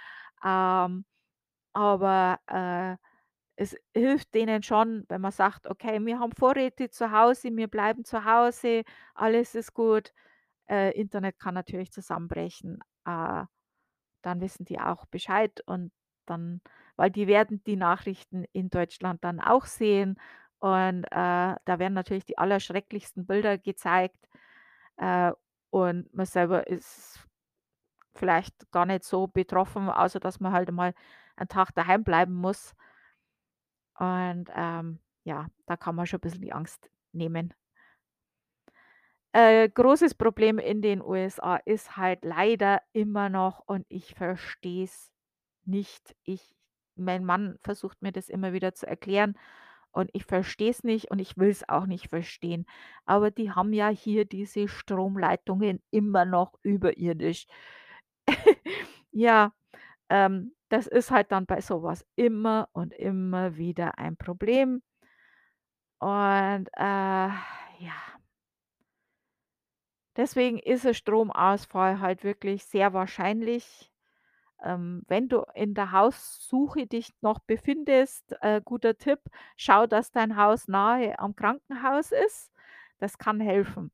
Ähm, 0.45 1.05
aber, 1.73 2.39
äh, 2.47 2.97
es 3.57 3.75
hilft 3.95 4.33
denen 4.35 4.63
schon, 4.63 5.05
wenn 5.09 5.21
man 5.21 5.31
sagt: 5.31 5.67
„Okay, 5.67 5.99
wir 6.05 6.19
haben 6.19 6.31
Vorräte 6.33 6.89
zu 6.89 7.11
Hause, 7.11 7.49
wir 7.55 7.67
bleiben 7.69 8.05
zu 8.05 8.25
Hause, 8.25 8.83
alles 9.15 9.55
ist 9.55 9.73
gut.“ 9.73 10.13
Äh, 10.69 10.91
Internet 10.99 11.39
kann 11.39 11.55
natürlich 11.55 11.91
zusammenbrechen. 11.91 12.79
Äh, 13.05 13.45
dann 14.21 14.41
wissen 14.41 14.65
die 14.65 14.79
auch 14.79 15.05
Bescheid 15.07 15.61
und 15.67 15.91
dann 16.25 16.61
weil 16.97 17.11
die 17.11 17.27
werden 17.27 17.63
die 17.65 17.75
Nachrichten 17.75 18.45
in 18.53 18.69
Deutschland 18.69 19.23
dann 19.23 19.39
auch 19.41 19.65
sehen 19.65 20.19
und, 20.59 21.03
äh, 21.05 21.09
da 21.11 21.79
werden 21.79 21.93
natürlich 21.93 22.25
die 22.25 22.37
allerschrecklichsten 22.37 23.25
Bilder 23.27 23.57
gezeigt, 23.57 24.17
äh, 24.97 25.31
und 25.71 26.13
man 26.13 26.25
selber 26.25 26.67
ist 26.67 27.27
vielleicht 28.15 28.71
gar 28.71 28.85
nicht 28.85 29.03
so 29.03 29.27
betroffen, 29.27 29.89
außer 29.89 30.19
dass 30.19 30.39
man 30.39 30.53
halt 30.53 30.71
mal 30.71 30.93
einen 31.37 31.49
Tag 31.49 31.73
daheim 31.75 32.03
bleiben 32.03 32.33
muss. 32.35 32.73
Und, 33.99 34.49
ähm, 34.55 34.99
ja, 35.23 35.47
da 35.67 35.77
kann 35.77 35.95
man 35.95 36.05
schon 36.07 36.19
'n 36.19 36.21
bisschen 36.21 36.41
die 36.41 36.53
Angst 36.53 36.89
nehmen. 37.13 37.53
Äh, 39.33 39.69
großes 39.69 40.15
Problem 40.15 40.59
in 40.59 40.81
den 40.81 41.01
USA 41.01 41.57
ist 41.57 41.97
halt 41.97 42.23
leider 42.23 42.81
immer 42.93 43.29
noch 43.29 43.61
und 43.67 43.85
ich 43.89 44.15
verstehe 44.15 44.85
es 44.85 45.11
nicht. 45.65 46.15
Ich 46.23 46.55
mein 46.97 47.25
Mann 47.25 47.57
versucht 47.63 48.01
mir 48.01 48.11
das 48.13 48.29
immer 48.29 48.53
wieder 48.53 48.73
zu 48.73 48.87
erklären 48.87 49.37
und 49.91 50.09
ich 50.13 50.25
verstehe 50.25 50.71
es 50.71 50.83
nicht 50.83 51.11
und 51.11 51.19
ich 51.19 51.37
will 51.37 51.49
es 51.49 51.67
auch 51.69 51.85
nicht 51.87 52.09
verstehen. 52.09 52.65
Aber 53.05 53.31
die 53.31 53.51
haben 53.51 53.73
ja 53.73 53.89
hier 53.89 54.25
diese 54.25 54.67
Stromleitungen 54.69 55.81
immer 55.91 56.25
noch 56.25 56.53
überirdisch. 56.63 57.47
Ja, 59.11 59.53
ähm, 60.09 60.53
das 60.69 60.87
ist 60.87 61.11
halt 61.11 61.31
dann 61.31 61.45
bei 61.45 61.61
so 61.61 61.83
was 61.83 62.05
immer 62.15 62.69
und 62.73 62.93
immer 62.93 63.57
wieder 63.57 63.97
ein 63.99 64.17
Problem. 64.17 64.81
Und, 66.01 66.67
äh, 66.77 66.81
ja. 67.79 67.93
Deswegen 70.17 70.59
ist 70.59 70.85
'n 70.85 70.93
Stromausfall 70.93 71.99
halt 71.99 72.23
wirklich 72.23 72.63
sehr 72.65 72.93
wahrscheinlich. 72.93 73.91
Ähm, 74.63 75.03
wenn 75.07 75.29
du 75.29 75.43
in 75.55 75.73
der 75.75 75.91
Haussuche 75.93 76.87
dich 76.87 77.13
noch 77.21 77.39
befindest, 77.39 78.35
äh, 78.41 78.61
guter 78.65 78.97
Tipp, 78.97 79.19
schau, 79.57 79.87
dass 79.87 80.11
dein 80.11 80.37
Haus 80.37 80.67
nahe 80.69 81.19
am 81.19 81.35
Krankenhaus 81.35 82.11
ist. 82.11 82.51
Das 82.99 83.17
kann 83.19 83.39
helfen, 83.41 83.91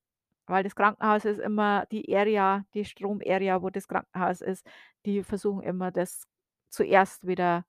weil 0.51 0.63
das 0.63 0.75
Krankenhaus 0.75 1.25
ist 1.25 1.39
immer 1.39 1.85
die 1.91 2.15
Area 2.15 2.65
die 2.75 2.85
Stromarea, 2.85 3.61
wo 3.63 3.69
das 3.71 3.87
Krankenhaus 3.89 4.41
ist. 4.41 4.67
Die 5.07 5.23
versuchen 5.23 5.63
immer, 5.63 5.91
das 5.91 6.27
zuerst 6.69 7.27
wieder, 7.27 7.65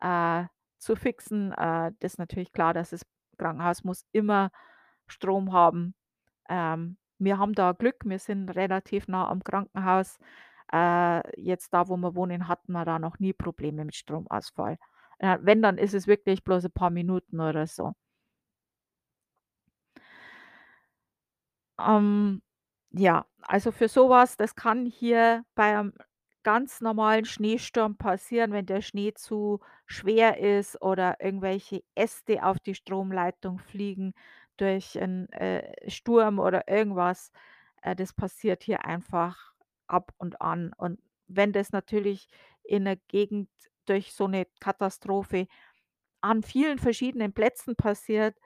äh, 0.00 0.44
zu 0.78 0.96
fixen. 0.96 1.52
Äh, 1.52 1.92
das 2.00 2.14
ist 2.14 2.18
natürlich 2.18 2.52
klar, 2.52 2.74
dass 2.74 2.90
das 2.90 3.02
Krankenhaus 3.38 3.84
muss 3.84 4.04
immer 4.12 4.50
Strom 5.08 5.52
haben. 5.52 5.94
Ähm, 6.48 6.98
wir 7.18 7.38
haben 7.38 7.54
da 7.54 7.72
Glück, 7.72 7.98
wir 8.04 8.18
sind 8.20 8.50
relativ 8.50 9.08
nah 9.08 9.28
am 9.28 9.44
Krankenhaus. 9.44 10.18
Äh, 10.72 11.40
jetzt 11.40 11.74
da, 11.74 11.88
wo 11.88 11.96
wir 11.98 12.14
wohnen, 12.16 12.48
hatten 12.48 12.72
wir 12.72 12.84
da 12.84 12.98
noch 12.98 13.18
nie 13.20 13.32
Probleme 13.34 13.84
mit 13.84 13.96
Stromausfall. 13.96 14.78
Äh, 15.18 15.38
wenn, 15.42 15.62
dann 15.62 15.78
ist 15.78 15.94
es 15.94 16.06
wirklich 16.08 16.44
bloß 16.44 16.64
'n 16.66 16.72
paar 16.72 16.90
Minuten 16.90 17.40
oder 17.40 17.66
so. 17.68 17.94
Ähm, 21.86 22.42
ja, 22.90 23.26
also 23.42 23.72
für 23.72 23.88
so 23.88 24.08
was, 24.10 24.36
das 24.36 24.54
kann 24.54 24.86
hier 24.86 25.44
bei 25.54 25.76
einem 25.78 25.92
ganz 26.42 26.80
normalen 26.80 27.24
Schneesturm 27.24 27.96
passieren, 27.96 28.52
wenn 28.52 28.66
der 28.66 28.82
Schnee 28.82 29.14
zu 29.14 29.60
schwer 29.86 30.38
ist 30.38 30.80
oder 30.82 31.16
irgendwelche 31.20 31.82
Äste 31.94 32.44
auf 32.44 32.58
die 32.60 32.74
Stromleitung 32.74 33.58
fliegen 33.58 34.12
durch 34.56 34.96
'n, 34.96 35.28
äh, 35.32 35.90
Sturm 35.90 36.38
oder 36.40 36.68
irgendwas. 36.68 37.30
Äh, 37.82 37.94
das 37.96 38.12
passiert 38.12 38.62
hier 38.64 38.84
einfach 38.84 39.52
ab 39.86 40.12
und 40.18 40.40
an. 40.40 40.72
Und 40.76 41.00
wenn 41.28 41.52
das 41.52 41.72
natürlich 41.72 42.28
in 42.64 42.84
'ner 42.84 42.96
Gegend 43.08 43.48
durch 43.86 44.12
so 44.14 44.26
'ne 44.28 44.46
Katastrophe 44.60 45.46
an 46.22 46.42
vielen 46.42 46.78
verschiedenen 46.78 47.32
Plätzen 47.34 47.76
passiert, 47.76 48.36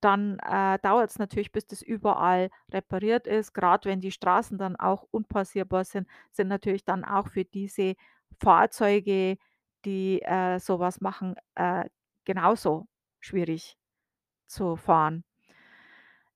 dann, 0.00 0.38
äh, 0.40 0.78
dauert's 0.80 1.18
natürlich, 1.18 1.52
bis 1.52 1.66
das 1.66 1.82
überall 1.82 2.50
repariert 2.72 3.26
ist. 3.26 3.54
Grad 3.54 3.84
wenn 3.86 4.00
die 4.00 4.12
Straßen 4.12 4.58
dann 4.58 4.76
auch 4.76 5.04
unpassierbar 5.10 5.84
sind, 5.84 6.08
sind 6.32 6.48
natürlich 6.48 6.84
dann 6.84 7.04
auch 7.04 7.28
für 7.28 7.44
diese 7.44 7.94
Fahrzeuge, 8.40 9.38
die, 9.84 10.22
äh, 10.22 10.58
so 10.60 10.78
was 10.80 11.00
machen, 11.00 11.36
äh, 11.56 11.84
genauso 12.24 12.86
schwierig 13.20 13.76
zu 14.48 14.76
fahren. 14.76 15.24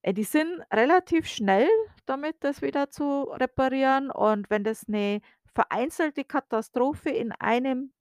Äh, 0.04 0.14
die 0.14 0.24
sind 0.24 0.62
relativ 0.72 1.26
schnell 1.26 1.68
damit, 2.06 2.36
das 2.40 2.62
wieder 2.62 2.90
zu 2.90 3.24
reparieren. 3.24 4.10
Und 4.10 4.50
wenn 4.50 4.64
das 4.64 4.88
'ne 4.88 5.20
vereinzelte 5.54 6.24
Katastrophe 6.24 7.10
in 7.10 7.32
einem 7.32 7.92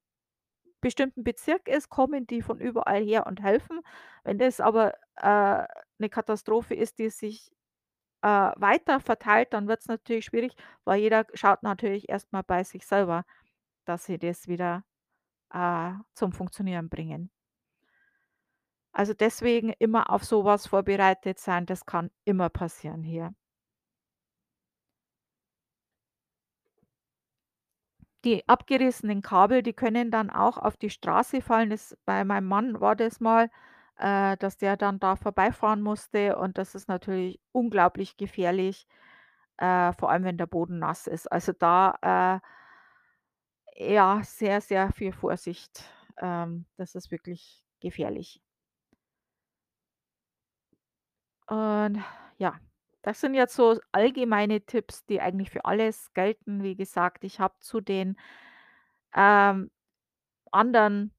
bestimmten 0.80 1.24
Bezirk 1.24 1.68
ist, 1.68 1.88
kommen 1.90 2.26
die 2.26 2.42
von 2.42 2.60
überall 2.60 3.02
her 3.02 3.26
und 3.26 3.42
helfen. 3.42 3.80
Wenn 4.24 4.38
das 4.38 4.60
aber, 4.60 4.94
äh, 5.16 5.66
'ne 5.98 6.08
Katastrophe 6.10 6.74
ist, 6.74 6.98
die 6.98 7.10
sich, 7.10 7.50
äh, 8.22 8.28
weiter 8.28 9.00
verteilt, 9.00 9.52
dann 9.54 9.68
wird's 9.68 9.88
natürlich 9.88 10.26
schwierig, 10.26 10.54
weil 10.84 11.00
jeder 11.00 11.26
schaut 11.34 11.62
natürlich 11.64 12.08
erst 12.10 12.32
mal 12.32 12.42
bei 12.42 12.64
sich 12.64 12.86
selber, 12.86 13.24
dass 13.86 14.06
sie 14.06 14.18
das 14.18 14.48
wieder, 14.48 14.84
äh, 15.54 15.92
zum 16.14 16.32
Funktionieren 16.32 16.88
bringen. 16.90 17.30
Also, 18.94 19.14
deswegen 19.14 19.72
immer 19.78 20.10
auf 20.10 20.24
so 20.24 20.44
was 20.44 20.66
vorbereitet 20.66 21.38
sein, 21.38 21.64
das 21.66 21.86
kann 21.86 22.10
immer 22.24 22.48
passieren 22.48 23.02
hier. 23.04 23.32
Die 28.24 28.46
abgerissenen 28.48 29.22
Kabel, 29.22 29.62
die 29.62 29.72
können 29.72 30.10
dann 30.10 30.30
auch 30.30 30.58
auf 30.58 30.76
die 30.76 30.90
Straße 30.90 31.40
fallen. 31.40 31.70
Das 31.70 31.96
bei 32.04 32.24
meinem 32.24 32.46
Mann 32.46 32.80
war 32.80 32.94
das 32.96 33.18
mal, 33.20 33.50
äh, 33.96 34.36
dass 34.38 34.58
der 34.58 34.76
dann 34.76 34.98
da 35.00 35.16
vorbeifahren 35.16 35.80
musste 35.82 36.36
und 36.38 36.58
das 36.58 36.74
ist 36.74 36.88
natürlich 36.88 37.40
unglaublich 37.52 38.16
gefährlich, 38.18 38.86
äh, 39.58 39.92
vor 39.94 40.10
allem 40.10 40.24
wenn 40.24 40.38
der 40.38 40.46
Boden 40.46 40.78
nass 40.80 41.06
ist. 41.06 41.30
Also, 41.32 41.52
da, 41.52 42.40
äh, 43.76 43.92
ja, 43.94 44.22
sehr, 44.24 44.60
sehr 44.60 44.92
viel 44.92 45.12
Vorsicht. 45.12 45.84
Ähm, 46.18 46.66
das 46.76 46.94
ist 46.94 47.10
wirklich 47.10 47.64
gefährlich. 47.80 48.40
Und 51.48 52.02
ja, 52.38 52.58
das 53.02 53.20
sind 53.20 53.34
jetzt 53.34 53.54
so 53.54 53.78
allgemeine 53.92 54.60
Tipps, 54.62 55.04
die 55.06 55.20
eigentlich 55.20 55.50
für 55.50 55.64
alles 55.64 56.12
gelten. 56.14 56.62
Wie 56.62 56.76
gesagt, 56.76 57.24
ich 57.24 57.40
habe 57.40 57.54
zu 57.60 57.80
den, 57.80 58.16
ähm, 59.14 59.70
anderen 60.52 61.12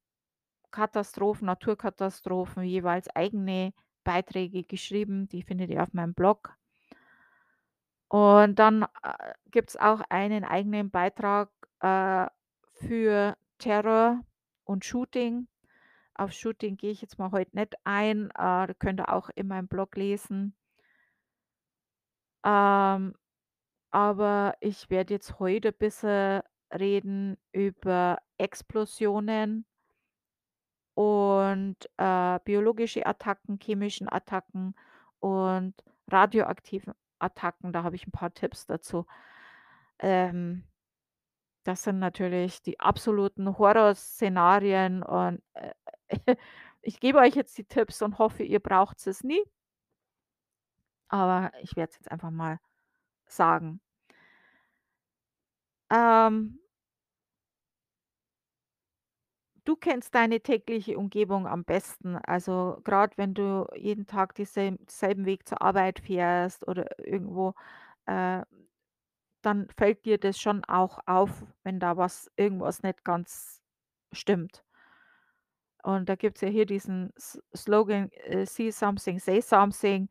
Katastrophen, 0.71 1.47
Naturkatastrophen 1.47 2.63
jeweils 2.63 3.09
eigene 3.15 3.73
Beiträge 4.03 4.63
geschrieben, 4.63 5.27
die 5.29 5.43
findet 5.43 5.69
ihr 5.69 5.83
auf 5.83 5.93
meinem 5.93 6.13
Blog. 6.13 6.55
Und 8.09 8.59
dann, 8.59 8.83
äh, 9.03 9.33
gibt's 9.51 9.77
auch 9.77 10.01
einen 10.09 10.43
eigenen 10.43 10.91
Beitrag, 10.91 11.49
äh, 11.81 12.27
für 12.73 13.37
Terror 13.57 14.21
und 14.65 14.85
Shooting. 14.85 15.47
Auf 16.15 16.31
Shooting 16.33 16.77
gehe 16.77 16.91
ich 16.91 17.01
jetzt 17.01 17.19
mal 17.19 17.31
heute 17.31 17.55
nicht 17.55 17.75
ein, 17.83 18.31
äh, 18.37 18.73
könnt 18.79 18.99
ihr 18.99 19.13
auch 19.13 19.29
in 19.35 19.47
meinem 19.47 19.67
Blog 19.67 19.95
lesen. 19.95 20.55
Ähm, 22.45 23.15
aber 23.91 24.55
ich 24.61 24.89
werde 24.89 25.13
jetzt 25.15 25.39
heute 25.39 25.71
bisschen 25.73 26.41
reden 26.73 27.37
über 27.53 28.19
Explosionen 28.37 29.65
und, 30.95 31.77
äh, 31.97 32.39
biologische 32.43 33.05
Attacken, 33.05 33.59
chemischen 33.61 34.09
Attacken 34.09 34.75
und 35.19 35.73
radioaktiven 36.09 36.93
Attacken. 37.19 37.71
Da 37.73 37.83
habe 37.83 37.95
ich 37.95 38.05
'n 38.07 38.11
paar 38.11 38.33
Tipps 38.33 38.65
dazu. 38.65 39.05
Ähm, 39.99 40.65
das 41.63 41.83
sind 41.83 41.99
natürlich 41.99 42.61
die 42.63 42.79
absoluten 42.79 43.57
Horrorszenarien 43.57 45.03
und, 45.03 45.41
äh, 45.53 45.73
ich 46.81 46.99
gebe 46.99 47.19
euch 47.19 47.35
jetzt 47.35 47.57
die 47.57 47.65
Tipps 47.65 48.01
und 48.01 48.19
hoffe, 48.19 48.43
ihr 48.43 48.59
braucht's 48.59 49.07
es 49.07 49.23
nie. 49.23 49.41
Aber 51.11 51.51
ich 51.61 51.75
werde 51.75 51.89
es 51.91 51.97
jetzt 51.97 52.09
einfach 52.11 52.31
mal 52.31 52.57
sagen. 53.27 53.79
Ähm 55.91 56.61
Du 59.67 59.75
kennst 59.75 60.15
deine 60.15 60.39
tägliche 60.41 60.97
Umgebung 60.97 61.45
am 61.47 61.63
besten. 61.63 62.15
Also, 62.17 62.79
grad 62.83 63.17
wenn 63.17 63.33
du 63.35 63.67
jeden 63.75 64.07
Tag 64.07 64.33
dieselb 64.35 64.79
selben 64.89 65.25
Weg 65.25 65.47
zur 65.47 65.61
Arbeit 65.61 65.99
fährst 65.99 66.67
oder 66.67 66.87
irgendwo, 66.99 67.53
äh, 68.07 68.41
dann 69.43 69.67
fällt 69.77 70.05
dir 70.05 70.17
das 70.19 70.39
schon 70.39 70.63
auch 70.65 70.99
auf, 71.07 71.45
wenn 71.63 71.79
da 71.79 71.97
was 71.97 72.31
irgendwas 72.37 72.83
nicht 72.83 73.03
ganz 73.05 73.61
stimmt. 74.13 74.63
Und 75.83 76.09
da 76.09 76.15
gibt's 76.15 76.41
ja 76.41 76.47
hier 76.47 76.65
diesen 76.65 77.11
Slogan, 77.55 78.11
äh, 78.11 78.45
„See 78.45 78.71
something, 78.71 79.19
say 79.19 79.41
something“. 79.41 80.09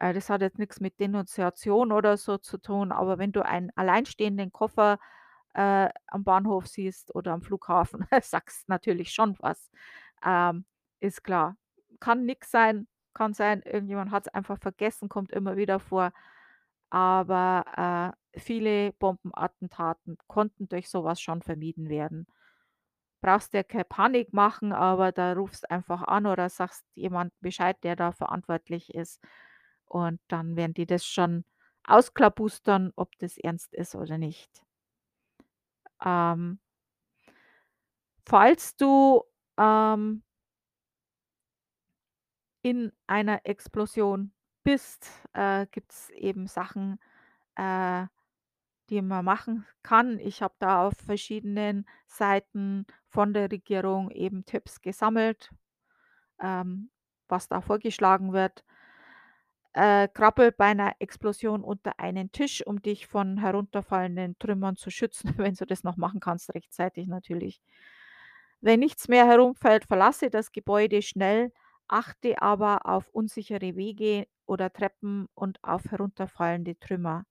Äh, 0.00 0.14
das 0.14 0.30
hat 0.30 0.42
jetzt 0.42 0.58
nix 0.60 0.80
mit 0.80 1.00
Denunziation 1.00 1.92
oder 1.92 2.18
so 2.18 2.38
zu 2.38 2.58
tun, 2.58 2.92
aber 2.92 3.18
wenn 3.18 3.32
du 3.32 3.44
einen 3.46 3.70
alleinstehenden 3.76 4.52
Koffer, 4.52 4.98
äh, 5.54 5.88
am 6.08 6.24
Bahnhof 6.24 6.66
siehst 6.68 7.14
oder 7.14 7.32
am 7.32 7.42
Flughafen, 7.42 8.06
sagt's 8.22 8.64
natürlich 8.68 9.12
schon 9.12 9.36
was. 9.40 9.70
Ähm, 10.24 10.64
ist 11.00 11.24
klar. 11.24 11.56
Kann 12.00 12.24
nix 12.26 12.50
sein, 12.50 12.88
kann 13.14 13.34
sein, 13.34 13.62
irgendjemand 13.62 14.12
hat's 14.12 14.28
einfach 14.28 14.58
vergessen, 14.60 15.08
kommt 15.08 15.32
immer 15.32 15.56
wieder 15.56 15.80
vor. 15.80 16.12
aber, 16.90 18.14
äh, 18.34 18.40
viele 18.40 18.92
Bombenattentaten 18.94 20.18
konnten 20.28 20.68
durch 20.68 20.88
so 20.90 21.04
was 21.04 21.20
schon 21.20 21.42
vermieden 21.42 21.88
werden. 21.88 22.26
Brauchst 23.22 23.52
dir 23.54 23.64
keine 23.64 23.84
Panik 23.84 24.32
machen, 24.32 24.72
aber 24.72 25.12
da 25.12 25.32
rufst 25.34 25.70
einfach 25.70 26.02
an 26.02 26.26
oder 26.26 26.48
sagst 26.48 26.84
jemandem 26.94 27.36
Bescheid, 27.40 27.76
der 27.84 27.96
da 27.96 28.12
verantwortlich 28.12 28.94
ist. 28.94 29.20
Und 29.90 30.20
dann 30.28 30.54
werden 30.56 30.74
die 30.74 30.86
das 30.86 31.04
schon 31.04 31.44
ausklabustern, 31.84 32.92
ob 32.94 33.18
das 33.18 33.36
ernst 33.38 33.74
ist 33.74 33.96
oder 33.96 34.18
nicht. 34.18 34.62
Ähm 36.04 36.58
falls 38.26 38.76
du, 38.76 39.22
ähm 39.58 40.22
in 42.62 42.92
einer 43.06 43.40
Explosion 43.46 44.32
bist, 44.62 45.08
äh, 45.32 45.66
gibt's 45.70 46.10
eben 46.10 46.46
Sachen, 46.46 46.98
äh, 47.56 48.06
die 48.90 49.02
man 49.02 49.24
machen 49.24 49.66
kann. 49.82 50.18
Ich 50.18 50.42
habe 50.42 50.54
da 50.58 50.86
auf 50.86 50.94
verschiedenen 51.06 51.86
Seiten 52.06 52.86
von 53.08 53.32
der 53.34 53.50
Regierung 53.52 54.10
eben 54.10 54.44
Tipps 54.44 54.80
gesammelt, 54.82 55.50
ähm, 56.40 56.90
was 57.28 57.48
da 57.48 57.60
vorgeschlagen 57.60 58.32
wird. 58.32 58.64
Äh, 59.74 60.08
krabbel 60.08 60.50
bei 60.52 60.74
'ner 60.74 60.94
Explosion 60.98 61.62
unter 61.62 61.98
einen 62.00 62.32
Tisch, 62.32 62.66
um 62.66 62.82
dich 62.82 63.06
von 63.06 63.38
herunterfallenden 63.38 64.36
Trümmern 64.40 64.76
zu 64.76 64.90
schützen, 64.90 65.32
wenn 65.38 65.54
du 65.54 65.64
das 65.64 65.84
noch 65.84 65.96
machen 65.96 66.18
kannst, 66.20 66.52
rechtzeitig 66.54 67.06
natürlich. 67.06 67.60
Wenn 68.62 68.80
nichts 68.80 69.08
mehr 69.08 69.26
herumfällt, 69.26 69.84
verlasse 69.84 70.30
das 70.30 70.52
Gebäude 70.52 71.02
schnell, 71.02 71.52
achte 71.88 72.40
aber 72.42 72.86
auf 72.86 73.08
unsichere 73.10 73.76
Wege 73.76 74.26
oder 74.46 74.72
Treppen 74.72 75.28
und 75.34 75.58
auf 75.62 75.84
herunterfallende 75.90 76.78
Trümmer. 76.78 77.24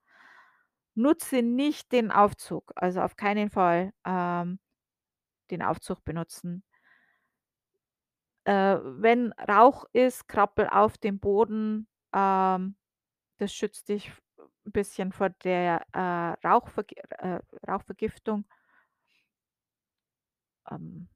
Nutze 0.96 1.42
nicht 1.42 1.92
den 1.92 2.12
Aufzug, 2.12 2.72
also 2.76 3.02
auf 3.02 3.16
keinen 3.16 3.50
Fall, 3.50 3.92
ähm, 4.06 4.60
den 5.52 5.62
Aufzug 5.64 6.06
benutzen. 6.06 6.64
Äh, 8.46 8.78
wenn 8.84 9.34
Rauch 9.34 9.86
ist, 9.94 10.28
krabbel 10.28 10.68
auf 10.70 10.98
den 10.98 11.20
Boden, 11.20 11.88
ähm, 12.14 12.76
das 13.39 13.53
schützt 13.53 13.89
dich 13.89 14.12
v 14.12 14.22
'n 14.68 14.72
bisschen 14.74 15.12
vor 15.14 15.30
der, 15.32 15.84
äh, 15.93 16.47
Rauchvergi 16.47 16.95
äh, 17.20 17.39
Rauchvergiftung. 17.68 18.45
Ähm, 20.70 21.07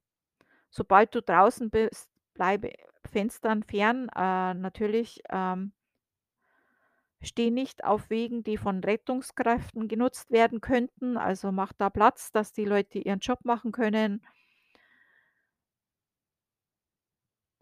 sobald 0.70 1.16
du 1.16 1.22
draußen 1.22 1.72
bist, 1.72 2.10
bleibe 2.34 2.72
Fenstern 3.06 3.64
fern, 3.64 4.10
äh, 4.16 4.56
natürlich, 4.56 5.22
ähm 5.32 5.74
steh 7.22 7.52
nicht 7.52 7.84
auf 7.84 8.10
Wegen, 8.10 8.44
die 8.44 8.58
von 8.58 8.84
Rettungskräften 8.84 9.88
genutzt 9.88 10.32
werden 10.32 10.62
könnten, 10.62 11.18
also 11.18 11.52
mach 11.52 11.74
da 11.74 11.90
Platz, 11.90 12.32
dass 12.32 12.54
die 12.54 12.66
Leute 12.66 13.00
ihren 13.00 13.20
Job 13.20 13.40
machen 13.46 13.72
können. 13.72 14.22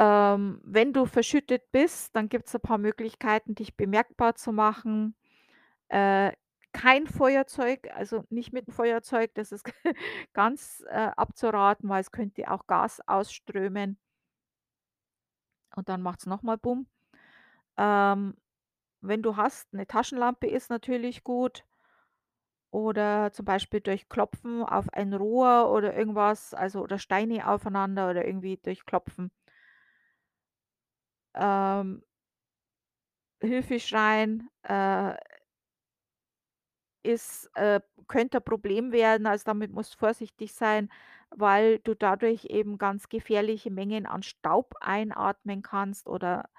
Ähm, 0.01 0.59
wenn 0.63 0.93
du 0.93 1.05
verschüttet 1.05 1.71
bist, 1.71 2.15
dann 2.15 2.27
gibt's 2.29 2.55
'n 2.55 2.61
paar 2.61 2.79
Möglichkeiten, 2.79 3.53
dich 3.55 3.77
bemerkbar 3.77 4.33
zu 4.35 4.51
machen. 4.51 5.15
Äh, 5.89 6.33
kein 6.73 7.07
Feuerzeug, 7.07 7.89
also 7.95 8.23
nicht 8.29 8.53
mit 8.53 8.67
'm 8.69 8.73
Feuerzeug, 8.73 9.31
das 9.35 9.51
ist 9.53 9.65
ganz, 10.33 10.83
äh, 10.89 11.11
abzuraten, 11.17 11.89
weil 11.89 12.01
es 12.01 12.11
könnte 12.11 12.51
auch 12.51 12.67
Gas 12.67 13.01
ausströmen. 13.07 13.97
Und 15.75 15.89
dann 15.89 16.01
macht's 16.01 16.25
noch 16.25 16.43
mal 16.43 16.57
Bumm. 16.57 16.87
Ähm, 17.77 18.35
wenn 19.01 19.23
du 19.23 19.37
hast 19.37 19.73
'ne 19.73 19.87
Taschenlampe 19.87 20.47
ist 20.47 20.69
natürlich 20.71 21.23
gut 21.23 21.65
oder 22.73 23.31
zum 23.33 23.45
Beispiel 23.45 23.81
durch 23.81 24.07
Klopfen 24.07 24.63
auf 24.63 24.87
ein 24.93 25.13
Rohr 25.13 25.69
oder 25.71 25.95
irgendwas, 25.95 26.53
also 26.53 26.81
oder 26.81 26.99
Steine 26.99 27.47
aufeinander 27.49 28.09
oder 28.09 28.25
irgendwie 28.25 28.57
durch 28.63 28.85
Klopfen. 28.85 29.31
Ähm 31.35 32.01
Hilfe 33.41 33.79
äh 34.63 35.15
ist 37.05 37.49
äh, 37.55 37.81
könnte 38.07 38.37
ein 38.37 38.43
Problem 38.43 38.91
werden, 38.91 39.25
also 39.25 39.43
damit 39.45 39.71
musst 39.71 39.95
vorsichtig 39.95 40.53
sein, 40.53 40.89
weil 41.31 41.79
du 41.79 41.95
dadurch 41.95 42.45
eben 42.45 42.77
ganz 42.77 43.09
gefährliche 43.09 43.71
Mengen 43.71 44.05
an 44.05 44.21
Staub 44.23 44.75
einatmen 44.81 45.61
kannst 45.63 46.07
oder, 46.07 46.49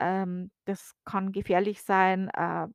ähm, 0.00 0.50
das 0.64 0.94
kann 1.04 1.32
gefährlich 1.32 1.82
sein. 1.82 2.28
Äh, 2.30 2.68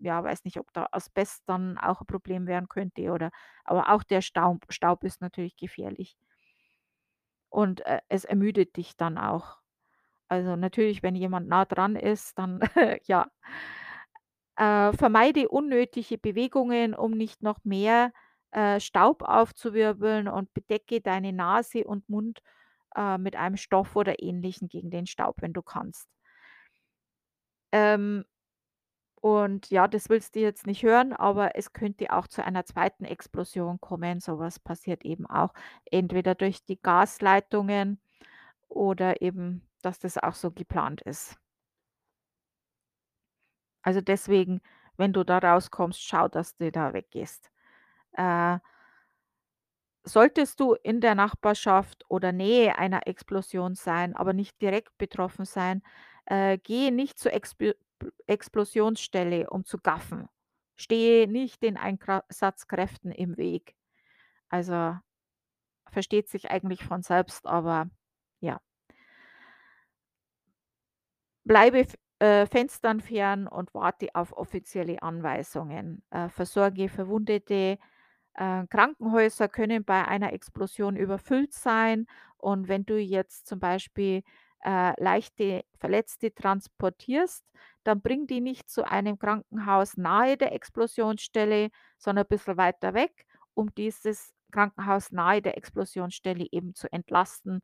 ja, 0.00 0.24
weiß 0.24 0.44
nicht, 0.44 0.58
ob 0.58 0.72
da 0.74 0.88
Asbest 0.92 1.42
dann 1.48 1.78
auch 1.78 2.02
'n 2.02 2.06
Problem 2.06 2.46
werden 2.46 2.68
könnte 2.68 3.10
oder 3.12 3.30
aber 3.64 3.90
auch 3.92 4.02
der 4.04 4.22
Staub 4.22 4.64
Staub 4.70 5.04
ist 5.04 5.20
natürlich 5.22 5.56
gefährlich. 5.56 6.14
Und, 7.52 7.84
äh, 7.84 8.00
es 8.08 8.24
ermüdet 8.24 8.76
dich 8.76 8.96
dann 8.96 9.18
auch. 9.18 9.59
Also, 10.30 10.54
natürlich, 10.54 11.02
wenn 11.02 11.16
jemand 11.16 11.48
nah 11.48 11.64
dran 11.64 11.96
ist, 11.96 12.38
dann 12.38 12.60
ja. 13.04 13.26
Äh, 14.56 14.92
vermeide 14.92 15.48
unnötige 15.48 16.18
Bewegungen, 16.18 16.94
um 16.94 17.12
nicht 17.12 17.42
noch 17.42 17.64
mehr, 17.64 18.12
äh, 18.52 18.78
Staub 18.80 19.22
aufzuwirbeln 19.22 20.28
und 20.28 20.52
bedecke 20.54 21.00
deine 21.00 21.32
Nase 21.32 21.84
und 21.84 22.08
Mund, 22.08 22.40
äh, 22.96 23.18
mit 23.18 23.36
einem 23.36 23.56
Stoff 23.56 23.96
oder 23.96 24.22
Ähnlichem 24.22 24.68
gegen 24.68 24.90
den 24.90 25.06
Staub, 25.06 25.36
wenn 25.42 25.52
du 25.52 25.62
kannst. 25.62 26.06
Ähm, 27.72 28.24
und 29.20 29.70
ja, 29.70 29.88
das 29.88 30.08
willst 30.08 30.34
du 30.36 30.40
jetzt 30.40 30.66
nicht 30.66 30.82
hören, 30.82 31.12
aber 31.12 31.56
es 31.56 31.72
könnte 31.74 32.12
auch 32.12 32.26
zu 32.28 32.44
einer 32.44 32.64
zweiten 32.66 33.04
Explosion 33.04 33.80
kommen. 33.80 34.20
So 34.20 34.38
was 34.38 34.58
passiert 34.60 35.04
eben 35.04 35.26
auch, 35.26 35.52
entweder 35.90 36.34
durch 36.34 36.64
die 36.64 36.80
Gasleitungen 36.80 38.00
oder 38.68 39.22
eben, 39.22 39.68
dass 39.82 39.98
das 39.98 40.18
auch 40.18 40.34
so 40.34 40.50
geplant 40.50 41.00
ist. 41.02 41.38
Also 43.82 44.00
deswegen, 44.00 44.60
wenn 44.96 45.12
du 45.12 45.24
da 45.24 45.38
rauskommst, 45.38 46.00
schau, 46.02 46.28
dass 46.28 46.56
du 46.56 46.70
da 46.70 46.92
weggehst. 46.92 47.50
Äh 48.14 48.58
solltest 50.04 50.60
du 50.60 50.74
in 50.74 51.00
der 51.00 51.14
Nachbarschaft 51.14 52.04
oder 52.08 52.32
Nähe 52.32 52.78
einer 52.78 53.06
Explosion 53.06 53.74
sein, 53.74 54.14
aber 54.16 54.32
nicht 54.32 54.60
direkt 54.62 54.96
betroffen 54.98 55.44
sein, 55.44 55.82
äh, 56.26 56.58
gehe 56.58 56.92
nicht 56.92 57.18
zur 57.18 57.32
Explö 57.32 57.72
Explosionsstelle, 58.26 59.50
um 59.50 59.64
zu 59.66 59.76
gaffen. 59.78 60.26
Stehe 60.76 61.28
nicht 61.28 61.62
den 61.62 61.76
Einsatzkräften 61.76 63.12
im 63.12 63.36
Weg. 63.36 63.74
Also, 64.50 64.96
versteht 65.90 66.28
sich 66.28 66.50
eigentlich 66.50 66.84
von 66.84 67.02
selbst, 67.02 67.46
aber 67.46 67.90
ja. 68.40 68.60
Bleibe 71.50 71.84
äh, 72.20 72.46
Fenstern 72.46 73.00
fern 73.00 73.48
und 73.48 73.74
warte 73.74 74.06
auf 74.14 74.32
offizielle 74.36 75.02
Anweisungen. 75.02 76.00
Äh, 76.10 76.28
versorge 76.28 76.88
Verwundete. 76.88 77.76
Äh, 78.34 78.66
Krankenhäuser 78.68 79.48
können 79.48 79.84
bei 79.84 80.06
einer 80.06 80.32
Explosion 80.32 80.94
überfüllt 80.94 81.52
sein 81.52 82.06
und 82.38 82.68
wenn 82.68 82.86
du 82.86 82.96
jetzt 82.98 83.48
zum 83.48 83.58
Beispiel, 83.58 84.22
äh, 84.64 84.92
leichte 85.02 85.64
Verletzte 85.76 86.32
transportierst, 86.32 87.44
dann 87.82 88.00
bring 88.00 88.28
die 88.28 88.40
nicht 88.40 88.70
zu 88.70 88.88
einem 88.88 89.18
Krankenhaus 89.18 89.96
nahe 89.96 90.36
der 90.36 90.52
Explosionsstelle, 90.52 91.70
sondern 91.98 92.26
bissel 92.28 92.58
weiter 92.58 92.94
weg, 92.94 93.26
um 93.54 93.74
dieses 93.74 94.32
Krankenhaus 94.52 95.10
nahe 95.10 95.42
der 95.42 95.56
Explosionsstelle 95.56 96.46
eben 96.52 96.76
zu 96.76 96.92
entlasten, 96.92 97.60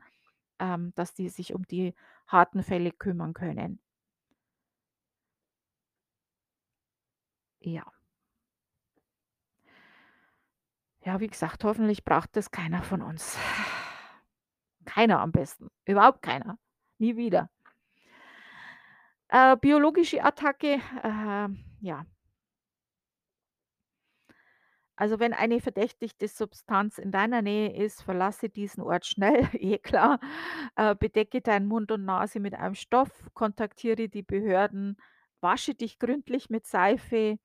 ähm, 0.58 0.92
dass 0.94 1.14
die 1.14 1.28
sich 1.28 1.54
um 1.54 1.66
die 1.66 1.94
harten 2.26 2.62
Fälle 2.62 2.92
kümmern 2.92 3.34
können. 3.34 3.80
Ja. 7.60 7.84
Ja, 11.04 11.20
wie 11.20 11.28
gesagt, 11.28 11.62
hoffentlich 11.64 12.04
braucht 12.04 12.36
das 12.36 12.50
keiner 12.50 12.82
von 12.82 13.00
uns. 13.02 13.38
Keiner 14.86 15.20
am 15.20 15.32
besten, 15.32 15.68
überhaupt 15.84 16.22
keiner, 16.22 16.58
nie 16.98 17.16
wieder. 17.16 17.50
Äh, 19.28 19.56
biologische 19.56 20.22
Attacke, 20.22 20.80
ähm, 21.02 21.64
ja. 21.80 22.06
Also, 24.96 25.20
wenn 25.20 25.34
eine 25.34 25.60
verdächtigte 25.60 26.26
Substanz 26.26 26.96
in 26.98 27.12
deiner 27.12 27.42
Nähe 27.42 27.70
ist, 27.76 28.02
verlasse 28.02 28.48
diesen 28.48 28.82
Ort 28.82 29.04
schnell, 29.06 29.46
eh 29.52 29.78
klar. 29.78 30.18
Äh, 30.76 30.94
bedecke 30.94 31.42
deinen 31.42 31.66
Mund 31.66 31.92
und 31.92 32.04
Nase 32.06 32.40
mit 32.40 32.54
einem 32.54 32.74
Stoff, 32.74 33.10
kontaktiere 33.34 34.08
die 34.08 34.22
Behörden, 34.22 34.96
wasche 35.40 35.74
dich 35.74 35.98
gründlich 35.98 36.48
mit 36.48 36.66
Seife. 36.66 37.38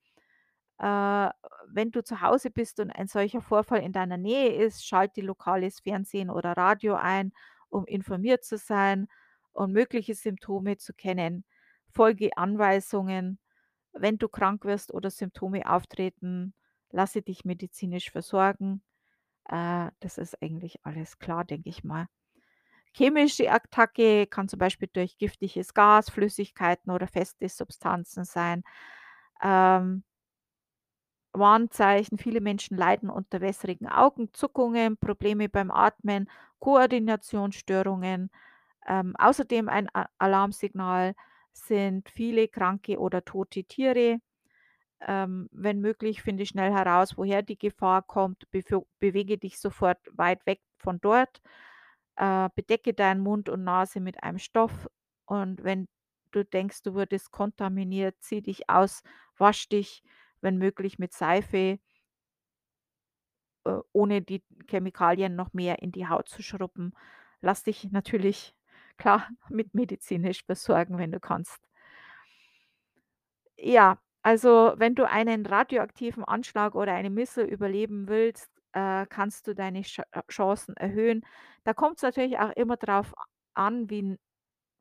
Äh, 0.80 1.30
wenn 1.68 1.92
du 1.92 2.04
zu 2.04 2.22
Hause 2.22 2.52
bist 2.52 2.80
und 2.80 2.90
ein 2.92 3.08
solcher 3.08 3.42
Vorfall 3.42 3.82
in 3.84 3.92
deiner 3.92 4.18
Nähe 4.18 4.54
ist, 4.54 4.88
schalte 4.88 5.22
lokales 5.22 5.82
Fernsehen 5.82 6.30
oder 6.30 6.54
Radio 6.54 6.96
ein, 6.96 7.34
um 7.70 7.86
informiert 7.86 8.46
zu 8.46 8.58
sein 8.58 9.08
und 9.54 9.74
mögliche 9.74 10.16
Symptome 10.16 10.78
zu 10.78 10.94
kennen. 10.94 11.46
Folge 11.90 12.36
Anweisungen. 12.38 13.40
Wenn 13.94 14.18
du 14.18 14.30
krank 14.30 14.64
wirst 14.66 14.94
oder 14.94 15.10
Symptome 15.10 15.70
auftreten, 15.70 16.54
lasse 16.94 17.22
dich 17.22 17.46
medizinisch 17.46 18.12
versorgen. 18.12 18.84
Äh, 19.50 19.92
das 20.02 20.18
ist 20.20 20.42
eigentlich 20.44 20.80
alles 20.86 21.20
klar, 21.20 21.46
denke 21.46 21.70
ich 21.70 21.84
mal. 21.84 22.08
Chemische 22.94 23.52
Attacke 23.52 24.28
kann 24.28 24.50
zum 24.50 24.60
Beispiel 24.60 24.90
durch 24.94 25.18
giftiges 25.18 25.74
Gas, 25.74 26.10
Flüssigkeiten 26.10 26.92
oder 26.92 27.08
feste 27.08 27.50
Substanzen 27.50 28.26
sein. 28.26 28.64
Ähm 29.44 30.04
Warnzeichen: 31.34 32.18
Viele 32.18 32.42
Menschen 32.42 32.78
leiden 32.78 33.10
unter 33.10 33.42
wässrigen 33.42 33.88
Augen, 33.88 34.34
Zuckungen, 34.34 34.98
Probleme 34.98 35.50
beim 35.50 35.72
Atmen, 35.72 36.30
Koordinationsstörungen. 36.60 38.30
Ähm, 38.88 39.16
außerdem 39.18 39.70
ein 39.70 39.90
A 39.96 40.10
Alarmsignal 40.20 41.16
sind 41.54 42.10
viele 42.10 42.48
kranke 42.50 43.00
oder 43.00 43.24
tote 43.26 43.64
Tiere. 43.66 44.20
Ähm, 45.08 45.50
wenn 45.52 45.82
möglich, 45.82 46.22
finde 46.22 46.46
schnell 46.46 46.72
heraus, 46.72 47.18
woher 47.18 47.42
die 47.42 47.58
Gefahr 47.58 48.04
kommt. 48.04 48.48
Bewege 49.00 49.38
dich 49.38 49.60
sofort 49.60 50.00
weit 50.14 50.46
weg 50.46 50.62
von 50.78 51.00
dort. 51.02 51.42
Äh, 52.18 52.50
bedecke 52.56 52.94
deinen 52.94 53.22
Mund 53.22 53.50
und 53.50 53.64
Nase 53.64 54.00
mit 54.00 54.24
einem 54.24 54.38
Stoff 54.40 54.88
und 55.26 55.64
wenn 55.64 55.88
du 56.32 56.44
denkst, 56.46 56.84
du 56.84 56.94
wurdest 56.94 57.32
kontaminiert, 57.32 58.16
zieh 58.22 58.42
dich 58.42 58.70
aus, 58.70 59.02
wasch 59.38 59.70
dich, 59.70 60.04
wenn 60.42 60.58
möglich 60.58 61.00
mit 61.00 61.14
Seife 61.14 61.80
äh, 63.66 63.80
ohne 63.94 64.22
die 64.22 64.44
Chemikalien 64.70 65.36
noch 65.36 65.54
mehr 65.54 65.82
in 65.82 65.92
die 65.92 66.08
Haut 66.08 66.30
zu 66.30 66.42
schrubben. 66.44 66.94
Lass 67.42 67.64
dich 67.64 67.92
natürlich, 67.92 68.56
klar, 68.98 69.28
mit 69.50 69.74
medizinisch 69.74 70.44
versorgen, 70.46 70.98
wenn 70.98 71.12
du 71.12 71.20
kannst. 71.20 71.60
Ja, 73.58 73.98
also 74.24 74.74
wenn 74.78 74.96
du 74.96 75.08
einen 75.10 75.46
radioaktiven 75.46 76.24
Anschlag 76.26 76.76
oder 76.76 76.94
eine 76.94 77.10
Missile 77.10 77.48
überleben 77.48 78.08
willst, 78.08 78.50
äh, 78.74 79.06
kannst 79.08 79.48
du 79.48 79.56
deine 79.56 79.84
Cha 79.84 80.04
äh, 80.12 80.22
Chancen 80.32 80.76
erhöhen. 80.78 81.24
Da 81.64 81.74
kommt's 81.74 82.02
natürlich 82.04 82.40
auch 82.40 82.52
immer 82.52 82.78
drauf 82.78 83.14
an, 83.54 83.90
wie 83.90 84.18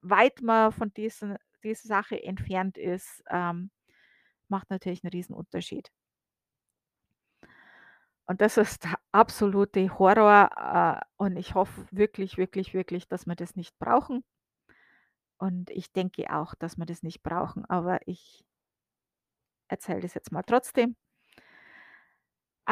weit 0.02 0.42
man 0.42 0.72
von 0.72 0.92
diesen 0.94 1.36
dieser 1.64 1.88
Sache 1.88 2.22
entfernt 2.22 2.78
ist, 2.78 3.22
ähm, 3.30 3.70
macht 4.48 4.70
natürlich 4.70 5.04
'n 5.04 5.08
Riesenunterschied. 5.10 5.90
Und 8.28 8.40
das 8.40 8.56
ist 8.56 8.84
der 8.84 8.94
absolute 9.12 9.98
Horror, 9.98 10.50
äh, 10.56 11.04
und 11.16 11.36
ich 11.36 11.54
hoffe 11.54 11.86
wirklich, 11.90 12.36
wirklich, 12.38 12.74
wirklich, 12.74 13.08
dass 13.08 13.26
wir 13.26 13.34
das 13.34 13.56
nicht 13.56 13.78
brauchen. 13.78 14.22
Und 15.40 15.70
ich 15.70 15.90
denke 15.92 16.30
auch, 16.36 16.54
dass 16.54 16.76
wir 16.76 16.84
das 16.84 17.02
nicht 17.02 17.22
brauchen, 17.22 17.64
aber 17.64 18.06
ich 18.06 18.44
erzähle 19.70 20.00
das 20.00 20.14
jetzt 20.14 20.32
mal 20.32 20.42
trotzdem. 20.42 20.96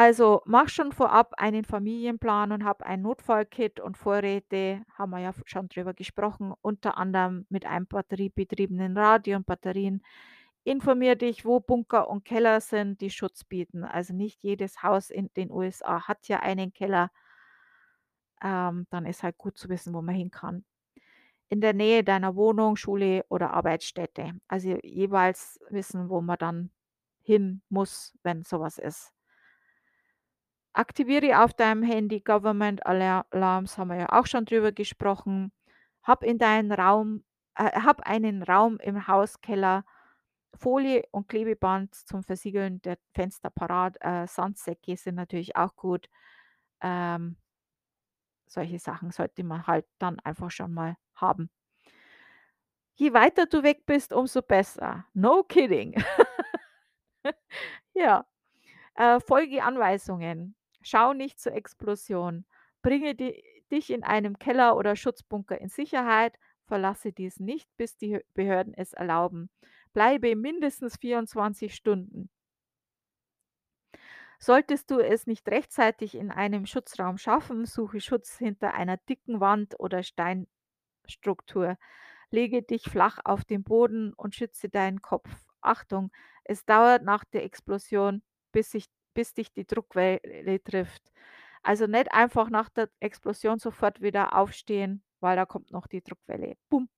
Also, 0.01 0.43
mach 0.45 0.69
schon 0.69 0.93
vorab 0.93 1.35
einen 1.39 1.65
Familienplan 1.65 2.53
und 2.53 2.65
hab 2.65 2.83
ein 2.83 3.03
Notfallkit 3.03 3.81
und 3.81 3.99
Vorräte, 3.99 4.85
haben 4.97 5.11
wir 5.11 5.19
ja 5.19 5.33
schon 5.45 5.69
drüber 5.69 5.93
gesprochen, 5.93 6.55
unter 6.61 6.97
anderem 6.99 7.47
mit 7.49 7.67
einem 7.67 7.87
batteriebetriebenen 7.89 8.97
Radio 8.97 9.37
und 9.39 9.47
Batterien. 9.47 10.03
Informier 10.63 11.17
dich, 11.17 11.45
wo 11.45 11.59
Bunker 11.61 12.09
und 12.09 12.25
Keller 12.25 12.61
sind, 12.61 13.01
die 13.01 13.11
Schutz 13.11 13.43
bieten. 13.43 13.83
Also, 13.85 14.15
nicht 14.15 14.41
jedes 14.45 14.85
Haus 14.85 15.11
in 15.11 15.31
den 15.35 15.51
USA 15.51 16.07
hat 16.07 16.29
ja 16.29 16.41
einen 16.41 16.73
Keller. 16.73 17.11
Ähm, 18.41 18.87
dann 18.91 19.05
ist 19.05 19.25
halt 19.25 19.37
gut 19.37 19.59
zu 19.59 19.69
wissen, 19.69 19.95
wo 19.95 20.03
man 20.03 20.15
hin 20.15 20.31
kann. 20.31 20.65
In 21.49 21.61
der 21.61 21.75
Nähe 21.75 22.05
deiner 22.05 22.37
Wohnung, 22.37 22.77
Schule 22.77 23.25
oder 23.31 23.53
Arbeitsstätte. 23.53 24.33
Also, 24.49 24.79
jeweils 24.85 25.59
wissen, 25.71 26.09
wo 26.09 26.21
man 26.21 26.39
dann 26.39 26.71
hin 27.29 27.63
muss, 27.69 28.17
wenn 28.23 28.43
so 28.43 28.61
was 28.61 28.79
ist. 28.79 29.13
Aktiviere 30.73 31.45
auf 31.45 31.53
deinem 31.55 31.83
Handy 31.83 32.21
Government 32.21 32.87
Alar 32.87 33.27
Alarms, 33.31 33.77
haben 33.79 33.89
wir 33.89 33.97
ja 33.97 34.09
auch 34.11 34.27
schon 34.27 34.47
drüber 34.47 34.73
gesprochen. 34.73 35.53
Hab 36.03 36.25
in 36.25 36.39
deinen 36.39 36.73
Raum 36.73 37.25
äh, 37.57 37.81
hab 37.81 38.01
einen 38.07 38.43
Raum 38.43 38.79
im 38.81 39.07
Hauskeller, 39.07 39.85
Folie 40.55 41.05
und 41.11 41.29
Klebeband 41.29 41.95
zum 41.95 42.23
Versiegeln 42.23 42.81
der 42.83 42.99
Fenster 43.15 43.51
parat. 43.51 43.97
Äh, 44.01 44.27
Sandsäcke 44.27 44.97
sind 44.97 45.17
natürlich 45.17 45.57
auch 45.57 45.77
gut. 45.77 46.09
Ähm 46.83 47.37
solche 48.47 48.79
Sachen 48.79 49.11
sollte 49.11 49.45
man 49.45 49.67
halt 49.67 49.85
dann 49.99 50.19
einfach 50.21 50.51
schon 50.51 50.73
mal 50.73 50.97
haben. 51.15 51.51
Je 52.95 53.13
weiter 53.13 53.47
du 53.47 53.63
weg 53.63 53.87
bist, 53.87 54.13
umso 54.13 54.43
besser. 54.43 55.05
No 55.15 55.45
kidding. 55.45 55.95
Ja. 57.95 58.27
Äh, 58.95 59.21
folge 59.21 59.63
Anweisungen. 59.65 60.57
Schau 60.83 61.13
nicht 61.15 61.41
zur 61.41 61.53
Explosion. 61.55 62.45
Bringe 62.83 63.15
di 63.15 63.43
dich 63.73 63.91
in 63.91 64.05
einem 64.05 64.39
Keller 64.39 64.77
oder 64.77 64.97
Schutzbunker 64.97 65.61
in 65.61 65.69
Sicherheit. 65.69 66.39
Verlasse 66.67 67.13
diesen 67.13 67.47
nicht, 67.47 67.69
bis 67.77 67.97
die 67.99 68.17
Hö 68.17 68.21
Behörden 68.35 68.75
es 68.75 68.93
erlauben. 68.95 69.51
Bleibe 69.93 70.37
mindestens 70.37 70.97
24 70.99 71.75
Stunden. 71.75 72.31
Solltest 74.41 74.91
du 74.91 75.01
es 75.01 75.27
nicht 75.27 75.49
rechtzeitig 75.49 76.15
in 76.15 76.31
einem 76.31 76.67
Schutzraum 76.67 77.19
schaffen, 77.19 77.67
suche 77.67 78.01
Schutz 78.01 78.37
hinter 78.39 78.75
einer 78.75 78.97
dicken 78.97 79.41
Wand 79.41 79.79
oder 79.81 80.03
Steinstruktur. 80.03 81.77
Lege 82.31 82.63
dich 82.63 82.85
flach 82.85 83.19
auf 83.25 83.45
den 83.45 83.65
Boden 83.65 84.13
und 84.15 84.35
schütze 84.35 84.69
deinen 84.69 85.03
Kopf. 85.03 85.31
Achtung, 85.61 86.13
es 86.49 86.65
dauert 86.65 87.05
nach 87.05 87.25
der 87.25 87.45
Explosion, 87.45 88.23
bis 88.53 88.73
sich 88.73 88.87
bis 89.15 89.35
dich 89.35 89.53
die 89.53 89.67
Druckwelle 89.67 90.63
trifft. 90.63 91.03
Also, 91.63 91.87
nicht 91.87 92.13
einfach 92.13 92.51
nach 92.51 92.69
der 92.71 92.89
Explosion 93.01 93.59
sofort 93.59 94.01
wieder 94.01 94.37
aufstehen, 94.37 95.03
weil 95.21 95.37
da 95.37 95.45
kommt 95.45 95.73
noch 95.73 95.87
die 95.89 96.03
Druckwelle. 96.03 96.57
Bum. 96.71 96.89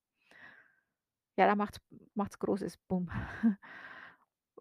Ja, 1.36 1.46
da 1.46 1.54
macht's 1.56 1.78
macht's 2.14 2.38
großes 2.38 2.76
Bum. 2.88 3.10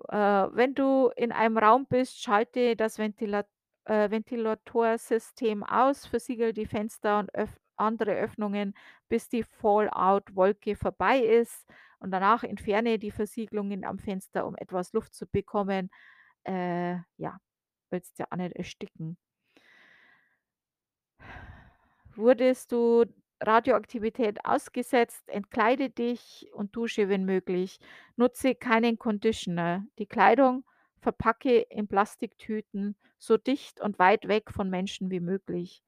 Äh, 0.08 0.16
wenn 0.16 0.76
du 0.76 1.12
in 1.18 1.34
einem 1.34 1.58
Raum 1.58 1.86
bist, 1.86 2.22
schalte 2.22 2.78
das 2.78 2.98
Ventilat 3.00 3.48
äh, 3.84 4.10
Ventilatorsystem 4.10 5.62
aus, 5.62 6.06
versiegele 6.06 6.54
die 6.54 6.66
Fenster 6.66 7.20
und 7.20 7.36
öff 7.36 7.60
andere 7.76 8.14
Öffnungen, 8.14 8.74
bis 9.10 9.28
die 9.28 9.44
Fallout-Wolke 9.44 10.78
vorbei 10.78 11.20
ist 11.20 11.66
und 12.00 12.12
danach 12.12 12.44
entferne 12.44 13.00
die 13.00 13.12
Versiegelungen 13.12 13.86
am 13.86 14.00
Fenster, 14.00 14.46
um 14.48 14.56
etwas 14.56 14.94
Luft 14.94 15.14
zu 15.14 15.28
bekommen. 15.28 15.90
Äh, 16.44 16.96
ja, 17.18 17.40
willst 17.90 18.20
ja 18.20 18.26
auch 18.30 18.38
nicht 18.38 18.56
ersticken. 18.56 19.18
Wurdest 22.16 22.72
du 22.72 23.06
Radioaktivität 23.42 24.44
ausgesetzt, 24.44 25.24
entkleide 25.30 25.90
dich 25.90 26.50
und 26.54 26.76
dusche, 26.76 27.08
wenn 27.08 27.24
möglich. 27.24 27.80
Nutze 28.18 28.56
keinen 28.56 28.98
Conditioner. 29.00 29.86
Die 29.98 30.08
Kleidung 30.08 30.66
verpacke 31.00 31.62
in 31.70 31.88
Plastiktüten, 31.88 32.98
so 33.18 33.38
dicht 33.38 33.80
und 33.80 33.98
weit 34.00 34.28
weg 34.28 34.52
von 34.52 34.70
Menschen 34.70 35.10
wie 35.10 35.22
möglich. 35.22 35.82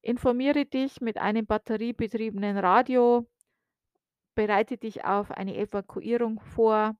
Informiere 0.00 0.64
dich 0.64 1.00
mit 1.02 1.18
einem 1.18 1.44
batteriebetriebenen 1.44 2.56
Radio. 2.56 3.26
Bereite 4.38 4.78
dich 4.78 5.04
auf 5.04 5.32
eine 5.32 5.56
Evakuierung 5.56 6.40
vor. 6.40 6.96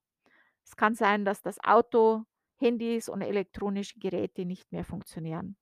Es 0.65 0.75
kann 0.77 0.95
sein, 0.95 1.25
dass 1.25 1.41
das 1.41 1.59
Auto, 1.63 2.25
Handys 2.57 3.09
und 3.09 3.21
elektronische 3.21 3.99
Geräte 3.99 4.45
nicht 4.45 4.71
mehr 4.73 4.85
funktionieren. 4.85 5.57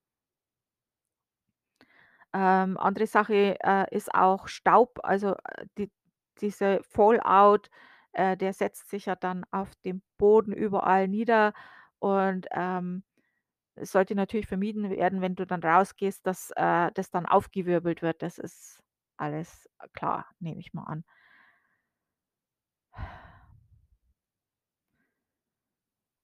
Ähm, 2.34 2.78
andere 2.78 3.08
Sache, 3.08 3.58
äh, 3.64 3.96
ist 3.96 4.14
auch 4.14 4.48
Staub, 4.48 5.00
also, 5.04 5.34
äh, 5.36 5.66
die 5.78 5.92
diese 6.42 6.82
Fallout, 6.84 7.70
äh, 8.14 8.38
der 8.38 8.54
setzt 8.54 8.90
sich 8.90 9.06
ja 9.08 9.16
dann 9.16 9.44
auf 9.52 9.72
dem 9.86 10.02
Boden 10.18 10.54
überall 10.54 11.08
nieder 11.08 11.54
und, 12.00 12.48
ähm, 12.52 13.04
es 13.76 13.92
sollte 13.92 14.16
natürlich 14.16 14.48
vermieden 14.48 14.90
werden, 14.92 15.22
wenn 15.22 15.36
du 15.36 15.46
dann 15.48 15.64
rausgehst, 15.64 16.26
dass, 16.28 16.52
äh, 16.58 16.92
das 16.94 17.12
dann 17.12 17.26
aufgewirbelt 17.28 18.02
wird. 18.04 18.22
Das 18.24 18.38
ist 18.40 18.82
alles 19.18 19.70
klar, 19.94 20.28
nehme 20.40 20.60
ich 20.62 20.74
mal 20.74 20.84
an. 20.86 21.06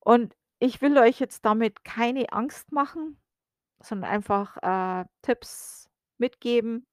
Und 0.06 0.36
ich 0.60 0.82
will 0.82 0.98
euch 0.98 1.20
jetzt 1.20 1.46
damit 1.46 1.84
keine 1.86 2.32
Angst 2.34 2.72
machen, 2.72 3.18
sondern 3.82 4.12
einfach, 4.12 4.58
äh, 4.64 5.06
Tipps 5.24 5.90
mitgeben. 6.18 6.86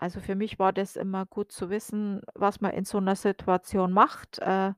Also, 0.00 0.20
für 0.20 0.34
mich 0.34 0.58
war 0.58 0.72
das 0.72 0.96
immer 0.96 1.26
gut 1.26 1.52
zu 1.52 1.68
wissen, 1.68 2.22
was 2.34 2.62
man 2.62 2.72
in 2.72 2.86
so 2.86 2.98
'ner 3.00 3.16
Situation 3.16 3.92
macht. 3.92 4.38
Äh 4.38 4.72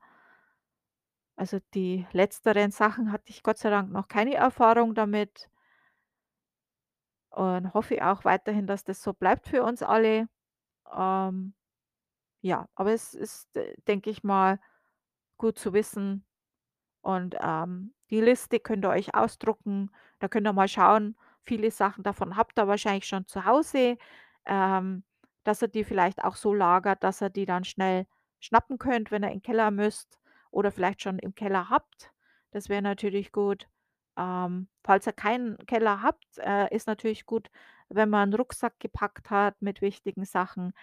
also, 1.38 1.58
die 1.74 2.06
letzteren 2.12 2.70
Sachen 2.70 3.10
hatte 3.12 3.30
ich 3.30 3.42
Gott 3.42 3.58
sei 3.58 3.70
Dank 3.70 3.90
noch 3.90 4.08
keine 4.08 4.34
Erfahrung 4.34 4.94
damit. 4.94 5.48
Und 7.32 7.72
hoffe 7.72 8.04
auch 8.06 8.24
weiterhin, 8.24 8.66
dass 8.66 8.84
das 8.84 9.02
so 9.02 9.14
bleibt 9.14 9.48
für 9.48 9.62
uns 9.62 9.82
alle. 9.82 10.28
Ähm 10.96 11.54
Ja, 12.42 12.68
aber 12.76 12.92
es 12.92 13.14
ist, 13.14 13.56
äh, 13.56 13.74
denke 13.88 14.10
ich 14.10 14.24
mal, 14.24 14.60
gut 15.38 15.58
zu 15.58 15.72
wissen 15.72 16.24
und, 17.02 17.36
ähm, 17.42 17.94
die 18.10 18.20
Liste 18.22 18.60
könnt 18.60 18.84
ihr 18.86 18.90
euch 18.90 19.14
ausdrucken. 19.14 19.90
Da 20.20 20.28
könnt 20.28 20.46
ihr 20.48 20.52
mal 20.54 20.68
schauen, 20.68 21.16
viele 21.44 21.70
Sachen 21.72 22.04
davon 22.04 22.36
habt 22.36 22.58
ihr 22.58 22.68
wahrscheinlich 22.68 23.06
schon 23.06 23.26
zu 23.28 23.44
Hause, 23.46 23.98
ähm, 24.46 25.04
dass 25.44 25.62
ihr 25.62 25.68
die 25.68 25.84
vielleicht 25.84 26.24
auch 26.24 26.36
so 26.36 26.54
lagert, 26.54 27.04
dass 27.04 27.22
ihr 27.22 27.30
die 27.30 27.46
dann 27.46 27.64
schnell 27.64 28.06
schnappen 28.40 28.78
könnt, 28.78 29.10
wenn 29.12 29.24
ihr 29.24 29.30
in 29.30 29.38
'n 29.40 29.42
Keller 29.42 29.70
müsst 29.72 30.20
oder 30.52 30.72
vielleicht 30.72 31.02
schon 31.02 31.18
im 31.20 31.34
Keller 31.36 31.70
habt. 31.70 32.12
Das 32.52 32.68
wäre 32.70 32.82
natürlich 32.82 33.32
gut. 33.32 33.68
Ähm, 34.18 34.68
falls 34.84 35.06
ihr 35.08 35.14
keinen 35.14 35.58
Keller 35.66 36.02
habt, 36.02 36.26
äh, 36.38 36.74
ist 36.74 36.86
natürlich 36.88 37.26
gut, 37.26 37.50
wenn 37.90 38.10
man 38.10 38.30
'n 38.32 38.34
Rucksack 38.36 38.80
gepackt 38.80 39.30
hat 39.30 39.62
mit 39.62 39.82
wichtigen 39.82 40.24
Sachen, 40.26 40.74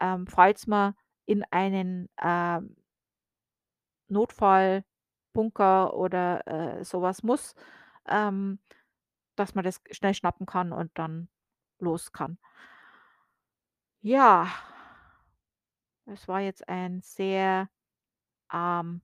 ähm, 0.00 0.26
falls 0.28 0.66
man 0.68 0.94
in 1.26 1.44
einen, 1.52 2.08
ähm 2.22 2.76
Notfallbunker 4.08 5.94
oder, 5.94 6.46
äh, 6.80 6.84
so 6.84 7.02
was 7.02 7.22
muss, 7.22 7.54
ähm, 8.08 8.58
dass 9.36 9.54
man 9.54 9.64
das 9.64 9.80
schnell 9.92 10.14
schnappen 10.14 10.46
kann 10.46 10.72
und 10.72 10.92
dann 10.98 11.28
los 11.80 12.12
kann. 12.12 12.38
Ja, 14.02 14.48
es 16.06 16.26
war 16.28 16.40
jetzt 16.40 16.68
ein 16.68 17.00
sehr, 17.02 17.68
ähm 18.52 19.02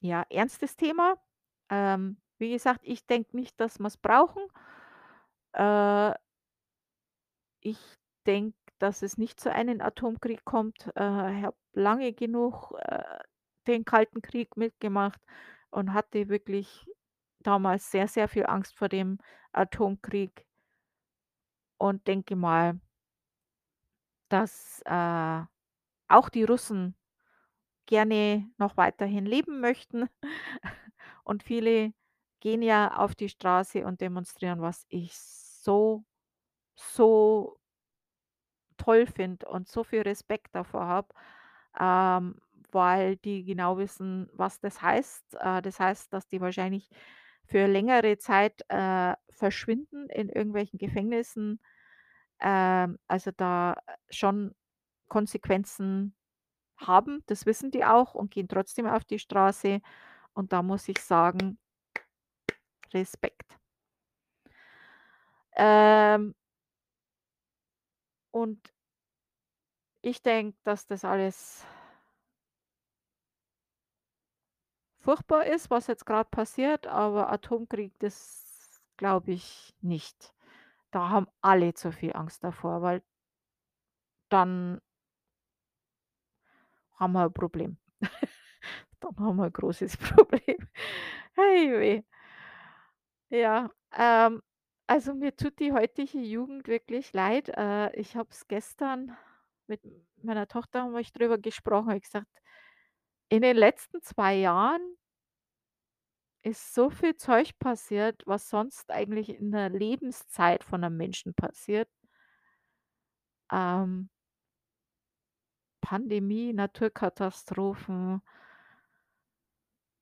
ja, 0.00 0.24
ernstes 0.30 0.76
Thema. 0.76 1.16
Ähm, 1.70 2.16
wie 2.38 2.52
gesagt, 2.52 2.80
ich 2.84 3.06
denke 3.06 3.36
nicht, 3.36 3.60
dass 3.60 3.78
wir's 3.78 3.96
brauchen. 3.96 4.42
Äh 5.52 6.14
ich 7.60 7.78
denke, 8.26 8.67
dass 8.78 9.02
es 9.02 9.18
nicht 9.18 9.40
zu 9.40 9.52
einem 9.52 9.80
Atomkrieg 9.80 10.44
kommt. 10.44 10.86
Äh, 10.96 11.38
ich 11.38 11.44
habe 11.44 11.56
lange 11.74 12.12
genug, 12.12 12.72
äh, 12.80 13.02
den 13.66 13.84
Kalten 13.84 14.22
Krieg 14.22 14.56
mitgemacht 14.56 15.20
und 15.70 15.92
hatte 15.94 16.28
wirklich 16.28 16.86
damals 17.40 17.90
sehr, 17.90 18.08
sehr 18.08 18.28
viel 18.28 18.46
Angst 18.46 18.76
vor 18.76 18.88
dem 18.88 19.18
Atomkrieg 19.52 20.46
und 21.78 22.06
denke 22.06 22.36
mal 22.36 22.80
dass, 24.28 24.82
äh, 24.84 25.42
auch 26.08 26.28
die 26.30 26.44
Russen 26.44 26.96
gerne 27.86 28.50
noch 28.58 28.76
weiterhin 28.76 29.26
leben 29.26 29.60
möchten. 29.60 30.08
Und 31.24 31.42
viele 31.42 31.92
gehen 32.40 32.62
ja 32.62 32.96
auf 32.98 33.14
die 33.14 33.28
Straße 33.28 33.84
und 33.86 34.00
demonstrieren, 34.00 34.62
was 34.62 34.86
ich 34.88 35.16
so, 35.18 36.04
so 36.76 37.58
toll 38.78 39.06
finde 39.06 39.46
und 39.48 39.68
so 39.68 39.84
viel 39.84 40.02
Respekt 40.02 40.54
davor 40.54 40.86
habe, 40.86 41.08
ähm, 41.80 42.36
weil 42.72 43.16
die 43.18 43.44
genau 43.44 43.78
wissen, 43.78 44.30
was 44.34 44.60
das 44.60 44.82
heißt. 44.82 45.36
Äh, 45.40 45.62
das 45.62 45.80
heißt, 45.80 46.12
dass 46.12 46.28
die 46.28 46.40
wahrscheinlich 46.40 46.90
für 47.46 47.66
längere 47.66 48.18
Zeit, 48.18 48.62
äh, 48.68 49.14
verschwinden 49.30 50.08
in 50.10 50.28
irgendwelchen 50.30 50.78
Gefängnissen. 50.78 51.60
Ähm, 52.40 52.98
also, 53.08 53.30
da 53.36 53.76
schon 54.10 54.54
Konsequenzen 55.08 56.14
haben. 56.78 57.22
Das 57.26 57.46
wissen 57.46 57.70
die 57.72 57.84
auch 57.84 58.14
und 58.14 58.30
gehen 58.32 58.48
trotzdem 58.48 58.86
auf 58.86 59.04
die 59.04 59.18
Straße. 59.20 59.80
Und 60.34 60.52
da 60.52 60.62
muss 60.62 60.88
ich 60.88 60.98
sagen 61.00 61.58
Respekt. 62.94 63.58
Ähm 65.56 66.34
und 68.32 68.72
ich 70.02 70.22
denke, 70.22 70.56
dass 70.64 70.86
das 70.86 71.04
alles 71.04 71.64
furchtbar 75.00 75.46
ist, 75.46 75.70
was 75.70 75.86
jetzt 75.86 76.06
grad 76.06 76.30
passiert, 76.30 76.86
aber 76.86 77.30
Atomkrieg, 77.32 77.92
das 78.00 78.80
glaube 78.96 79.32
ich 79.32 79.74
nicht. 79.80 80.32
Da 80.92 81.10
haben 81.10 81.28
alle 81.42 81.74
zu 81.74 81.92
viel 81.92 82.14
Angst 82.14 82.44
davor, 82.44 82.82
weil 82.82 83.02
dann 84.30 84.80
haben 86.98 87.12
wir 87.12 87.24
'n 87.26 87.32
Problem. 87.32 87.76
Dann 89.00 89.16
haben 89.18 89.36
wir 89.36 89.46
'n 89.46 89.52
großes 89.52 89.96
Problem. 89.98 90.58
Ei 91.36 91.72
weh. 91.80 92.02
Ja, 93.30 93.70
ähm, 93.96 94.42
also, 94.88 95.14
mir 95.14 95.36
tut 95.36 95.58
die 95.60 95.72
heutige 95.72 96.18
Jugend 96.18 96.68
wirklich 96.68 97.12
leid. 97.12 97.50
Äh, 97.50 97.94
ich 97.98 98.16
habe 98.16 98.28
es 98.32 98.48
gestern 98.48 99.16
mit 99.68 99.80
meiner 100.22 100.48
Tochter 100.48 100.82
haben 100.82 100.92
wir 100.94 101.00
ich 101.00 101.12
drüber 101.12 101.38
gesprochen, 101.38 101.92
ich 101.96 102.02
gesagt: 102.02 102.26
„In 103.30 103.42
den 103.42 103.56
letzten 103.56 104.00
2 104.02 104.36
Jahren“ 104.36 104.80
„ist 106.44 106.72
so 106.74 106.88
viel 106.90 107.16
Zeug 107.16 107.58
passiert, 107.58 108.22
was 108.26 108.48
sonst 108.48 108.90
eigentlich 108.92 109.28
in 109.30 109.50
der 109.50 109.68
Lebenszeit 109.70 110.62
von 110.62 110.80
'nem 110.82 110.96
Menschen 110.96 111.34
passiert.“ 111.34 111.88
Ähm 113.50 114.08
Pandemie, 115.82 116.52
Naturkatastrophen 116.52 118.20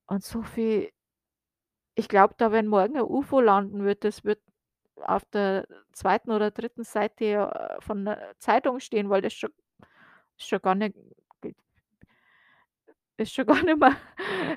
und 0.08 0.24
so 0.24 0.42
viel 0.42 0.90
ich 1.98 2.08
glaube 2.08 2.34
da, 2.36 2.52
wenn 2.52 2.66
morgen 2.66 2.96
'n 2.96 3.02
UFO 3.02 3.40
landen 3.40 3.82
wird, 3.84 4.04
das 4.04 4.22
wird 4.22 4.40
auf 5.02 5.24
der 5.26 5.66
2. 5.92 6.32
oder 6.32 6.50
3. 6.50 6.84
Seite, 6.84 7.24
äh, 7.26 7.80
von 7.82 8.04
der 8.04 8.34
Zeitung 8.38 8.80
stehen, 8.80 9.10
weil 9.10 9.22
das 9.22 9.34
schon 9.34 9.50
schon 10.38 10.60
gar 10.62 10.74
nicht 10.74 10.96
ist 13.18 13.32
schon 13.34 13.46
gar 13.46 13.62
nicht 13.64 13.78
mehr 13.78 13.96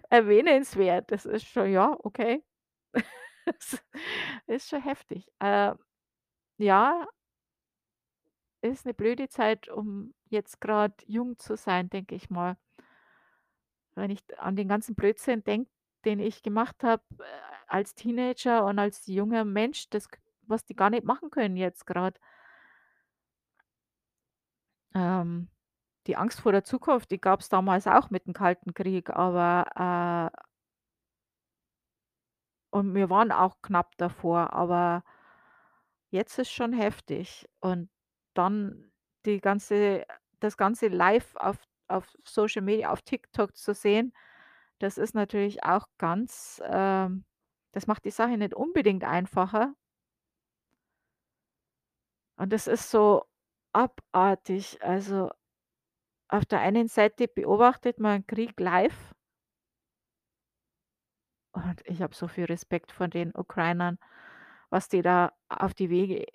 erwähnenswert. 0.10 1.12
Das 1.12 1.26
ist 1.26 1.46
schon 1.48 1.72
ja, 1.72 1.96
okay. 2.04 2.44
Das 3.46 3.84
ist 4.48 4.70
schon 4.70 4.84
heftig. 4.84 5.28
Äh, 5.40 5.74
ja 6.60 7.08
ist 8.64 8.86
'ne 8.86 8.94
blöde 8.94 9.30
Zeit, 9.30 9.70
um 9.70 10.14
jetzt 10.30 10.60
grad 10.60 11.04
jung 11.08 11.38
zu 11.40 11.56
sein, 11.56 11.90
denke 11.90 12.16
ich 12.16 12.30
mal. 12.30 12.58
Wenn 13.98 14.12
ich 14.12 14.22
an 14.40 14.56
den 14.56 14.68
ganzen 14.68 14.96
Blödsinn 14.96 15.44
denke, 15.44 15.70
den 16.06 16.20
ich 16.20 16.42
gemacht 16.44 16.84
habe, 16.84 17.04
äh, 17.20 17.24
als 17.68 17.96
Teenager 17.96 18.66
und 18.66 18.80
als 18.80 19.06
junger 19.08 19.46
Mensch, 19.46 19.90
das 19.90 20.08
was 20.50 20.66
die 20.66 20.76
gar 20.76 20.90
nicht 20.90 21.06
machen 21.06 21.30
können 21.32 21.58
jetzt 21.58 21.86
grad. 21.86 22.20
Ähm, 24.96 25.50
die 26.08 26.18
Angst 26.18 26.42
vor 26.42 26.52
der 26.52 26.64
Zukunft, 26.64 27.12
die 27.12 27.22
gab's 27.22 27.50
damals 27.50 27.88
auch 27.88 28.10
mit 28.10 28.26
dem 28.26 28.34
Kalten 28.34 28.74
Krieg, 28.74 29.10
aber, 29.12 30.32
äh 30.36 30.42
und 32.72 32.94
wir 32.96 33.10
waren 33.10 33.32
auch 33.32 33.62
knapp 33.62 33.98
davor, 33.98 34.54
aber 34.54 35.04
jetzt 36.12 36.40
ist 36.40 36.52
schon 36.52 36.74
heftig. 36.74 37.48
Und 37.60 37.90
dann 38.34 38.92
die 39.26 39.40
ganze 39.42 40.06
das 40.40 40.58
Ganze 40.58 40.88
live 40.88 41.36
auf 41.36 41.58
auf 41.88 42.06
Social 42.24 42.62
Media, 42.62 42.92
auf 42.92 43.02
TikTok 43.02 43.58
zu 43.58 43.74
sehen, 43.74 44.14
das 44.80 44.98
ist 45.00 45.16
natürlich 45.16 45.64
auch 45.64 45.88
ganz 45.98 46.62
ähm, 46.66 47.26
das 47.74 47.88
macht 47.88 48.06
die 48.06 48.12
Sache 48.12 48.38
nicht 48.38 48.54
unbedingt 48.56 49.04
einfacher. 49.04 49.74
Und 52.40 52.54
das 52.54 52.68
ist 52.68 52.90
so 52.90 53.26
abartig. 53.74 54.82
Also, 54.82 55.30
auf 56.30 56.46
der 56.46 56.62
einen 56.62 56.88
Seite 56.88 57.28
beobachtet 57.28 58.00
man 58.00 58.26
Krieg 58.26 58.58
live 58.60 59.14
und 61.52 61.82
ich 61.86 62.02
habe 62.02 62.16
so 62.16 62.28
viel 62.28 62.46
Respekt 62.46 62.92
vor 62.92 63.08
den 63.08 63.36
Ukrainern, 63.36 63.98
was 64.70 64.88
die 64.88 65.02
da 65.02 65.34
auf 65.50 65.74
die 65.74 65.90
Wege 65.90 66.26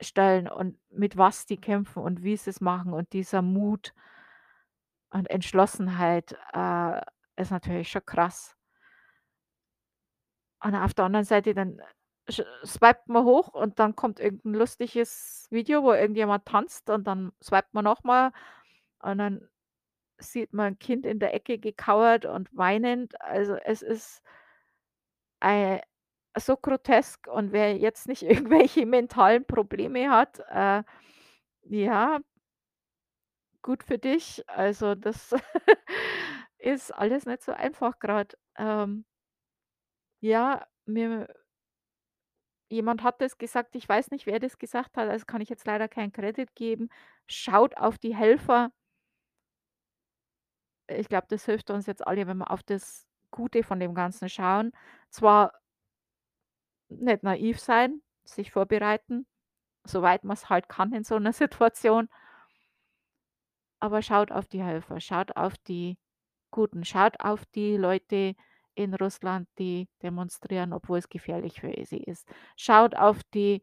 stellen 0.00 0.48
und 0.48 0.78
mit 0.90 1.16
was 1.16 1.46
die 1.46 1.60
kämpfen 1.60 2.02
und 2.02 2.22
wie 2.22 2.36
sie's 2.36 2.60
machen 2.60 2.92
und 2.92 3.12
dieser 3.12 3.42
Mut 3.42 3.94
und 5.10 5.28
Entschlossenheit, 5.30 6.36
äh, 6.52 7.00
ist 7.36 7.50
natürlich 7.50 7.90
schon 7.90 8.04
krass. 8.06 8.56
Und 10.62 10.74
auf 10.74 10.94
der 10.94 11.06
anderen 11.06 11.24
Seite 11.24 11.54
dann 11.54 11.80
sch 12.28 12.42
swiped 12.64 13.08
man 13.08 13.24
hoch 13.24 13.48
und 13.48 13.78
dann 13.78 13.96
kommt 13.96 14.20
irgend 14.20 14.44
'n 14.44 14.54
lustiges 14.54 15.46
Video, 15.50 15.82
wo 15.82 15.92
irgendjemand 15.92 16.46
tanzt 16.46 16.90
und 16.90 17.06
dann 17.06 17.32
swiped 17.42 17.74
man 17.74 17.84
noch 17.84 18.04
mal 18.04 18.32
und 19.02 19.18
dann 19.18 19.48
sieht 20.18 20.52
man 20.54 20.74
'n 20.74 20.78
Kind 20.80 21.06
in 21.06 21.20
der 21.20 21.34
Ecke 21.34 21.58
gekauert 21.58 22.26
und 22.26 22.48
weinend. 22.56 23.20
Also, 23.22 23.56
es 23.56 23.82
ist 23.82 24.22
ei 25.40 25.80
so 26.38 26.56
grotesk 26.56 27.26
und 27.28 27.52
wer 27.52 27.76
jetzt 27.76 28.08
nicht 28.08 28.22
irgendwelche 28.24 28.86
mentalen 28.86 29.44
Probleme 29.46 30.10
hat, 30.10 30.40
äh, 30.50 30.82
ja 31.68 32.20
gut 33.62 33.82
für 33.84 33.98
dich. 33.98 34.42
Also, 34.48 34.94
das 34.94 35.34
ist 36.58 36.92
alles 36.94 37.26
nicht 37.26 37.42
so 37.42 37.52
einfach 37.52 37.98
grad. 37.98 38.36
Ähm 38.56 39.04
ja, 40.20 40.66
mir 40.86 41.28
Jemand 42.70 43.02
hat 43.02 43.20
das 43.22 43.38
gesagt, 43.38 43.74
ich 43.76 43.88
weiß 43.88 44.10
nicht, 44.10 44.26
wer 44.26 44.38
das 44.40 44.58
gesagt 44.58 44.96
hat, 44.98 45.08
also 45.08 45.24
kann 45.24 45.40
ich 45.40 45.48
jetzt 45.48 45.66
leider 45.66 45.88
keinen 45.88 46.12
Credit 46.12 46.54
geben. 46.54 46.90
Schaut 47.26 47.76
auf 47.78 47.98
die 47.98 48.14
Helfer. 48.14 48.70
Ich 50.88 51.08
glaube, 51.08 51.26
das 51.28 51.44
hilft 51.44 51.70
uns 51.70 51.86
jetzt 51.86 52.06
alle, 52.06 52.26
wenn 52.26 52.38
wir 52.38 52.50
auf 52.50 52.62
das 52.62 53.06
Gute 53.30 53.62
von 53.62 53.78
dem 53.78 53.94
Ganzen 53.94 54.28
schauen. 54.28 54.72
Zwar 55.10 55.52
nicht 56.90 57.22
naiv 57.22 57.60
sein, 57.60 58.02
sich 58.24 58.50
vorbereiten, 58.52 59.26
soweit 59.84 60.24
man's 60.24 60.48
halt 60.50 60.68
kann 60.68 60.92
in 60.92 61.04
so 61.04 61.18
'ner 61.18 61.32
Situation. 61.34 62.08
Aber 63.82 64.02
schaut 64.02 64.32
auf 64.32 64.46
die 64.48 64.62
Helfer, 64.62 65.00
schaut 65.00 65.36
auf 65.36 65.56
die 65.58 65.98
Guten, 66.50 66.84
schaut 66.84 67.20
auf 67.20 67.46
die 67.46 67.76
Leute 67.76 68.34
in 68.78 68.94
Russland, 68.94 69.48
die 69.58 69.88
demonstrieren, 70.02 70.72
obwohl 70.72 70.98
es 70.98 71.08
gefährlich 71.08 71.60
für 71.60 71.72
sie 71.84 71.98
ist. 71.98 72.28
Schaut 72.56 72.96
auf 72.96 73.20
die 73.34 73.62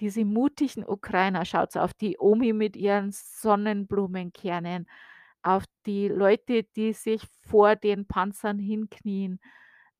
diese 0.00 0.24
mutigen 0.24 0.84
Ukrainer, 0.86 1.44
schaut 1.44 1.76
auf 1.76 1.92
die 1.94 2.16
Omi 2.18 2.52
mit 2.54 2.76
ihren 2.76 3.12
Sonnenblumenkernen, 3.12 4.88
auf 5.42 5.64
die 5.86 6.08
Leute, 6.08 6.64
die 6.64 6.92
sich 6.94 7.22
vor 7.46 7.76
den 7.76 8.06
Panzern 8.06 8.58
hinknien, 8.58 9.40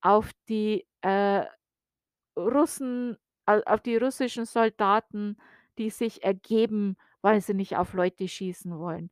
auf 0.01 0.31
die, 0.49 0.87
äh, 1.03 1.45
Russen 2.37 3.17
auf 3.47 3.81
die 3.83 3.97
russischen 3.97 4.47
Soldaten, 4.47 5.37
die 5.79 5.91
sich 5.91 6.23
ergeben, 6.25 6.97
weil 7.23 7.41
sie 7.41 7.55
nicht 7.55 7.77
auf 7.77 7.95
Leute 7.95 8.29
schießen 8.29 8.79
wollen. 8.79 9.11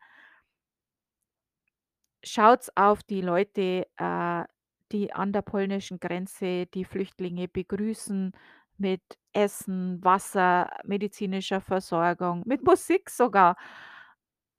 Schaut 2.24 2.68
auf 2.76 3.02
die 3.04 3.20
Leute, 3.20 3.86
äh, 3.96 4.44
die 4.92 5.12
an 5.12 5.32
der 5.32 5.42
polnischen 5.42 6.00
Grenze 6.00 6.66
die 6.66 6.84
Flüchtlinge 6.84 7.48
begrüßen 7.48 8.32
mit 8.78 9.02
Essen, 9.32 10.02
Wasser, 10.04 10.70
medizinischer 10.84 11.60
Versorgung, 11.60 12.42
mit 12.46 12.64
Musik 12.64 13.10
sogar. 13.10 13.56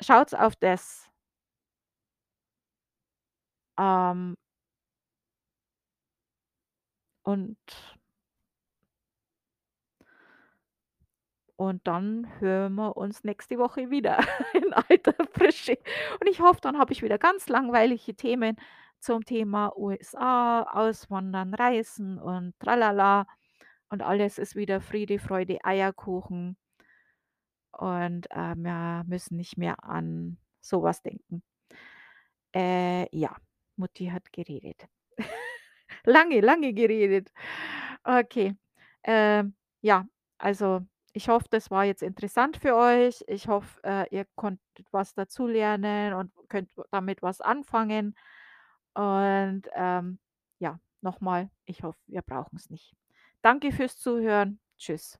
Schaut 0.02 0.34
auf 0.34 0.56
das. 0.56 1.10
Ähm 3.78 4.36
und 7.26 7.58
und 11.56 11.86
dann 11.88 12.28
hören 12.40 12.76
wir 12.76 12.96
uns 12.96 13.24
nächste 13.26 13.58
Woche 13.58 13.90
wieder 13.90 14.20
in 14.54 14.72
alter 14.74 15.14
Frische. 15.34 15.78
Und 16.20 16.28
ich 16.30 16.40
hoffe, 16.40 16.62
dann 16.62 16.78
habe 16.78 16.94
ich 16.94 17.02
wieder 17.02 17.18
ganz 17.18 17.50
langweilige 17.50 18.16
Themen 18.16 18.56
zum 19.00 19.26
Thema 19.26 19.76
USA, 19.78 20.64
Auswandern, 20.64 21.54
Reisen 21.54 22.20
und 22.20 22.54
tralala 22.60 23.28
und 23.90 24.02
alles 24.04 24.38
ist 24.38 24.56
wieder 24.56 24.82
Friede, 24.82 25.20
Freude, 25.20 25.60
Eierkuchen. 25.64 26.58
Und, 27.72 28.28
ähm, 28.32 28.64
wir 28.64 29.04
müssen 29.08 29.38
nicht 29.38 29.58
mehr 29.58 29.84
an 29.84 30.38
so 30.62 30.84
was 30.84 31.02
denken. 31.02 31.44
Äh, 32.56 33.08
ja, 33.16 33.36
Mutti 33.76 34.08
hat 34.08 34.32
geredet. 34.34 34.88
Lange, 36.06 36.42
lange 36.42 36.74
geredet. 36.74 37.32
Okay. 38.04 38.56
Ähm, 39.04 39.56
ja, 39.82 40.08
also, 40.38 40.82
ich 41.14 41.30
hoffe, 41.30 41.48
das 41.50 41.72
war 41.72 41.86
jetzt 41.86 42.04
interessant 42.04 42.58
für 42.58 42.76
euch. 42.76 43.24
Ich 43.28 43.48
hoffe, 43.48 43.80
äh, 43.84 44.08
ihr 44.16 44.26
konntet 44.36 44.88
was 44.92 45.14
dazulernen 45.16 46.14
und 46.14 46.32
könnt 46.50 46.72
damit 46.92 47.22
was 47.22 47.42
anfangen. 47.42 48.16
Und, 48.96 49.64
ähm, 49.76 50.20
ja, 50.60 50.80
noch 51.02 51.22
mal, 51.22 51.50
ich 51.66 51.84
hoffe, 51.84 52.00
wir 52.08 52.22
brauchen's 52.22 52.70
nicht. 52.70 52.94
Danke 53.42 53.72
fürs 53.72 53.98
Zuhören. 53.98 54.60
Tschüss. 54.78 55.20